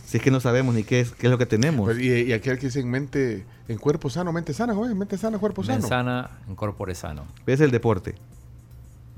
[0.05, 1.86] Si es que no sabemos ni qué es, qué es lo que tenemos.
[1.86, 5.17] Pues, y, y aquel que dice en mente, en cuerpo sano, mente sana, joven, mente
[5.19, 5.80] sana, cuerpo sano.
[5.82, 7.25] Men sana, incorpore sano.
[7.45, 8.15] Es el deporte.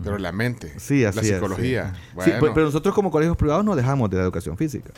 [0.04, 1.94] Pero la mente, Sí, así la es, psicología.
[1.94, 2.34] Sí, Bueno.
[2.42, 4.90] pero, pero nosotros como colegios privados no dejamos de la educación física.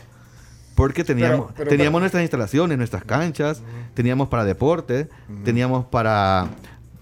[0.76, 3.62] Porque teníamos, Pero- pero- teníamos pero- nuestras instalaciones, nuestras canchas,
[3.94, 5.10] teníamos para deporte,
[5.44, 6.48] teníamos para,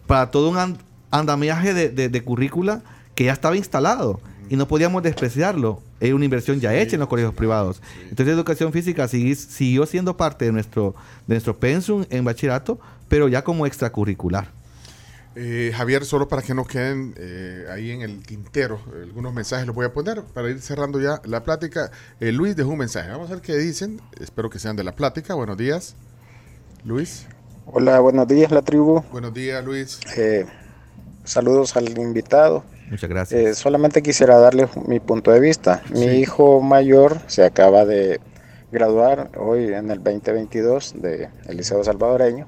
[0.07, 0.79] para todo un and-
[1.11, 2.81] andamiaje de, de- de currícula
[3.21, 4.19] que ya estaba instalado
[4.49, 5.79] y no podíamos despreciarlo.
[5.99, 7.79] Es una inversión ya hecha en los colegios privados.
[8.09, 10.95] Entonces, educación física sigui- siguió siendo parte de nuestro,
[11.27, 14.49] de nuestro pensum en bachillerato, pero ya como extracurricular.
[15.35, 19.67] Eh, Javier, solo para que no queden eh, ahí en el tintero, eh, algunos mensajes
[19.67, 21.91] los voy a poner para ir cerrando ya la plática.
[22.19, 23.11] Eh, Luis dejó un mensaje.
[23.11, 24.01] Vamos a ver qué dicen.
[24.19, 25.35] Espero que sean de la plática.
[25.35, 25.95] Buenos días.
[26.83, 27.27] Luis.
[27.67, 29.03] Hola, buenos días, la tribu.
[29.11, 29.99] Buenos días, Luis.
[31.31, 32.63] Saludos al invitado.
[32.89, 33.39] Muchas gracias.
[33.39, 35.81] Eh, solamente quisiera darle mi punto de vista.
[35.91, 36.09] Mi Sí.
[36.17, 38.19] hijo mayor se acaba de
[38.69, 42.47] graduar hoy en el 2022 del Liceo Salvadoreño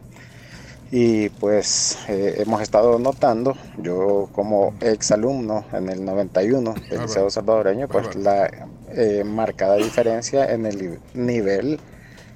[0.92, 7.02] y pues eh, hemos estado notando, yo como ex alumno en el 91 del.
[7.04, 8.22] Liceo Salvadoreño, pues Bárbaro.
[8.22, 11.80] la eh, marcada diferencia en el nivel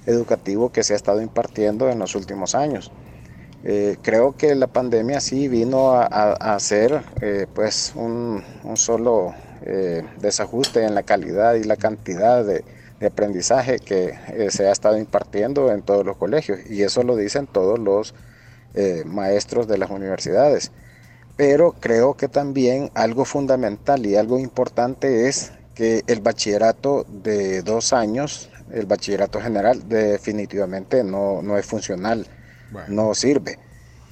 [0.06, 2.90] educativo que se ha estado impartiendo en los últimos años.
[3.70, 8.42] Eh, creo que la pandemia sí vino a, a- hacer eh, pues un,
[8.76, 12.64] solo eh, desajuste en la calidad y la cantidad de,
[13.02, 17.16] de aprendizaje que eh, se ha estado impartiendo en todos los colegios y eso lo
[17.18, 18.14] dicen todos los
[19.06, 20.72] maestros de las universidades.
[21.36, 27.94] Pero creo que también algo fundamental y algo importante es que el bachillerato de dos
[27.94, 32.28] años, el bachillerato general, definitivamente no, no es funcional
[32.70, 32.88] Bueno.
[32.88, 33.60] no sirve.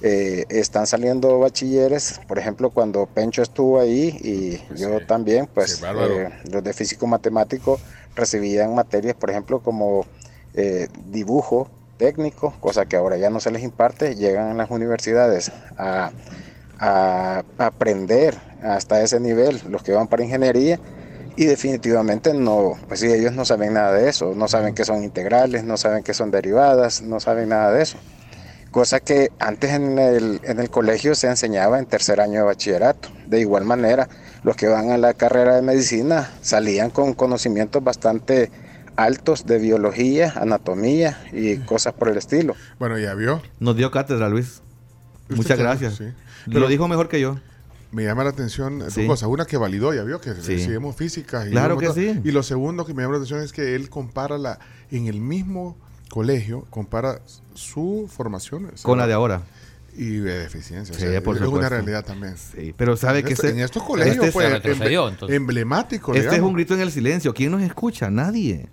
[0.00, 5.46] Eh, están saliendo bachilleres, por ejemplo, cuando Pencho estuvo ahí y Pues yo sí, también,
[5.52, 7.80] pues sí, eh, los de físico matemático
[8.14, 10.06] recibían materias, por ejemplo, como
[10.52, 15.50] eh, dibujo técnico, cosa que ahora ya no se les imparte, llegan a las universidades
[15.76, 16.12] a,
[16.78, 20.80] a aprender hasta ese nivel, los que van para ingeniería,
[21.36, 25.04] Y definitivamente no, pues sí, ellos no saben nada de eso, no saben que son
[25.04, 28.00] integrales, no saben que son derivadas, no saben nada de eso.
[28.76, 33.08] Cosa que antes en el, en el colegio se enseñaba en tercer año de bachillerato.
[33.26, 34.06] De igual manera,
[34.42, 38.50] los que van a la carrera de medicina salían con conocimientos bastante
[38.94, 42.54] altos de biología, anatomía y cosas por el estilo.
[42.78, 43.40] Bueno, ya vio.
[43.60, 44.60] Nos dio cátedra, Luis.
[45.22, 45.94] Usted Muchas gracias.
[45.94, 46.04] sí.
[46.44, 47.38] Lo Pero- dijo mejor que yo.
[47.92, 49.06] Me llama la atención dos Sí.
[49.06, 49.26] cosas.
[49.30, 50.52] Una que validó, ya vio que Sí.
[50.56, 51.46] recibimos física.
[51.48, 52.20] Y Claro que sí.
[52.22, 54.58] Y lo segundo que me llama la atención es que él compara la,
[54.90, 55.78] en el mismo
[56.10, 57.20] colegio, compara
[57.54, 59.42] su formación Con la de ahora.
[59.96, 60.94] y de deficiencia.
[60.94, 62.36] O Sí, sea, por es una realidad también.
[62.36, 66.14] Sí, pero sabe en, que este- en estos colegios este es- pues, emble- emblemático.
[66.14, 67.32] Este es un grito en el silencio.
[67.32, 68.10] ¿Quién nos escucha?
[68.10, 68.68] Nadie.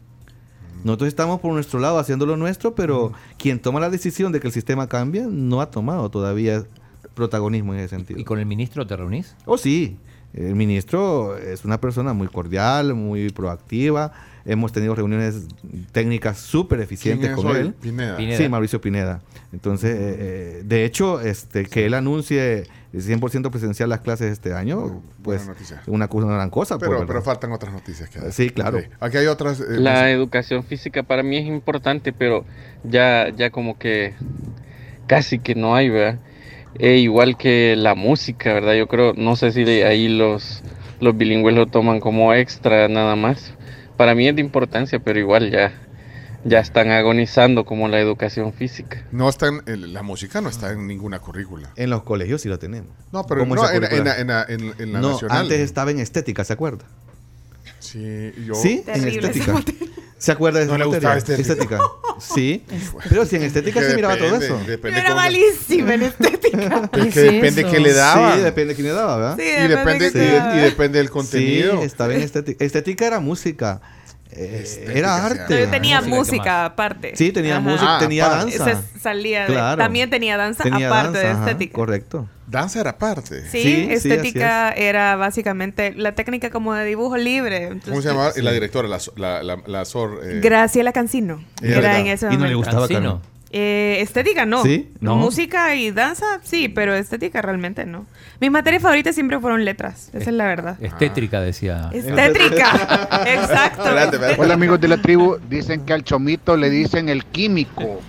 [0.83, 4.47] Nosotros estamos por nuestro lado haciendo lo nuestro, pero quien toma la decisión de que
[4.47, 6.65] el sistema cambie no ha tomado todavía
[7.13, 8.19] protagonismo en ese sentido.
[8.19, 9.35] ¿Y con el ministro te reunís?
[9.45, 9.97] Oh, sí.
[10.33, 14.11] El ministro es una persona muy cordial, muy proactiva.
[14.45, 15.47] Hemos tenido reuniones
[15.93, 17.57] técnicas súper ¿Quién eficientes es con hoy?
[17.61, 17.73] él.
[17.73, 18.17] Pineda.
[18.17, 18.37] Pineda.
[18.37, 19.21] Sí, Mauricio Pineda.
[19.53, 25.01] Entonces, eh, eh, de hecho, este, que él anuncie 100% presencial las clases este año,
[25.23, 25.43] pues
[25.87, 26.77] una, cosa- una gran cosa.
[26.77, 28.09] pues, Pero, faltan otras noticias.
[28.09, 28.31] Que.
[28.33, 28.79] Sí, claro.
[28.99, 29.61] Aquí hay otras.
[29.61, 32.43] eh, La más- educación física para mí es importante, pero
[32.83, 34.13] ya, ya como que
[35.07, 36.19] casi que no hay, ¿verdad?
[36.79, 38.73] E igual que la música, ¿verdad?
[38.73, 40.63] Yo creo, no sé si de ahí los,
[40.99, 43.53] los bilingües lo toman como extra nada más.
[44.03, 45.71] Para mí es de importancia, pero igual ya,
[46.43, 49.01] ya están agonizando como la educación física.
[49.13, 51.69] no está en, el- la música no está en ninguna currícula.
[51.77, 52.89] En los colegios sí lo tenemos.
[53.13, 55.37] No, pero no, en, en, la- en la- en- en la no, nacional.
[55.37, 56.83] antes estaba en estética, ¿se acuerda?
[57.93, 58.55] Sí, yo.
[58.55, 59.85] Sí, en Terrible esa estética.
[60.17, 61.15] ¿Se acuerda de esa No le materia?
[61.15, 61.79] gustaba estética.
[62.19, 62.63] Sí.
[63.09, 64.59] Pero si en estética Que se miraba todo depende, eso.
[64.61, 66.89] Yo Depende era cómo- malísima en estética.
[66.93, 67.71] Es ¿Qué que es depende eso?
[67.71, 68.35] qué le daba.
[68.35, 69.37] Sí, depende de quién le daba, ¿verdad?
[69.37, 70.07] Sí, y, depende,
[70.55, 71.79] y, depende del contenido.
[71.79, 72.63] Sí, estaba en estética.
[72.63, 73.81] Estética era música.
[74.35, 75.59] Estética, era sí, arte.
[75.59, 77.11] Yo tenía Música, ¿qué música, aparte.
[77.15, 77.61] Sí, tenía Ajá.
[77.69, 78.57] música, Ah, tenía aparte.
[78.57, 78.71] danza.
[78.71, 79.81] Esa salía de- Claro.
[79.81, 81.73] También tenía danza Tenía aparte danza, de ajá, estética.
[81.73, 82.29] correcto.
[82.47, 83.41] Danza era parte.
[83.49, 87.61] Sí, Sí, sí, estética así era básicamente la técnica como de dibujo libre.
[87.63, 88.31] ¿Cómo Entonces, se llamaba?
[88.35, 90.19] Y La directora, la, la, la, la Sor.
[90.23, 91.43] eh, Graciela Cancino.
[91.61, 92.57] Era era- en ese Y no le momento.
[92.59, 93.13] gustaba Cancino.
[93.21, 93.32] Carmen.
[93.55, 94.63] Eh, estética no.
[94.63, 94.89] ¿Sí?
[94.99, 95.15] No.
[95.15, 98.07] Música y danza sí, pero estética realmente no.
[98.39, 100.09] Mis materias favoritas siempre fueron letras.
[100.11, 100.77] Esa es la verdad.
[100.81, 101.91] Estétrica, decía.
[101.93, 102.71] Estétrica.
[103.27, 103.83] Exacto.
[103.83, 104.41] Espérate, espérate.
[104.41, 108.01] Hola amigos de la tribu, dicen que al chomito le dicen el químico,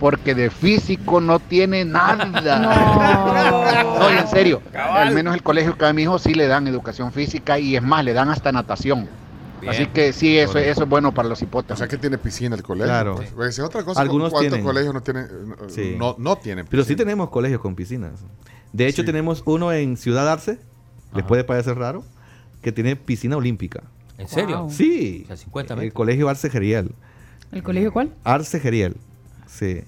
[0.00, 2.24] porque de físico no tiene nada.
[2.58, 4.08] No.
[4.16, 7.58] En serio, al menos el colegio que a mi hijo sí le dan educación física
[7.58, 9.08] y es más, le dan hasta natación.
[9.60, 9.72] Bien.
[9.72, 11.78] Así que sí, eso, es bueno para los O hipotes.
[11.78, 12.86] sea que tiene piscina el colegio.
[12.86, 13.14] Claro.
[13.16, 13.30] pues.
[13.54, 14.00] Esa es otra cosa.
[14.00, 14.66] Algunos ¿Cuántos tienen.
[14.66, 15.26] colegios no tienen?
[15.48, 15.94] no- Sí.
[15.98, 17.04] No, no tienen Pero sí piscina?
[17.04, 18.12] tenemos colegios con piscinas.
[18.72, 19.06] De hecho, Sí.
[19.06, 20.58] tenemos uno en Ciudad Arce.
[21.14, 22.04] ¿Les puede parecer raro?
[22.62, 23.82] Que tiene piscina olímpica.
[24.18, 24.62] ¿En serio?
[24.62, 24.70] Wow.
[24.70, 25.22] Sí.
[25.24, 26.92] O sea, 50 El colegio Arce Geriel.
[27.52, 28.12] ¿El colegio cuál?
[28.24, 28.96] Arce Geriel.
[29.46, 29.82] Sí.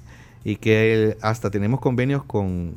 [0.44, 2.76] Y que el- hasta tenemos convenios con,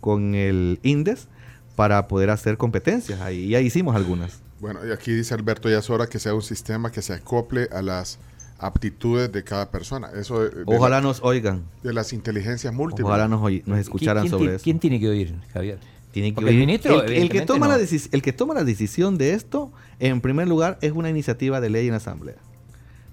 [0.00, 1.28] con el INDES
[1.76, 3.20] para poder hacer competencias.
[3.20, 4.40] Ahí ya hicimos algunas.
[4.60, 7.68] Bueno, y aquí dice Alberto ya es hora que sea un sistema que se acople
[7.72, 8.18] a las
[8.58, 10.10] aptitudes de cada persona.
[10.16, 11.62] Eso de, de Ojalá la- nos oigan.
[11.82, 13.06] de las inteligencias múltiples.
[13.06, 13.48] Ojalá nos,
[13.78, 14.64] escucharan ¿Quién, sobre eso.
[14.64, 15.78] quién tiene que oír, Javier?
[16.10, 17.76] Tiene que Porque el oír- ministro, el, el que toma no.
[17.76, 21.60] la deci- el que toma la decisión de esto, en primer lugar, es una iniciativa
[21.60, 22.36] de ley en asamblea.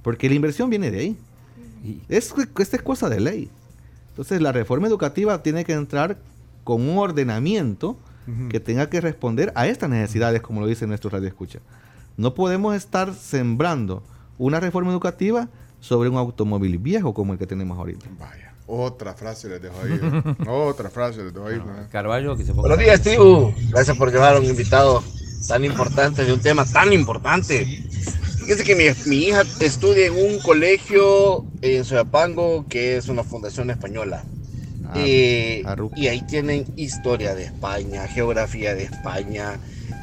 [0.01, 1.17] Porque la inversión viene de ahí.
[1.83, 3.49] Y- Es, esta es cosa de ley.
[4.09, 6.17] Entonces, la reforma educativa tiene que entrar
[6.63, 7.97] con un ordenamiento
[8.27, 8.49] Ujú.
[8.49, 11.59] que tenga que responder a estas necesidades, como lo dice nuestro radio escucha.
[12.17, 14.01] No podemos estar sembrando
[14.37, 15.47] una reforma educativa
[15.79, 18.05] sobre un automóvil viejo como el que tenemos ahorita.
[18.19, 19.99] Vaya, otra frase les dejo ahí.
[20.01, 20.35] ¿eh?
[20.49, 21.57] otra frase les dejo ahí.
[21.57, 21.65] ¿no?
[21.91, 23.53] Carballo, que se ponga- Buenos días, tribu.
[23.69, 25.03] Gracias por llevar a un invitado
[25.47, 27.65] tan importante de un tema tan importante.
[28.39, 33.69] Fíjense que mi, mi hija estudia en un colegio en Soyapango que es una fundación
[33.69, 34.23] española.
[34.95, 35.63] Ah, Eh,
[35.95, 39.59] y ahí tienen historia de España, geografía de España.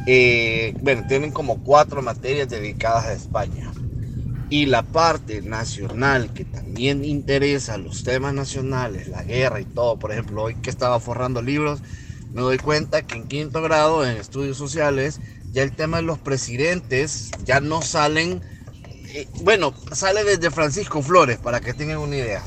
[0.06, 3.72] eh, bueno, tienen como cuatro materias dedicadas a España.
[4.48, 10.12] Y la parte nacional que también interesa los temas nacionales, la guerra y todo, por
[10.12, 11.80] ejemplo, hoy que estaba forrando libros,
[12.32, 15.20] me doy cuenta que en quinto grado, en estudios sociales,
[15.52, 18.42] ya el tema de los presidentes ya no salen,
[19.14, 22.44] eh, bueno, sale desde Francisco Flores, para que tengan una idea.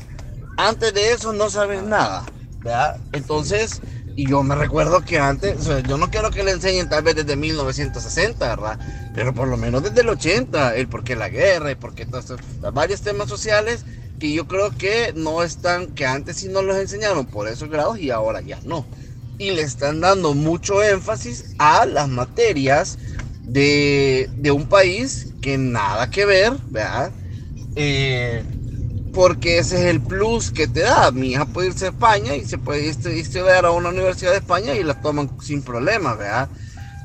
[0.56, 2.24] Antes de eso no saben nada,
[2.66, 3.00] ¿verdad?
[3.12, 3.80] Entonces,
[4.14, 7.02] y yo me recuerdo que antes, o sea, yo no quiero que le enseñen tal
[7.02, 8.78] vez desde 1960, ¿verdad?
[9.12, 12.06] Pero por lo menos desde el 80, el por qué la guerra, el por qué
[12.72, 13.84] varios temas sociales
[14.18, 17.98] que yo creo que no están, que antes sí nos los enseñaron por esos grados
[17.98, 18.86] y ahora ya no.
[19.38, 22.98] Y le están dando mucho énfasis a las materias
[23.44, 27.12] de, de un país que nada que ver, ¿verdad?
[27.74, 28.44] Eh,
[29.16, 31.10] porque ese es el plus que te da.
[31.10, 34.36] Mi hija puede irse a España y se puede irse, irse a una universidad de
[34.36, 36.50] España y la toman sin problemas, ¿verdad?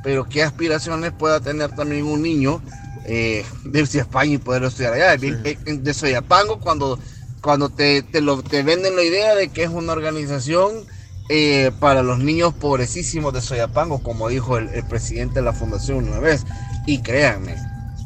[0.03, 2.61] Pero qué aspiraciones pueda tener también un niño
[3.05, 5.15] eh, de irse a España y poder estudiar allá.
[5.15, 6.99] De Soyapango, cuando,
[7.39, 10.85] cuando te, te, lo, te venden la idea de que es una organización
[11.29, 16.09] eh, para los niños pobrecísimos de Soyapango, como dijo el, el presidente de la fundación
[16.09, 16.43] una vez.
[16.85, 17.55] Y créanme,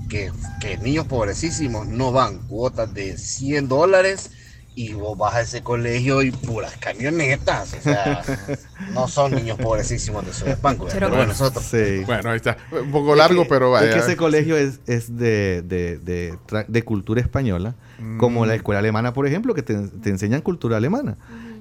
[0.10, 0.32] que,
[0.62, 4.32] que niños pobrecísimos no van cuotas de 100 dólares
[4.78, 7.74] y vos vas a ese colegio y puras camionetas.
[7.74, 8.22] O sea,
[8.94, 10.88] no son niños pobrecísimos de Soyapango.
[10.92, 11.64] Pero bueno, nosotros.
[11.64, 12.04] Sí.
[12.06, 12.58] Bueno, ahí está.
[12.72, 13.94] Un poco largo, Es que- pero Es vaya.
[13.94, 17.76] que ese colegio es, es de, de, de tra- de cultura española,
[18.18, 18.48] como Mm.
[18.48, 21.16] la escuela alemana, por ejemplo, que te, te enseñan cultura alemana.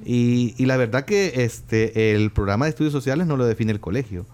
[0.04, 3.80] Y, y la verdad que este el programa de estudios sociales no lo define el
[3.80, 4.26] colegio,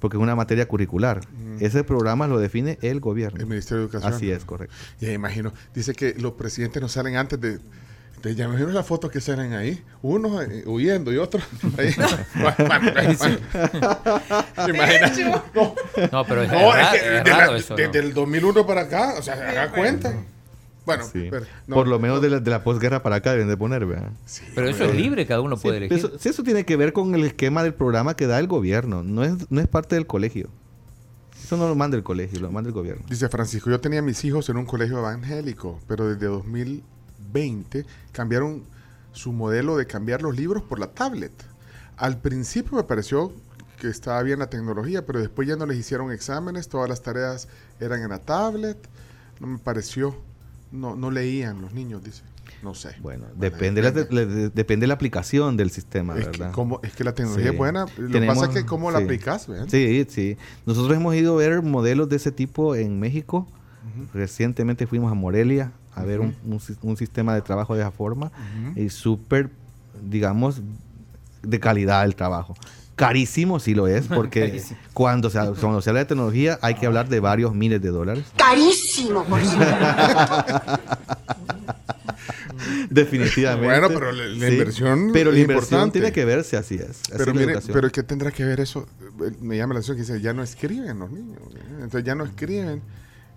[0.00, 1.20] porque es una materia curricular.
[1.60, 3.38] Ese programa lo define el gobierno.
[3.38, 3.40] Mm.
[3.42, 4.12] El Ministerio de Educación.
[4.12, 4.74] Así es, correcto.
[5.00, 5.52] Ya imagino.
[5.74, 7.58] Dice que los presidentes no salen antes de.
[8.22, 9.82] de ya imagino las fotos que salen ahí.
[10.02, 11.42] Unos eh, huyendo y otros.
[11.78, 11.94] ahí.
[12.36, 12.50] No,
[16.12, 17.76] No, pero es, no, raro, es que es de la- raro eso, ¿no?
[17.76, 20.14] desde el 2001 para acá, o sea, se haga cuenta.
[20.86, 21.28] Bueno, Sí.
[21.30, 23.84] pero, no, por lo menos de la, de la posguerra para acá deben de poner,
[23.84, 24.12] ¿verdad?
[24.54, 25.98] Pero eso es libre, cada uno puede Sí, elegir.
[25.98, 29.02] Eso, sí, eso tiene que ver con el esquema del programa que da el gobierno,
[29.02, 30.48] no es, no es parte del colegio.
[31.42, 33.04] Eso no lo manda el colegio, lo manda el gobierno.
[33.08, 38.64] Dice Francisco, yo tenía mis hijos en un colegio evangélico, pero desde 2020 cambiaron
[39.12, 41.32] su modelo de cambiar los libros por la tablet.
[41.96, 43.32] Al principio me pareció
[43.80, 47.48] que estaba bien la tecnología, pero después ya no les hicieron exámenes, todas las tareas
[47.80, 48.76] eran en la tablet.
[49.40, 50.16] No me pareció,
[50.76, 52.22] no, no leían los niños, dice.
[52.62, 52.90] No sé.
[53.00, 56.52] Bueno, depende, la, de- de- depende de la aplicación del sistema, Es que, ¿verdad?
[56.52, 57.52] como- es que la tecnología Sí.
[57.52, 59.04] es buena, lo que pasa es que cómo la sí.
[59.04, 59.66] aplicas, ¿verdad?
[59.68, 60.36] Sí, sí.
[60.64, 63.46] Nosotros hemos ido a ver modelos de ese tipo en México.
[64.12, 66.34] Recientemente fuimos a Morelia a ver un,
[66.82, 68.30] un sistema de trabajo de esa forma
[68.74, 69.50] y súper,
[70.02, 70.60] digamos,
[71.42, 72.54] de calidad el trabajo.
[72.96, 74.62] Carísimo sí lo es, porque
[74.94, 78.24] cuando se, cuando se habla de tecnología hay que hablar de varios miles de dólares.
[78.36, 79.38] Carísimo, por.
[82.90, 83.66] Definitivamente.
[83.66, 85.98] Bueno, pero la- la inversión Pero la es inversión importante.
[86.00, 86.88] tiene que verse, así es.
[86.90, 88.88] Así Pero mire, pero ¿qué tendrá que ver eso?
[89.22, 91.38] Eh, Me llama la atención que dice, ya no escriben los niños.
[91.54, 91.60] ¿eh?
[91.82, 92.80] Entonces ya no escriben,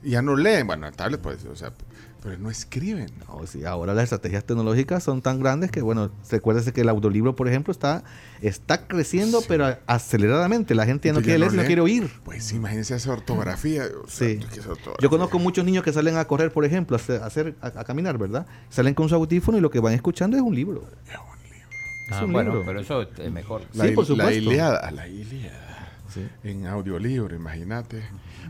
[0.03, 0.67] y ya no leen.
[0.67, 1.73] Bueno, en tablet pues, o sea,
[2.21, 3.09] pero no escriben.
[3.27, 7.35] No, sí, ahora las estrategias tecnológicas son tan grandes que, bueno, recuérdese que el audiolibro,
[7.35, 8.03] por ejemplo, está,
[8.41, 10.75] está creciendo, pero aceleradamente.
[10.75, 11.67] La gente ya no Entonces quiere leer, no leen.
[11.67, 12.09] quiere oír.
[12.23, 13.83] Pues imagínense esa ortografía.
[14.03, 14.39] o sea, Sí.
[14.53, 14.97] ¿qué es ortografía?
[15.01, 18.45] Yo conozco muchos niños que salen a correr, por ejemplo, a hacer, a, caminar, ¿verdad?
[18.69, 20.83] Salen con su audífono y lo que van escuchando es un libro.
[21.07, 22.65] Es Ah, un bueno, libro.
[22.65, 23.61] pero eso es mejor.
[23.73, 24.49] La, Sí, por il- la supuesto.
[24.51, 25.68] Ilíada, la Ilíada.
[26.09, 26.27] Sí.
[26.43, 28.03] En audiolibro, imagínate.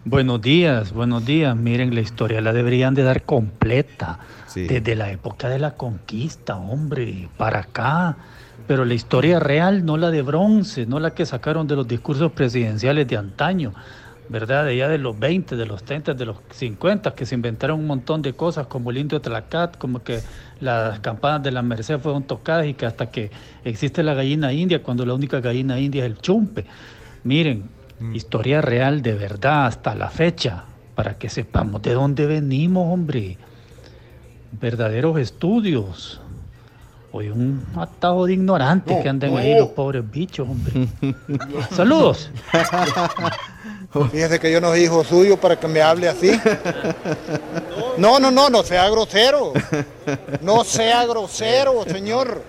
[0.06, 1.56] Buenos días, buenos días.
[1.58, 4.20] Miren, la historia la deberían de dar completa.
[4.48, 4.66] Sí.
[4.66, 8.18] Desde la época de la conquista, hombre, para acá.
[8.66, 12.32] Pero la historia real, no la de bronce, no la que sacaron de los discursos
[12.32, 13.74] presidenciales de antaño,
[14.30, 14.66] ¿verdad?
[14.66, 17.88] De ya de los 20, de los 30, de los 50, que se inventaron un
[17.88, 20.20] montón de cosas como el indio Tlacat, como que
[20.62, 23.32] las campanas de la Merced fueron tocadas y que hasta que
[23.66, 26.66] existe la gallina india, cuando la única gallina india es el chumpe.
[27.24, 27.70] Miren,
[28.14, 30.64] historia real de verdad hasta la fecha,
[30.96, 33.38] para que sepamos de dónde venimos, hombre.
[34.52, 36.22] Verdaderos estudios.
[37.12, 39.38] Hoy un atajo de ignorantes No, que andan no.
[39.38, 40.88] ahí los pobres bichos, hombre.
[41.72, 42.30] Saludos.
[44.12, 46.40] Fíjese que yo no soy hijo suyo para que me hable así.
[47.98, 49.54] No, no, no, no sea grosero.
[50.42, 52.44] No sea grosero, señor.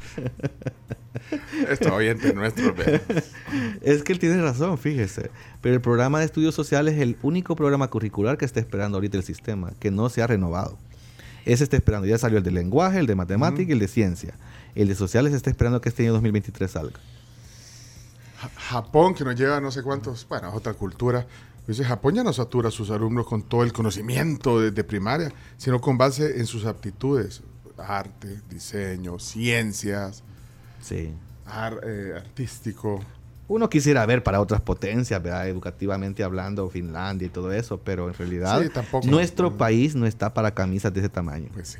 [1.68, 2.74] Esto oyente nuestro.
[2.74, 3.00] ve.
[3.82, 5.30] Es que él tiene razón, fíjese.
[5.60, 9.16] Pero el programa de estudios sociales es el único programa curricular que está esperando ahorita
[9.16, 10.78] el sistema, que no se ha renovado.
[11.44, 12.06] Ese está esperando.
[12.06, 14.34] Ya salió el de lenguaje, el de matemática y el de ciencia.
[14.74, 17.00] El de sociales está esperando que este año 2023 salga.
[18.38, 21.26] Ja- Japón, que nos lleva no sé cuántos, bueno, otra cultura.
[21.66, 25.80] Dice, Japón ya no satura a sus alumnos con todo el conocimiento desde primaria, sino
[25.80, 27.42] con base en sus aptitudes.
[27.78, 30.22] Arte, diseño, ciencias,
[30.80, 31.12] Sí.
[31.46, 33.00] ar- eh, artístico.
[33.48, 35.48] Uno quisiera ver para otras potencias, ¿verdad?
[35.48, 39.06] educativamente hablando, Finlandia y todo eso, pero en realidad Sí, tampoco.
[39.08, 41.48] nuestro país no está para camisas de ese tamaño.
[41.52, 41.78] Pues sí.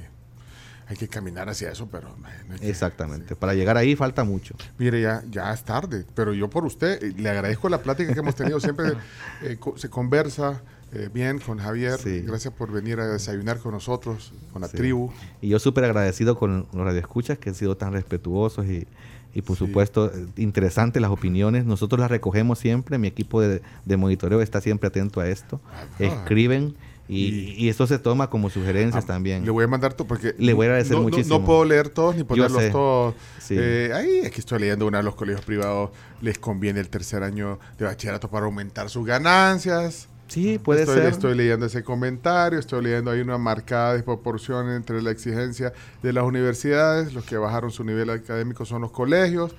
[0.89, 2.09] Hay que caminar hacia eso, pero...
[2.19, 3.37] no hay que- Exactamente.
[3.37, 4.57] Para llegar ahí falta mucho.
[4.77, 8.35] Mire, ya, ya es tarde, pero yo por usted le agradezco la plática que hemos
[8.35, 8.59] tenido.
[8.59, 8.95] Siempre
[9.43, 10.61] eh, co- se conversa
[10.93, 11.99] eh, bien con Javier.
[11.99, 12.23] Sí.
[12.23, 14.77] Gracias por venir a desayunar con nosotros, con la Sí.
[14.77, 15.11] tribu.
[15.41, 18.87] Y yo súper agradecido con los radioescuchas que han sido tan respetuosos y,
[19.33, 21.65] y por supuesto interesantes las opiniones.
[21.65, 25.61] Nosotros las recogemos siempre, mi equipo de, de monitoreo está siempre atento a esto.
[25.99, 26.75] Escriben
[27.09, 29.45] y, y eso se toma como sugerencias también.
[29.45, 31.41] Le voy a mandar todo porque Le voy a agradecer no, muchísimo.
[31.41, 33.15] No, puedo leer todos ni ponerlos todos.
[33.41, 33.57] Sí.
[33.59, 35.91] Eh, ahí es que estoy leyendo uno de los colegios privados.
[36.21, 40.09] Les conviene el tercer año de bachillerato para aumentar sus ganancias.
[40.31, 41.07] Sí, puede estoy, ser.
[41.07, 42.59] Estoy leyendo ese comentario.
[42.59, 47.13] Estoy leyendo ahí una marcada desproporción entre la exigencia de las universidades.
[47.13, 49.55] Los que bajaron su nivel académico son los colegios.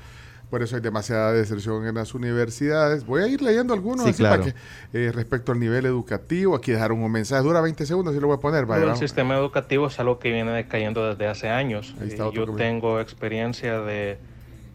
[0.50, 3.06] Por eso hay demasiada deserción en las universidades.
[3.06, 4.44] Voy a ir leyendo algunos Sí, así claro.
[4.44, 4.54] para
[4.92, 6.56] que, eh, respecto al nivel educativo.
[6.56, 7.42] Aquí dejaron un mensaje.
[7.44, 8.66] Dura 20 segundos y lo voy a poner.
[8.66, 9.00] Vaya, el vamos.
[9.00, 11.96] sistema educativo es algo que viene decayendo desde hace años.
[12.02, 14.18] Ahí está Eh, otro Yo tengo experiencia de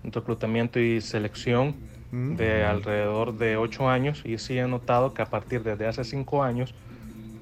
[0.04, 1.74] reclutamiento y selección
[2.16, 2.36] Mm.
[2.36, 6.42] de alrededor de ocho años y sí he notado que a partir de hace cinco
[6.42, 6.72] años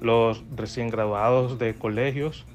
[0.01, 2.45] los recién graduados de colegios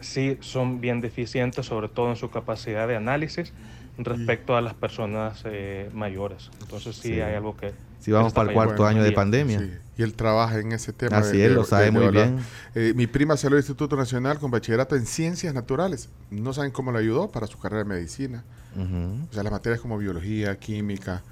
[0.00, 3.52] sí son bien deficientes, sobre todo en su capacidad de análisis
[3.98, 6.50] respecto a las personas eh, mayores.
[6.60, 7.20] Entonces sí, Sí.
[7.20, 7.72] hay algo que...
[8.00, 9.58] Sí, vamos para el cuarto año de pandemia.
[9.60, 11.16] Sí, y él trabaja en ese tema.
[11.18, 12.28] Así es, lo sabe muy evaluar.
[12.32, 12.44] bien.
[12.74, 16.10] Eh, mi prima salió del Instituto Nacional con bachillerato en Ciencias Naturales.
[16.30, 18.44] No saben cómo le ayudó para su carrera de medicina.
[18.74, 19.26] Ujú.
[19.30, 21.22] O sea, las materias como biología, química.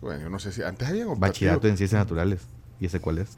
[0.00, 2.40] Bueno, yo no sé si antes había Bachillerato en ciencias naturales.
[2.80, 3.28] ¿Y ese cuál es?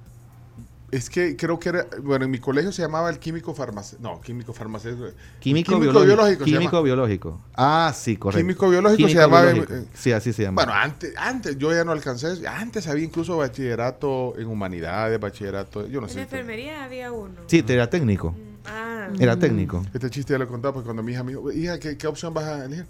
[0.93, 4.06] Es que creo que era, bueno, en mi colegio se llamaba el químico farmacéutico.
[4.10, 5.09] No, químico farmacéutico.
[5.40, 6.44] Químico, biológico.
[6.44, 7.40] Químico biológico.
[7.55, 8.40] Ah, sí, correcto.
[8.47, 9.89] Químico biológico se llamaba en- biológico.
[9.94, 10.62] Sí, así se llama.
[10.62, 12.47] Bueno, antes, antes yo ya no alcancé.
[12.47, 15.86] Antes había incluso bachillerato en humanidades, bachillerato.
[15.89, 16.20] Yo no En sé.
[16.22, 17.40] enfermería había uno.
[17.47, 18.34] Sí, te era técnico.
[18.66, 19.09] Ah.
[19.18, 19.82] Era técnico.
[19.94, 22.34] Este chiste ya lo contaba porque cuando mi hija me dijo, hija, ¿qué, qué opción
[22.34, 22.86] vas a elegir?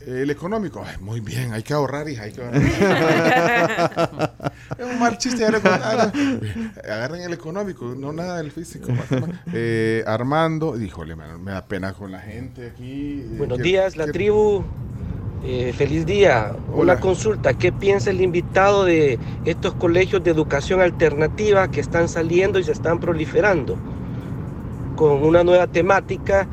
[0.00, 0.82] "Eh, El económico.
[0.86, 2.62] Ay, muy bien, hay que ahorrar, hija, hay que ahorrar.
[4.78, 6.12] es un mal chiste, contaba.
[6.84, 8.88] Agarren el económico, no nada del físico.
[9.52, 13.20] Eh, Armando, híjole, me da pena con la gente aquí.
[13.22, 14.64] Eh, Buenos quiero- días, la quiero- tribu.
[15.44, 16.52] Eh, feliz día.
[16.72, 16.94] Hola.
[16.94, 17.54] Una consulta.
[17.54, 22.72] ¿Qué piensa el invitado de estos colegios de educación alternativa que están saliendo y se
[22.72, 23.76] están proliferando?
[24.96, 26.48] Con una nueva temática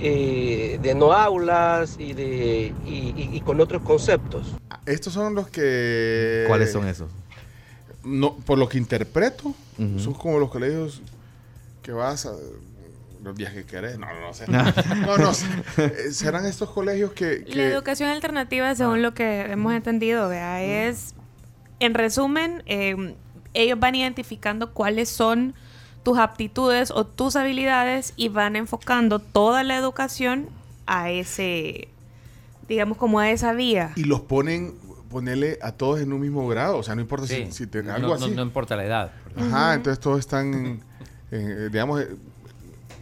[0.00, 4.46] eh, de no aulas y, de, y, y- y con otros conceptos.
[4.86, 6.44] Estos son los que...
[6.48, 7.10] ¿Cuáles son esos?
[8.04, 9.54] No, por lo que interpreto,
[9.98, 11.00] son como los colegios
[11.82, 12.32] que vas a...
[13.22, 13.98] Los días que querés.
[14.00, 14.46] No, no, no sé.
[15.06, 15.46] no, no sé.
[15.76, 17.44] Eh, Serán estos colegios que...
[17.46, 21.14] La que- educación alternativa, según lo que hemos entendido, vea, es,
[21.78, 23.14] en resumen, eh,
[23.54, 25.54] ellos van identificando cuáles son
[26.02, 30.48] tus aptitudes o tus habilidades y van enfocando toda la educación
[30.86, 31.88] a ese,
[32.68, 33.92] digamos, como a esa vía.
[33.96, 34.74] y los ponen,
[35.10, 36.78] ponerle a todos en un mismo grado.
[36.78, 37.46] O sea, no importa Sí.
[37.46, 38.30] si, si te- algo no, así.
[38.30, 39.12] no importa la edad.
[39.36, 40.82] Ajá, entonces todos están, en-
[41.30, 42.02] en, digamos,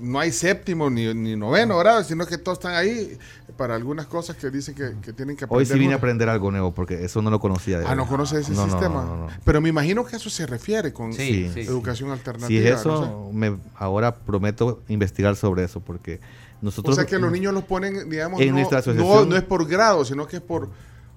[0.00, 3.18] no hay séptimo ni, ni noveno grado, sino que todos están ahí
[3.56, 5.66] para algunas cosas que dicen que, que tienen que aprender.
[5.66, 7.78] Hoy sí vine a aprender algo nuevo porque eso no lo conocía.
[7.78, 9.02] de Ah, no conoce ese No, sistema.
[9.04, 9.28] no, no, no.
[9.44, 12.12] Pero me imagino que a eso se refiere con Sí, sí, educación sí.
[12.12, 12.48] alternativa.
[12.48, 16.20] Si es no eso, me, ahora prometo investigar sobre eso porque
[16.62, 16.94] nosotros...
[16.94, 19.42] o sea que los niños los ponen, digamos, En no, nuestra no, asociación- no es
[19.42, 20.70] por grado, sino que es por.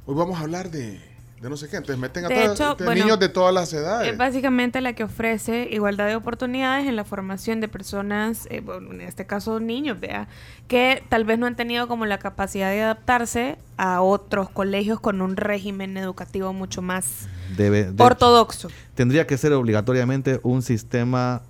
[0.06, 1.00] Hoy vamos a hablar de,
[1.44, 1.76] de no sé qué.
[1.78, 4.12] Entonces meten a De hecho, bueno, niños de todas las edades.
[4.12, 8.92] Es básicamente la que ofrece igualdad de oportunidades en la formación de personas, eh, bueno,
[8.94, 10.28] en este caso niños, vea,
[10.68, 15.22] que tal vez no han tenido como la capacidad de adaptarse a otros colegios con
[15.22, 18.70] un régimen educativo mucho más debe- de- ortodoxo.
[18.96, 21.42] Tendría que ser obligatoriamente un sistema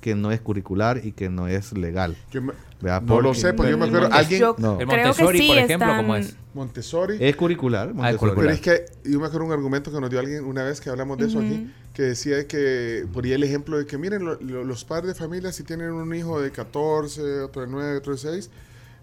[0.00, 2.16] que no es curricular y que no es legal.
[2.30, 3.02] Yo me- ¿Verdad?
[3.02, 4.08] no lo sé, porque yo me acuerdo.
[4.08, 4.40] Yo Alguien.
[4.58, 4.80] No.
[4.80, 6.36] El creo que Montessori, sí por ejemplo, están- ¿cómo es?
[6.54, 7.16] Montessori.
[7.20, 7.92] Es curricular.
[7.94, 8.18] Montessori.
[8.18, 8.44] curricular.
[8.46, 8.60] Pero es
[9.02, 11.26] que yo me acuerdo un argumento que nos dio alguien una vez que hablamos de
[11.26, 15.08] eso aquí, que decía que ponía el ejemplo de que miren, lo- lo- los padres
[15.08, 18.50] de familia si tienen un hijo de 14, otro de 9, otro de 6,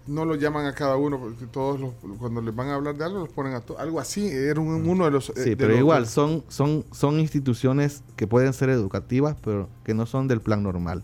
[0.08, 3.04] no lo llaman a cada uno, porque todos los, cuando les van a hablar de
[3.04, 3.80] algo, los ponen a todos.
[3.82, 5.30] Algo así, era un- uno de los...
[5.32, 9.70] eh, Sí, de pero los- igual, son, son, son instituciones que pueden ser educativas, pero
[9.84, 11.04] que no son del plan normal.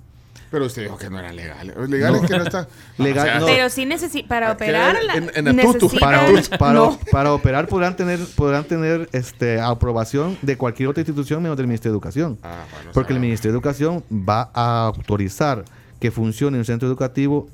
[0.54, 1.76] Pero usted dijo que no eran legales.
[1.90, 2.28] Legales No.
[2.28, 2.68] que no están...
[3.00, 3.46] Legal- O sea, no.
[3.48, 6.28] Pero sí necesita, para Aquí operar, en- en- necesitan- Para,
[6.60, 7.00] para, no.
[7.12, 11.94] para operar podrán tener, podrán tener este, aprobación de cualquier otra institución menos del Ministerio
[11.94, 12.38] de Educación.
[12.44, 13.20] Ah, bueno, Porque el.
[13.20, 15.66] Ministerio de Educación va a autorizar
[16.00, 17.50] que funcione un centro educativo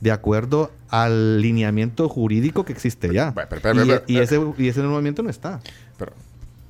[0.00, 3.30] de acuerdo al lineamiento jurídico que existe ya.
[3.30, 5.60] Bueno, pero, pero, y, pero- ese, y ese lineamiento no está.
[5.96, 6.12] Pero,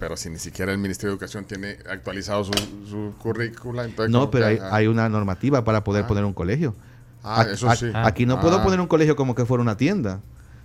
[0.02, 2.52] pero si ni siquiera el Ministerio de Educación tiene actualizado su,
[2.90, 4.10] su currícula, entonces...
[4.10, 6.06] No, pero que, hay, una normativa para poder Ah.
[6.08, 6.74] poner un colegio.
[7.22, 7.86] Ah, Ac- eso sí.
[7.94, 8.64] Aquí no puedo Ah.
[8.64, 10.18] poner un colegio como que fuera una tienda.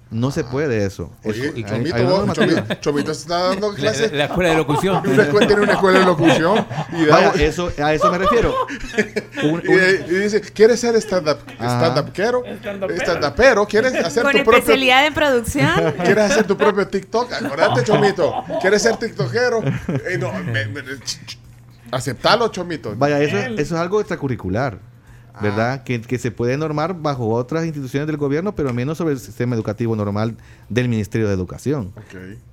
[0.10, 1.12] No se puede eso.
[1.26, 2.32] Oye, Chomito, hay vos-.
[2.34, 4.12] Chomito, Chomito está dando La, clases.
[4.14, 4.96] la escuela de locución.
[5.08, 6.66] Una escuela- tiene una escuela de locución.
[6.94, 8.56] Y, da- Vaya, eso, a eso me refiero.
[9.44, 12.44] Un- y, un- y dice, ¿quieres ser stand-up stand-upero?
[13.02, 13.66] Stand-upero.
[13.68, 14.60] ¿Quieres hacer Con tu propio...
[14.60, 15.94] especialidad en producción.
[16.04, 17.34] ¿Quieres hacer tu propio TikTok?
[17.34, 18.44] Acordate, Chomito.
[18.62, 19.62] ¿Quieres ser tiktokero?
[19.64, 21.38] Eh, no, me- me- ch- ch-
[21.92, 22.94] aceptalo, Chomito.
[22.96, 24.80] Vaya, eso, eso es algo extracurricular,
[25.42, 25.84] ¿verdad?
[25.84, 29.56] Que, que se puede normar bajo otras instituciones del gobierno, pero menos sobre el sistema
[29.56, 30.36] educativo normal
[30.70, 31.94] del Ministerio de Educación.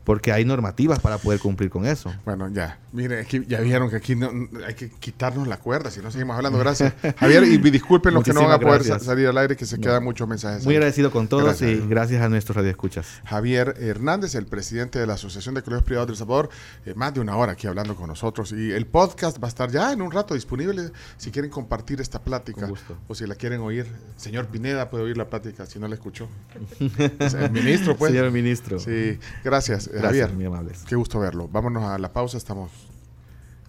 [0.04, 2.12] Porque hay normativas para poder cumplir con eso.
[2.26, 2.78] Bueno, ya.
[2.92, 4.30] Mire, aquí, ya vieron que aquí no,
[4.66, 6.58] hay que quitarnos la cuerda, si no seguimos hablando.
[6.58, 7.42] Gracias, Javier.
[7.44, 9.04] Y disculpen los que no van a poder gracias.
[9.04, 9.82] salir al aire, que se No.
[9.82, 10.64] quedan muchos mensajes.
[10.64, 10.76] Muy ahí.
[10.76, 11.70] agradecido con todos Gracias.
[11.70, 13.06] y gracias a nuestros radioescuchas.
[13.24, 16.50] Javier Hernández, el presidente de la Asociación de Colegios Privados del Salvador,
[16.84, 18.52] eh, más de una hora aquí hablando con nosotros.
[18.52, 22.20] Y el podcast va a estar ya en un rato disponible si quieren compartir esta
[22.22, 22.68] plática
[23.08, 23.86] o si la quieren oír.
[24.18, 26.28] Señor Pineda puede oír la plática si no la escuchó.
[26.78, 28.12] el ministro, pues.
[28.12, 28.78] Señor ministro.
[28.78, 30.32] Sí, gracias, eh, Gracias, Javier.
[30.32, 30.84] muy amables.
[30.86, 31.48] Qué gusto verlo.
[31.48, 32.70] Vámonos a la pausa, estamos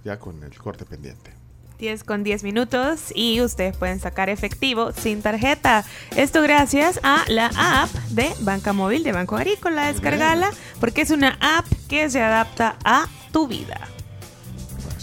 [0.03, 1.31] ya con el corte pendiente.
[1.79, 5.83] 10 con 10 minutos y ustedes pueden sacar efectivo sin tarjeta.
[6.15, 9.91] Esto gracias a la app de Banca Móvil de Banco Agrícola.
[9.91, 13.94] Descargala porque es una app que se adapta a tu vida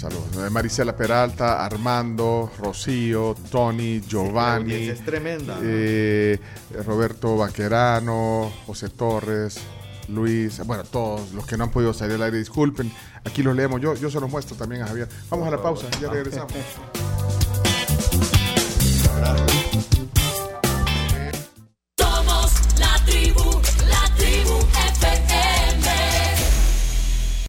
[0.03, 0.51] saludos.
[0.51, 4.89] Marisela Peralta, Armando, Rocío, Tony, Giovanni.
[4.89, 5.59] Es tremenda.
[5.63, 6.41] Eh,
[6.85, 9.61] Roberto Vaquerano, José Torres,
[10.09, 12.93] Luis, bueno, todos los que no han podido salir al aire, disculpen.
[13.25, 15.09] Aquí los leemos yo, yo se los muestro también a Javier.
[15.31, 16.53] Vamos a la pausa, ya regresamos.